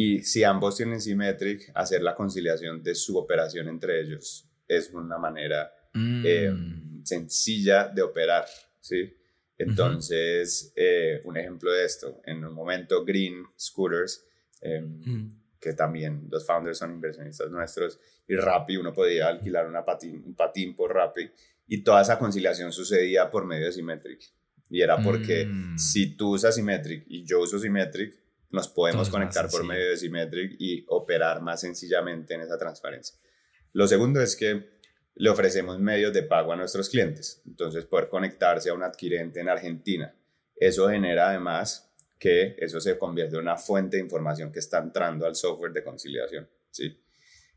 Y 0.00 0.22
si 0.22 0.44
ambos 0.44 0.76
tienen 0.76 1.00
Symmetric, 1.00 1.72
hacer 1.74 2.02
la 2.02 2.14
conciliación 2.14 2.84
de 2.84 2.94
su 2.94 3.18
operación 3.18 3.66
entre 3.66 4.00
ellos 4.00 4.48
es 4.68 4.94
una 4.94 5.18
manera 5.18 5.72
mm. 5.92 6.24
em, 6.24 7.04
sencilla 7.04 7.88
de 7.88 8.02
operar, 8.02 8.44
¿sí? 8.78 9.12
Entonces, 9.58 10.72
eh, 10.76 11.20
un 11.24 11.36
ejemplo 11.36 11.72
de 11.72 11.84
esto, 11.84 12.22
en 12.26 12.44
un 12.44 12.54
momento 12.54 13.04
Green 13.04 13.42
Scooters, 13.58 14.24
em, 14.60 15.00
mm. 15.04 15.40
que 15.58 15.72
también 15.72 16.28
los 16.30 16.46
founders 16.46 16.78
son 16.78 16.92
inversionistas 16.92 17.50
nuestros, 17.50 17.98
y 18.28 18.36
Rappi, 18.36 18.76
uno 18.76 18.92
podía 18.92 19.26
alquilar 19.26 19.66
una 19.66 19.84
patín, 19.84 20.22
un 20.24 20.36
patín 20.36 20.76
por 20.76 20.94
Rappi, 20.94 21.28
y 21.66 21.82
toda 21.82 22.02
esa 22.02 22.16
conciliación 22.20 22.70
sucedía 22.70 23.28
por 23.28 23.46
medio 23.46 23.66
de 23.66 23.72
Symmetric. 23.72 24.20
Y 24.70 24.80
era 24.80 25.02
porque 25.02 25.44
mm. 25.44 25.76
si 25.76 26.14
tú 26.14 26.34
usas 26.34 26.54
Symmetric 26.54 27.04
y 27.08 27.24
yo 27.24 27.40
uso 27.40 27.58
Symmetric, 27.58 28.27
nos 28.50 28.68
podemos 28.68 29.10
conectar 29.10 29.48
por 29.50 29.64
medio 29.64 29.90
de 29.90 29.96
Symmetric 29.96 30.56
y 30.58 30.84
operar 30.88 31.42
más 31.42 31.60
sencillamente 31.60 32.34
en 32.34 32.42
esa 32.42 32.56
transparencia. 32.56 33.18
Lo 33.72 33.86
segundo 33.86 34.20
es 34.20 34.36
que 34.36 34.78
le 35.14 35.30
ofrecemos 35.30 35.78
medios 35.78 36.12
de 36.12 36.22
pago 36.22 36.52
a 36.52 36.56
nuestros 36.56 36.88
clientes. 36.88 37.42
Entonces, 37.46 37.84
poder 37.84 38.08
conectarse 38.08 38.70
a 38.70 38.74
un 38.74 38.82
adquirente 38.82 39.40
en 39.40 39.48
Argentina. 39.48 40.14
Eso 40.56 40.88
genera 40.88 41.28
además 41.30 41.92
que 42.18 42.56
eso 42.58 42.80
se 42.80 42.98
convierte 42.98 43.36
en 43.36 43.42
una 43.42 43.56
fuente 43.56 43.96
de 43.96 44.02
información 44.02 44.50
que 44.50 44.58
está 44.60 44.78
entrando 44.78 45.26
al 45.26 45.34
software 45.34 45.72
de 45.72 45.84
conciliación. 45.84 46.48
¿sí? 46.70 47.00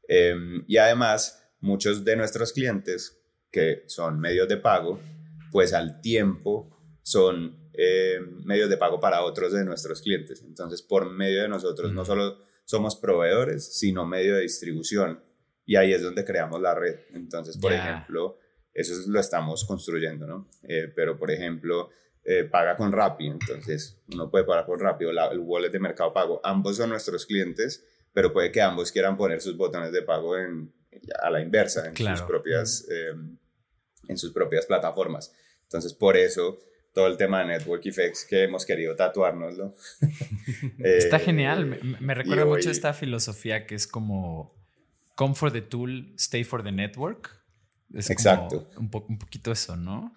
Em, 0.08 0.64
y 0.68 0.78
además, 0.78 1.48
muchos 1.60 2.04
de 2.04 2.16
nuestros 2.16 2.52
clientes 2.52 3.20
que 3.52 3.84
son 3.88 4.20
medios 4.20 4.48
de 4.48 4.58
pago, 4.58 5.00
pues 5.52 5.74
al 5.74 6.02
tiempo 6.02 6.70
son 7.04 7.61
em, 7.74 8.44
medios 8.44 8.70
de 8.70 8.78
pago 8.78 9.00
para 9.00 9.24
otros 9.24 9.54
de 9.54 9.64
nuestros 9.64 10.02
clientes. 10.02 10.42
Entonces, 10.42 10.82
por 10.82 11.10
medio 11.10 11.42
de 11.42 11.50
nosotros, 11.50 11.92
no 11.94 12.06
solo 12.06 12.38
somos 12.66 12.96
proveedores, 12.96 13.78
sino 13.78 14.06
medio 14.06 14.36
de 14.36 14.42
distribución 14.42 15.22
y 15.66 15.76
ahí 15.76 15.94
es 15.94 16.02
donde 16.02 16.26
creamos 16.26 16.62
la 16.62 16.76
red. 16.76 17.00
Entonces, 17.14 17.58
por 17.58 17.72
ejemplo, 17.72 18.38
eso 18.74 18.94
lo 19.10 19.20
estamos 19.20 19.66
construyendo, 19.66 20.28
¿no? 20.28 20.50
Eh, 20.64 20.92
pero, 20.96 21.18
por 21.18 21.32
ejemplo, 21.32 21.90
eh, 22.24 22.44
paga 22.44 22.76
con 22.76 22.92
Rappi, 22.92 23.28
entonces 23.28 23.98
uno 24.14 24.30
puede 24.30 24.44
pagar 24.44 24.66
con 24.66 24.80
Rappi 24.80 25.06
o 25.06 25.10
el 25.10 25.40
wallet 25.40 25.72
de 25.72 25.80
Mercado 25.80 26.14
Pago. 26.14 26.42
Ambos 26.44 26.78
son 26.78 26.90
nuestros 26.90 27.26
clientes, 27.26 27.86
pero 28.14 28.32
puede 28.32 28.52
que 28.52 28.62
ambos 28.62 28.92
quieran 28.92 29.18
poner 29.18 29.42
sus 29.42 29.58
botones 29.58 29.92
de 29.92 30.02
pago 30.02 30.38
en, 30.38 30.74
a 31.22 31.30
la 31.30 31.42
inversa, 31.42 31.88
en, 31.88 31.96
sus 31.96 32.22
propias, 32.24 32.88
em, 32.90 33.38
en 34.08 34.18
sus 34.18 34.32
propias 34.32 34.66
plataformas. 34.66 35.34
Entonces, 35.64 35.94
por 35.94 36.18
eso 36.18 36.60
todo 36.94 37.08
el 37.08 37.18
tema 37.18 37.40
de 37.40 37.58
Network 37.58 37.86
Effects 37.86 38.26
que 38.26 38.44
hemos 38.44 38.66
querido 38.66 38.96
tatuárnoslo. 38.96 39.76
Está 40.80 41.20
genial, 41.20 41.66
me, 41.66 41.80
me 42.00 42.14
recuerda 42.14 42.46
mucho 42.46 42.70
esta 42.70 42.94
filosofía 42.94 43.66
que 43.66 43.76
es 43.76 43.88
como 43.88 44.56
come 45.16 45.36
for 45.36 45.52
the 45.52 45.62
tool, 45.62 46.14
stay 46.18 46.44
for 46.44 46.64
the 46.64 46.72
network. 46.72 47.30
Es 47.94 48.10
Exacto. 48.10 48.70
un, 48.78 48.90
un 49.08 49.20
poquito 49.20 49.52
eso, 49.52 49.76
¿no? 49.76 50.16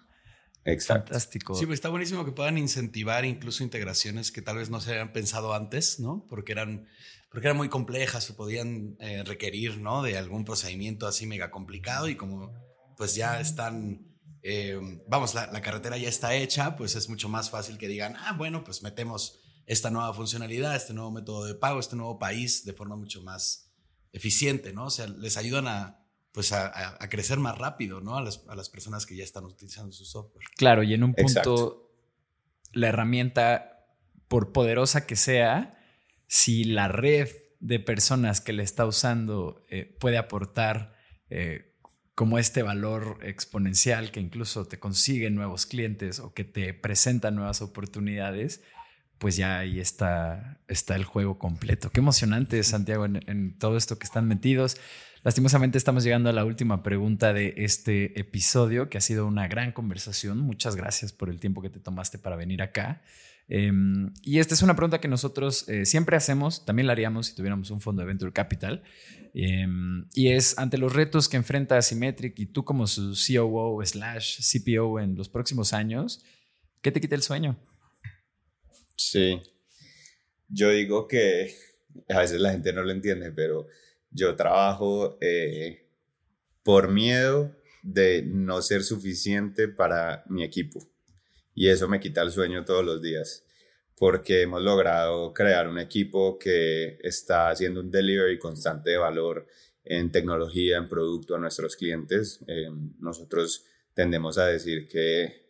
Exacto. 0.65 1.09
Fantástico. 1.09 1.53
Sí, 1.53 1.65
pues 1.65 1.77
está 1.77 1.89
buenísimo 1.89 2.25
que 2.25 2.31
puedan 2.31 2.57
incentivar 2.57 3.23
incluso 3.23 3.63
integraciones 3.63 4.31
que 4.31 4.41
tal 4.41 4.57
vez 4.57 4.71
no 4.71 4.81
se 4.81 4.91
habían 4.91 5.13
pensado 5.13 5.53
antes, 5.53 5.99
¿no? 5.99 6.25
Porque 6.27 6.53
eran, 6.53 6.87
porque 7.29 7.47
eran 7.47 7.57
muy 7.57 7.69
complejas 7.69 8.29
o 8.31 8.35
podían 8.35 8.97
eh, 8.99 9.23
requerir, 9.23 9.77
¿no? 9.77 10.01
De 10.01 10.17
algún 10.17 10.43
procedimiento 10.43 11.05
así 11.05 11.27
mega 11.27 11.51
complicado 11.51 12.09
y 12.09 12.15
como 12.15 12.51
pues 12.97 13.13
ya 13.13 13.39
están, 13.39 14.14
eh, 14.47 14.79
vamos, 15.07 15.33
la, 15.33 15.47
la, 15.47 15.59
carretera 15.59 15.97
ya 15.97 16.07
está 16.07 16.35
hecha, 16.35 16.75
pues 16.75 16.95
es 16.95 17.09
mucho 17.09 17.27
más 17.27 17.49
fácil 17.49 17.79
que 17.79 17.87
digan, 17.87 18.15
ah, 18.15 18.33
bueno, 18.37 18.63
pues 18.63 18.83
metemos 18.83 19.39
esta 19.65 19.89
nueva 19.89 20.13
funcionalidad, 20.13 20.75
este 20.75 20.93
nuevo 20.93 21.09
método 21.09 21.45
de 21.45 21.55
pago, 21.55 21.79
este 21.79 21.95
nuevo 21.95 22.19
país 22.19 22.63
de 22.63 22.73
forma 22.73 22.95
mucho 22.95 23.23
más 23.23 23.73
eficiente, 24.13 24.71
¿no? 24.71 24.85
O 24.85 24.89
sea, 24.91 25.07
les 25.07 25.37
ayudan 25.37 25.67
a, 25.67 26.05
pues 26.31 26.51
a, 26.51 26.99
crecer 27.09 27.39
más 27.39 27.57
rápido, 27.57 28.01
¿no? 28.01 28.17
A 28.17 28.21
las, 28.21 28.69
personas 28.69 29.07
que 29.07 29.15
ya 29.15 29.23
están 29.23 29.45
utilizando 29.45 29.91
su 29.91 30.05
software. 30.05 30.45
Claro, 30.55 30.83
y 30.83 30.93
en 30.93 31.03
un 31.03 31.15
punto, 31.15 31.91
la 32.71 32.89
herramienta, 32.89 33.87
por 34.27 34.51
poderosa 34.51 35.07
que 35.07 35.15
sea, 35.15 35.81
si 36.27 36.65
la 36.65 36.87
red 36.87 37.29
de 37.59 37.79
personas 37.79 38.41
que 38.41 38.53
le 38.53 38.61
está 38.61 38.85
usando 38.85 39.65
eh, 39.69 39.97
puede 39.99 40.19
aportar 40.19 40.93
eh, 41.31 41.74
como 42.15 42.39
este 42.39 42.63
valor 42.63 43.19
exponencial 43.21 44.09
que 44.11 44.21
incluso 44.21 44.65
te 44.65 44.79
consigue 44.79 45.29
nuevos 45.29 45.65
clientes 45.65 46.19
o 46.19 46.33
que 46.33 46.45
te 46.45 46.73
presenta 46.73 47.29
nuevas 47.29 47.61
oportunidades, 47.61 48.61
pues 49.17 49.35
ya 49.35 49.59
ahí 49.59 49.79
está, 49.81 50.59
está 50.69 50.95
el 50.95 51.03
juego 51.03 51.37
completo. 51.37 51.91
Qué 51.91 51.99
emocionante, 51.99 52.63
Santiago, 52.63 53.05
en, 53.05 53.57
todo 53.59 53.75
esto 53.75 53.99
que 53.99 54.05
están 54.05 54.27
metidos. 54.27 54.77
Lastimosamente 55.23 55.77
estamos 55.77 56.03
llegando 56.03 56.29
a 56.29 56.33
la 56.33 56.45
última 56.45 56.83
pregunta 56.83 57.33
de 57.33 57.53
este 57.57 58.17
episodio, 58.19 58.89
que 58.89 58.97
ha 58.97 59.01
sido 59.01 59.25
una 59.27 59.47
gran 59.47 59.73
conversación. 59.73 60.39
Muchas 60.39 60.75
gracias 60.75 61.11
por 61.11 61.29
el 61.29 61.39
tiempo 61.39 61.61
que 61.61 61.69
te 61.69 61.79
tomaste 61.79 62.17
para 62.17 62.35
venir 62.37 62.61
acá. 62.61 63.01
Em, 63.47 64.11
y 64.23 64.39
esta 64.39 64.55
es 64.55 64.61
una 64.63 64.75
pregunta 64.75 64.99
que 64.99 65.07
nosotros 65.07 65.69
eh, 65.69 65.85
siempre 65.85 66.17
hacemos, 66.17 66.65
también 66.65 66.87
la 66.87 66.93
haríamos 66.93 67.27
si 67.27 67.35
tuviéramos 67.35 67.69
un 67.69 67.79
fondo 67.79 68.01
de 68.01 68.07
Venture 68.07 68.33
Capital, 68.33 68.83
em, 69.33 70.07
y 70.13 70.29
es 70.29 70.57
ante 70.57 70.77
los 70.77 70.93
retos 70.93 71.29
que 71.29 71.37
enfrenta 71.37 71.81
Symmetric 71.81 72.39
y 72.39 72.47
tú 72.47 72.65
como 72.65 72.87
su 72.87 73.13
COO 73.13 73.85
slash 73.85 74.39
CPO 74.41 74.99
en 74.99 75.15
los 75.15 75.29
próximos 75.29 75.73
años, 75.73 76.23
¿qué 76.81 76.91
te 76.91 76.99
quita 76.99 77.15
el 77.15 77.21
sueño? 77.21 77.57
Sí. 78.95 79.41
Yo 80.47 80.71
digo 80.71 81.07
que 81.07 81.55
a 82.09 82.19
veces 82.19 82.39
la 82.39 82.51
gente 82.51 82.73
no 82.73 82.83
lo 82.83 82.91
entiende, 82.91 83.31
pero 83.31 83.67
yo 84.09 84.35
trabajo 84.35 85.17
eh, 85.21 85.87
por 86.63 86.91
miedo 86.91 87.55
de 87.83 88.23
no 88.25 88.61
ser 88.61 88.83
suficiente 88.83 89.67
para 89.67 90.23
mi 90.27 90.43
equipo. 90.43 90.87
Y 91.55 91.69
eso 91.69 91.87
me 91.87 91.99
quita 91.99 92.21
el 92.21 92.31
sueño 92.31 92.65
todos 92.65 92.85
los 92.85 93.01
días, 93.01 93.45
porque 93.97 94.41
hemos 94.41 94.61
logrado 94.61 95.33
crear 95.33 95.67
un 95.67 95.79
equipo 95.79 96.37
que 96.37 96.99
está 97.01 97.49
haciendo 97.49 97.79
un 97.79 97.89
delivery 97.89 98.37
constante 98.37 98.91
de 98.91 98.97
valor 98.97 99.47
en 99.85 100.11
tecnología, 100.11 100.77
en 100.77 100.87
producto 100.87 101.35
a 101.35 101.39
nuestros 101.39 101.75
clientes. 101.75 102.43
Eh, 102.47 102.69
nosotros 102.99 103.65
tendemos 103.93 104.37
a 104.37 104.47
decir 104.47 104.87
que 104.87 105.45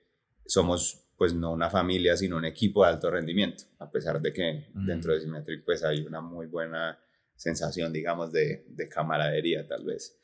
somos 0.46 1.02
pues 1.18 1.34
no 1.34 1.52
una 1.54 1.70
familia, 1.70 2.16
sino 2.18 2.38
un 2.38 2.46
equipo 2.46 2.84
de 2.84 2.90
alto 2.92 3.10
rendimiento, 3.10 3.64
a 3.80 3.90
pesar 3.90 4.22
de 4.22 4.34
que 4.34 4.68
dentro 4.74 5.14
de 5.14 5.22
Symmetric 5.22 5.64
pues 5.64 5.84
hay 5.84 6.02
una 6.02 6.22
muy 6.22 6.46
buena 6.46 7.00
sensación, 7.36 7.92
digamos, 7.92 8.32
de, 8.32 8.66
de 8.68 8.90
camaradería 8.90 9.66
tal 9.66 9.86
vez. 9.86 10.20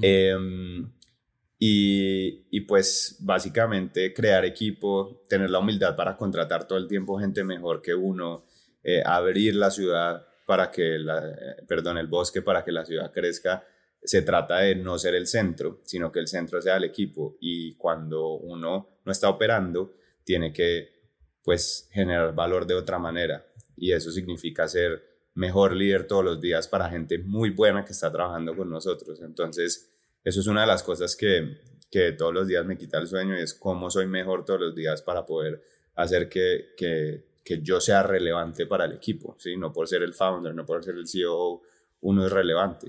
Em, 0.00 0.92
y, 1.64 2.60
pues 2.62 3.18
básicamente 3.20 4.12
crear 4.12 4.44
equipo, 4.44 5.22
tener 5.28 5.48
la 5.48 5.60
humildad 5.60 5.94
para 5.94 6.16
contratar 6.16 6.66
todo 6.66 6.76
el 6.76 6.88
tiempo 6.88 7.20
gente 7.20 7.44
mejor 7.44 7.80
que 7.80 7.94
uno, 7.94 8.44
eh, 8.82 9.00
abrir 9.06 9.54
la 9.54 9.70
ciudad 9.70 10.26
para 10.44 10.72
que, 10.72 10.98
la, 10.98 11.24
eh, 11.24 11.62
perdón, 11.68 11.98
el 11.98 12.08
bosque 12.08 12.42
para 12.42 12.64
que 12.64 12.72
la 12.72 12.84
ciudad 12.84 13.12
crezca, 13.12 13.64
se 14.02 14.22
trata 14.22 14.58
de 14.58 14.74
no 14.74 14.98
ser 14.98 15.14
el 15.14 15.28
centro, 15.28 15.78
sino 15.84 16.10
que 16.10 16.18
el 16.18 16.26
centro 16.26 16.60
sea 16.60 16.78
el 16.78 16.84
equipo 16.84 17.36
y 17.40 17.74
cuando 17.74 18.32
uno 18.38 18.98
no 19.04 19.12
está 19.12 19.28
operando, 19.28 19.94
tiene 20.24 20.52
que 20.52 20.88
pues 21.44 21.88
generar 21.92 22.34
valor 22.34 22.66
de 22.66 22.74
otra 22.74 22.98
manera 22.98 23.46
y 23.76 23.92
eso 23.92 24.10
significa 24.10 24.66
ser 24.66 25.00
mejor 25.34 25.76
líder 25.76 26.08
todos 26.08 26.24
los 26.24 26.40
días 26.40 26.66
para 26.66 26.90
gente 26.90 27.18
muy 27.18 27.50
buena 27.50 27.84
que 27.84 27.92
está 27.92 28.10
trabajando 28.10 28.56
con 28.56 28.68
nosotros. 28.68 29.20
Entonces, 29.20 29.91
eso 30.24 30.40
es 30.40 30.46
una 30.46 30.62
de 30.62 30.66
las 30.66 30.82
cosas 30.82 31.16
que, 31.16 31.58
que 31.90 32.12
todos 32.12 32.32
los 32.32 32.46
días 32.46 32.64
me 32.64 32.76
quita 32.76 32.98
el 32.98 33.06
sueño 33.06 33.38
y 33.38 33.42
es 33.42 33.54
cómo 33.54 33.90
soy 33.90 34.06
mejor 34.06 34.44
todos 34.44 34.60
los 34.60 34.74
días 34.74 35.02
para 35.02 35.26
poder 35.26 35.62
hacer 35.96 36.28
que, 36.28 36.74
que, 36.76 37.24
que 37.44 37.60
yo 37.62 37.80
sea 37.80 38.02
relevante 38.02 38.66
para 38.66 38.84
el 38.84 38.92
equipo, 38.92 39.36
¿sí? 39.38 39.56
No 39.56 39.72
por 39.72 39.88
ser 39.88 40.02
el 40.02 40.14
founder, 40.14 40.54
no 40.54 40.64
por 40.64 40.82
ser 40.82 40.94
el 40.94 41.06
CEO, 41.06 41.62
uno 42.02 42.26
es 42.26 42.32
relevante. 42.32 42.88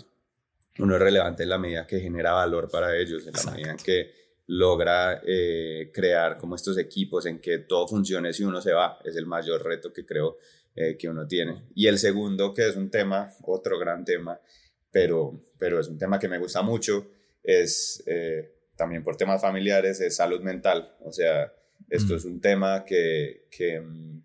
Uno 0.80 0.96
es 0.96 1.02
relevante 1.02 1.44
en 1.44 1.50
la 1.50 1.58
medida 1.58 1.86
que 1.86 2.00
genera 2.00 2.34
valor 2.34 2.70
para 2.70 2.98
ellos, 2.98 3.28
en 3.28 3.34
la 3.34 3.52
medida 3.52 3.72
en 3.72 3.78
que 3.78 4.12
logra 4.48 5.22
eh, 5.26 5.92
crear 5.94 6.38
como 6.38 6.56
estos 6.56 6.78
equipos 6.78 7.26
en 7.26 7.40
que 7.40 7.60
todo 7.60 7.88
funcione 7.88 8.34
si 8.34 8.44
uno 8.44 8.60
se 8.62 8.74
va. 8.74 9.00
Es 9.04 9.16
el 9.16 9.26
mayor 9.26 9.64
reto 9.64 9.94
que 9.94 10.06
creo 10.06 10.38
eh, 10.76 10.98
que 10.98 11.08
uno 11.08 11.28
tiene. 11.28 11.66
Y 11.76 11.88
el 11.88 12.00
segundo, 12.00 12.54
que 12.54 12.68
es 12.68 12.76
un 12.76 12.90
tema, 12.90 13.30
otro 13.44 13.78
gran 13.78 14.04
tema, 14.04 14.40
pero, 14.92 15.40
pero 15.58 15.80
es 15.80 15.88
un 15.88 15.98
tema 15.98 16.20
que 16.20 16.28
me 16.28 16.40
gusta 16.40 16.62
mucho, 16.62 17.08
es 17.44 18.04
eh, 18.08 18.54
también 18.76 19.04
por 19.04 19.18
temas 19.18 19.42
familiares, 19.42 20.00
es 20.02 20.16
salud 20.16 20.42
mental. 20.42 20.96
O 21.02 21.12
sea, 21.12 21.54
esto 21.90 22.14
mm. 22.14 22.18
es 22.18 22.26
un 22.26 22.42
tema 22.42 22.86
que, 22.86 23.48
que, 23.52 23.80
mm, 23.80 24.24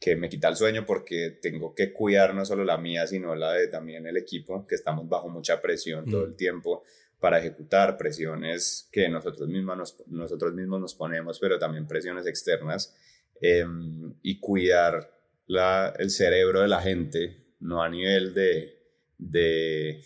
que, 0.00 0.16
me 0.16 0.28
quita 0.28 0.48
el 0.48 0.56
sueño 0.56 0.86
porque 0.86 1.38
tengo 1.42 1.74
que 1.74 1.92
cuidar 1.92 2.34
no 2.34 2.44
solo 2.44 2.64
la 2.64 2.78
mía, 2.78 3.06
sino 3.06 3.34
la 3.34 3.52
de 3.52 3.68
también 3.68 4.06
el 4.06 4.16
equipo, 4.16 4.64
que 4.66 4.76
estamos 4.76 5.08
bajo 5.08 5.28
mucha 5.28 5.60
presión 5.60 6.06
todo 6.06 6.24
el 6.24 6.32
mm. 6.32 6.36
tiempo 6.36 6.84
para 7.20 7.38
ejecutar 7.40 7.96
presiones 7.96 8.88
que 8.92 9.08
nosotros 9.08 9.48
mismos 9.48 9.76
nos, 9.76 10.06
nosotros 10.06 10.54
mismos 10.54 10.80
nos 10.80 10.94
ponemos, 10.94 11.40
pero 11.40 11.58
también 11.58 11.88
presiones 11.88 12.26
externas 12.26 12.94
em, 13.40 14.14
y 14.22 14.38
cuidar 14.38 15.12
la, 15.46 15.92
el 15.98 16.10
cerebro 16.10 16.60
de 16.60 16.68
la 16.68 16.80
gente, 16.80 17.54
no 17.58 17.82
a 17.82 17.88
nivel 17.88 18.34
de, 18.34 18.77
de, 19.18 20.00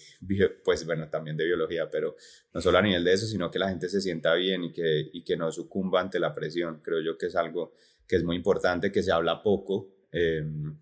pues 0.65 0.87
bueno, 0.87 1.09
también 1.09 1.37
de 1.37 1.45
biología, 1.45 1.91
pero 1.91 2.17
no 2.53 2.61
solo 2.61 2.79
a 2.79 2.83
nivel 2.83 3.05
de 3.05 3.13
eso, 3.13 3.27
sino 3.27 3.51
que 3.51 3.59
la 3.59 3.69
gente 3.69 3.89
se 3.89 4.01
sienta 4.01 4.35
bien 4.35 4.65
y 4.65 4.73
que, 4.73 5.11
y 5.13 5.23
que 5.23 5.37
no 5.37 5.53
sucumba 5.53 6.01
ante 6.01 6.19
la 6.19 6.33
presión. 6.33 6.81
Creo 6.83 7.01
yo 7.01 7.19
que 7.19 7.27
es 7.27 7.37
algo 7.37 7.75
que 8.07 8.17
es 8.17 8.25
muy 8.25 8.37
importante, 8.37 8.91
que 8.91 9.03
se 9.03 9.13
habla 9.13 9.43
poco. 9.43 9.91
Em, 10.11 10.79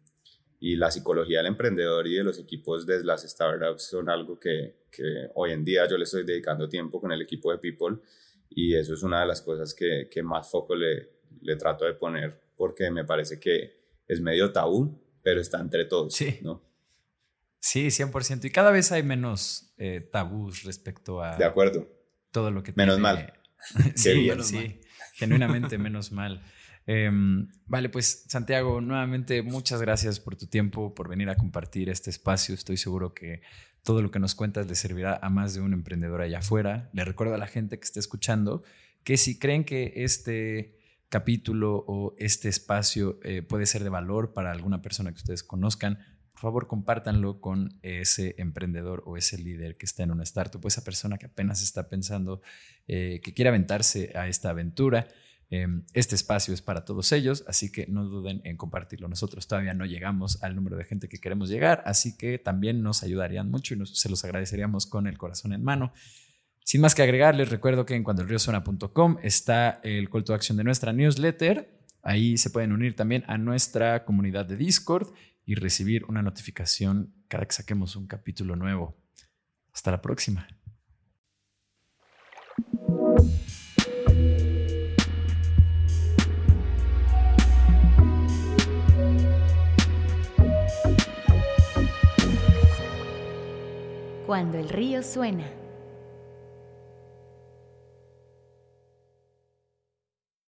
y 0.60 0.76
la 0.76 0.90
psicología 0.90 1.38
del 1.38 1.46
emprendedor 1.46 2.06
y 2.06 2.16
de 2.16 2.24
los 2.24 2.38
equipos 2.38 2.86
de 2.86 3.02
las 3.02 3.22
startups 3.22 3.82
son 3.82 4.08
algo 4.08 4.38
que, 4.38 4.84
que, 4.90 5.28
hoy 5.34 5.52
en 5.52 5.64
día 5.64 5.88
yo 5.88 5.96
le 5.96 6.04
estoy 6.04 6.24
dedicando 6.24 6.68
tiempo 6.68 7.00
con 7.00 7.12
el 7.12 7.22
equipo 7.22 7.50
de 7.50 7.58
People 7.58 7.96
y 8.50 8.74
eso 8.74 8.94
es 8.94 9.02
una 9.02 9.20
de 9.20 9.26
las 9.26 9.40
cosas 9.40 9.74
que, 9.74 10.08
que 10.10 10.22
más 10.22 10.50
foco 10.50 10.74
le, 10.74 11.08
le, 11.40 11.56
trato 11.56 11.86
de 11.86 11.94
poner 11.94 12.38
porque 12.56 12.90
me 12.90 13.04
parece 13.04 13.40
que 13.40 13.80
es 14.06 14.20
medio 14.20 14.52
tabú, 14.52 15.00
pero 15.22 15.40
está 15.40 15.60
entre 15.60 15.86
todos. 15.86 16.14
Sí. 16.14 16.40
¿no? 16.42 16.69
Sí, 17.60 17.86
100%. 17.88 18.44
Y 18.46 18.50
cada 18.50 18.70
vez 18.70 18.90
hay 18.90 19.02
menos 19.02 19.74
eh, 19.78 20.00
tabús 20.00 20.64
respecto 20.64 21.22
a... 21.22 21.36
De 21.36 21.44
acuerdo. 21.44 21.86
Todo 22.30 22.50
lo 22.50 22.62
que... 22.62 22.72
Menos 22.74 22.98
mal. 22.98 23.34
sí, 23.94 24.30
sí. 24.42 24.80
Genuinamente 25.14 25.76
menos 25.78 26.10
mal. 26.10 26.42
Em, 26.86 27.48
vale, 27.66 27.90
pues 27.90 28.24
Santiago, 28.28 28.80
nuevamente 28.80 29.42
muchas 29.42 29.80
gracias 29.80 30.18
por 30.18 30.36
tu 30.36 30.46
tiempo, 30.46 30.94
por 30.94 31.08
venir 31.08 31.28
a 31.28 31.36
compartir 31.36 31.90
este 31.90 32.10
espacio. 32.10 32.54
Estoy 32.54 32.78
seguro 32.78 33.14
que 33.14 33.42
todo 33.84 34.02
lo 34.02 34.10
que 34.10 34.18
nos 34.18 34.34
cuentas 34.34 34.66
le 34.66 34.74
servirá 34.74 35.18
a 35.22 35.30
más 35.30 35.54
de 35.54 35.60
un 35.60 35.72
emprendedor 35.72 36.22
allá 36.22 36.38
afuera. 36.38 36.90
Le 36.92 37.04
recuerdo 37.04 37.34
a 37.34 37.38
la 37.38 37.46
gente 37.46 37.78
que 37.78 37.84
esté 37.84 38.00
escuchando 38.00 38.62
que 39.04 39.16
si 39.16 39.38
creen 39.38 39.64
que 39.64 39.92
este 39.96 40.78
capítulo 41.08 41.84
o 41.86 42.14
este 42.18 42.48
espacio 42.48 43.18
eh, 43.22 43.42
puede 43.42 43.66
ser 43.66 43.82
de 43.82 43.90
valor 43.90 44.32
para 44.32 44.50
alguna 44.50 44.80
persona 44.80 45.10
que 45.10 45.18
ustedes 45.18 45.42
conozcan, 45.42 45.98
por 46.40 46.48
favor 46.48 46.68
compártanlo 46.68 47.38
con 47.38 47.78
ese 47.82 48.34
emprendedor 48.38 49.02
o 49.04 49.18
ese 49.18 49.36
líder 49.36 49.76
que 49.76 49.84
está 49.84 50.04
en 50.04 50.10
una 50.10 50.22
startup 50.22 50.64
o 50.64 50.68
esa 50.68 50.82
persona 50.82 51.18
que 51.18 51.26
apenas 51.26 51.60
está 51.60 51.90
pensando 51.90 52.40
eh, 52.88 53.20
que 53.22 53.34
quiere 53.34 53.50
aventarse 53.50 54.12
a 54.14 54.26
esta 54.26 54.48
aventura. 54.48 55.06
Em, 55.50 55.84
este 55.92 56.14
espacio 56.14 56.54
es 56.54 56.62
para 56.62 56.86
todos 56.86 57.12
ellos, 57.12 57.44
así 57.46 57.70
que 57.70 57.86
no 57.88 58.06
duden 58.06 58.40
en 58.44 58.56
compartirlo. 58.56 59.06
Nosotros 59.06 59.46
todavía 59.46 59.74
no 59.74 59.84
llegamos 59.84 60.42
al 60.42 60.56
número 60.56 60.78
de 60.78 60.84
gente 60.84 61.10
que 61.10 61.18
queremos 61.18 61.50
llegar, 61.50 61.82
así 61.84 62.16
que 62.16 62.38
también 62.38 62.82
nos 62.82 63.02
ayudarían 63.02 63.50
mucho 63.50 63.74
y 63.74 63.84
se 63.84 64.08
los 64.08 64.24
agradeceríamos 64.24 64.86
con 64.86 65.06
el 65.06 65.18
corazón 65.18 65.52
en 65.52 65.62
mano. 65.62 65.92
Sin 66.64 66.80
más 66.80 66.94
que 66.94 67.02
agregar, 67.02 67.34
les 67.34 67.50
recuerdo 67.50 67.84
que 67.84 67.96
en 67.96 68.02
cuandoelriosona.com 68.02 69.18
está 69.22 69.78
el 69.82 70.08
call 70.08 70.24
to 70.24 70.32
action 70.32 70.56
de 70.56 70.64
nuestra 70.64 70.94
newsletter. 70.94 71.68
Ahí 72.02 72.38
se 72.38 72.48
pueden 72.48 72.72
unir 72.72 72.96
también 72.96 73.24
a 73.26 73.36
nuestra 73.36 74.06
comunidad 74.06 74.46
de 74.46 74.56
Discord 74.56 75.12
y 75.50 75.56
recibir 75.56 76.04
una 76.04 76.22
notificación 76.22 77.12
cada 77.26 77.44
que 77.44 77.52
saquemos 77.52 77.96
un 77.96 78.06
capítulo 78.06 78.54
nuevo. 78.54 78.96
Hasta 79.72 79.90
la 79.90 80.00
próxima. 80.00 80.46
Cuando 94.24 94.56
el 94.56 94.68
río 94.68 95.02
suena. 95.02 95.59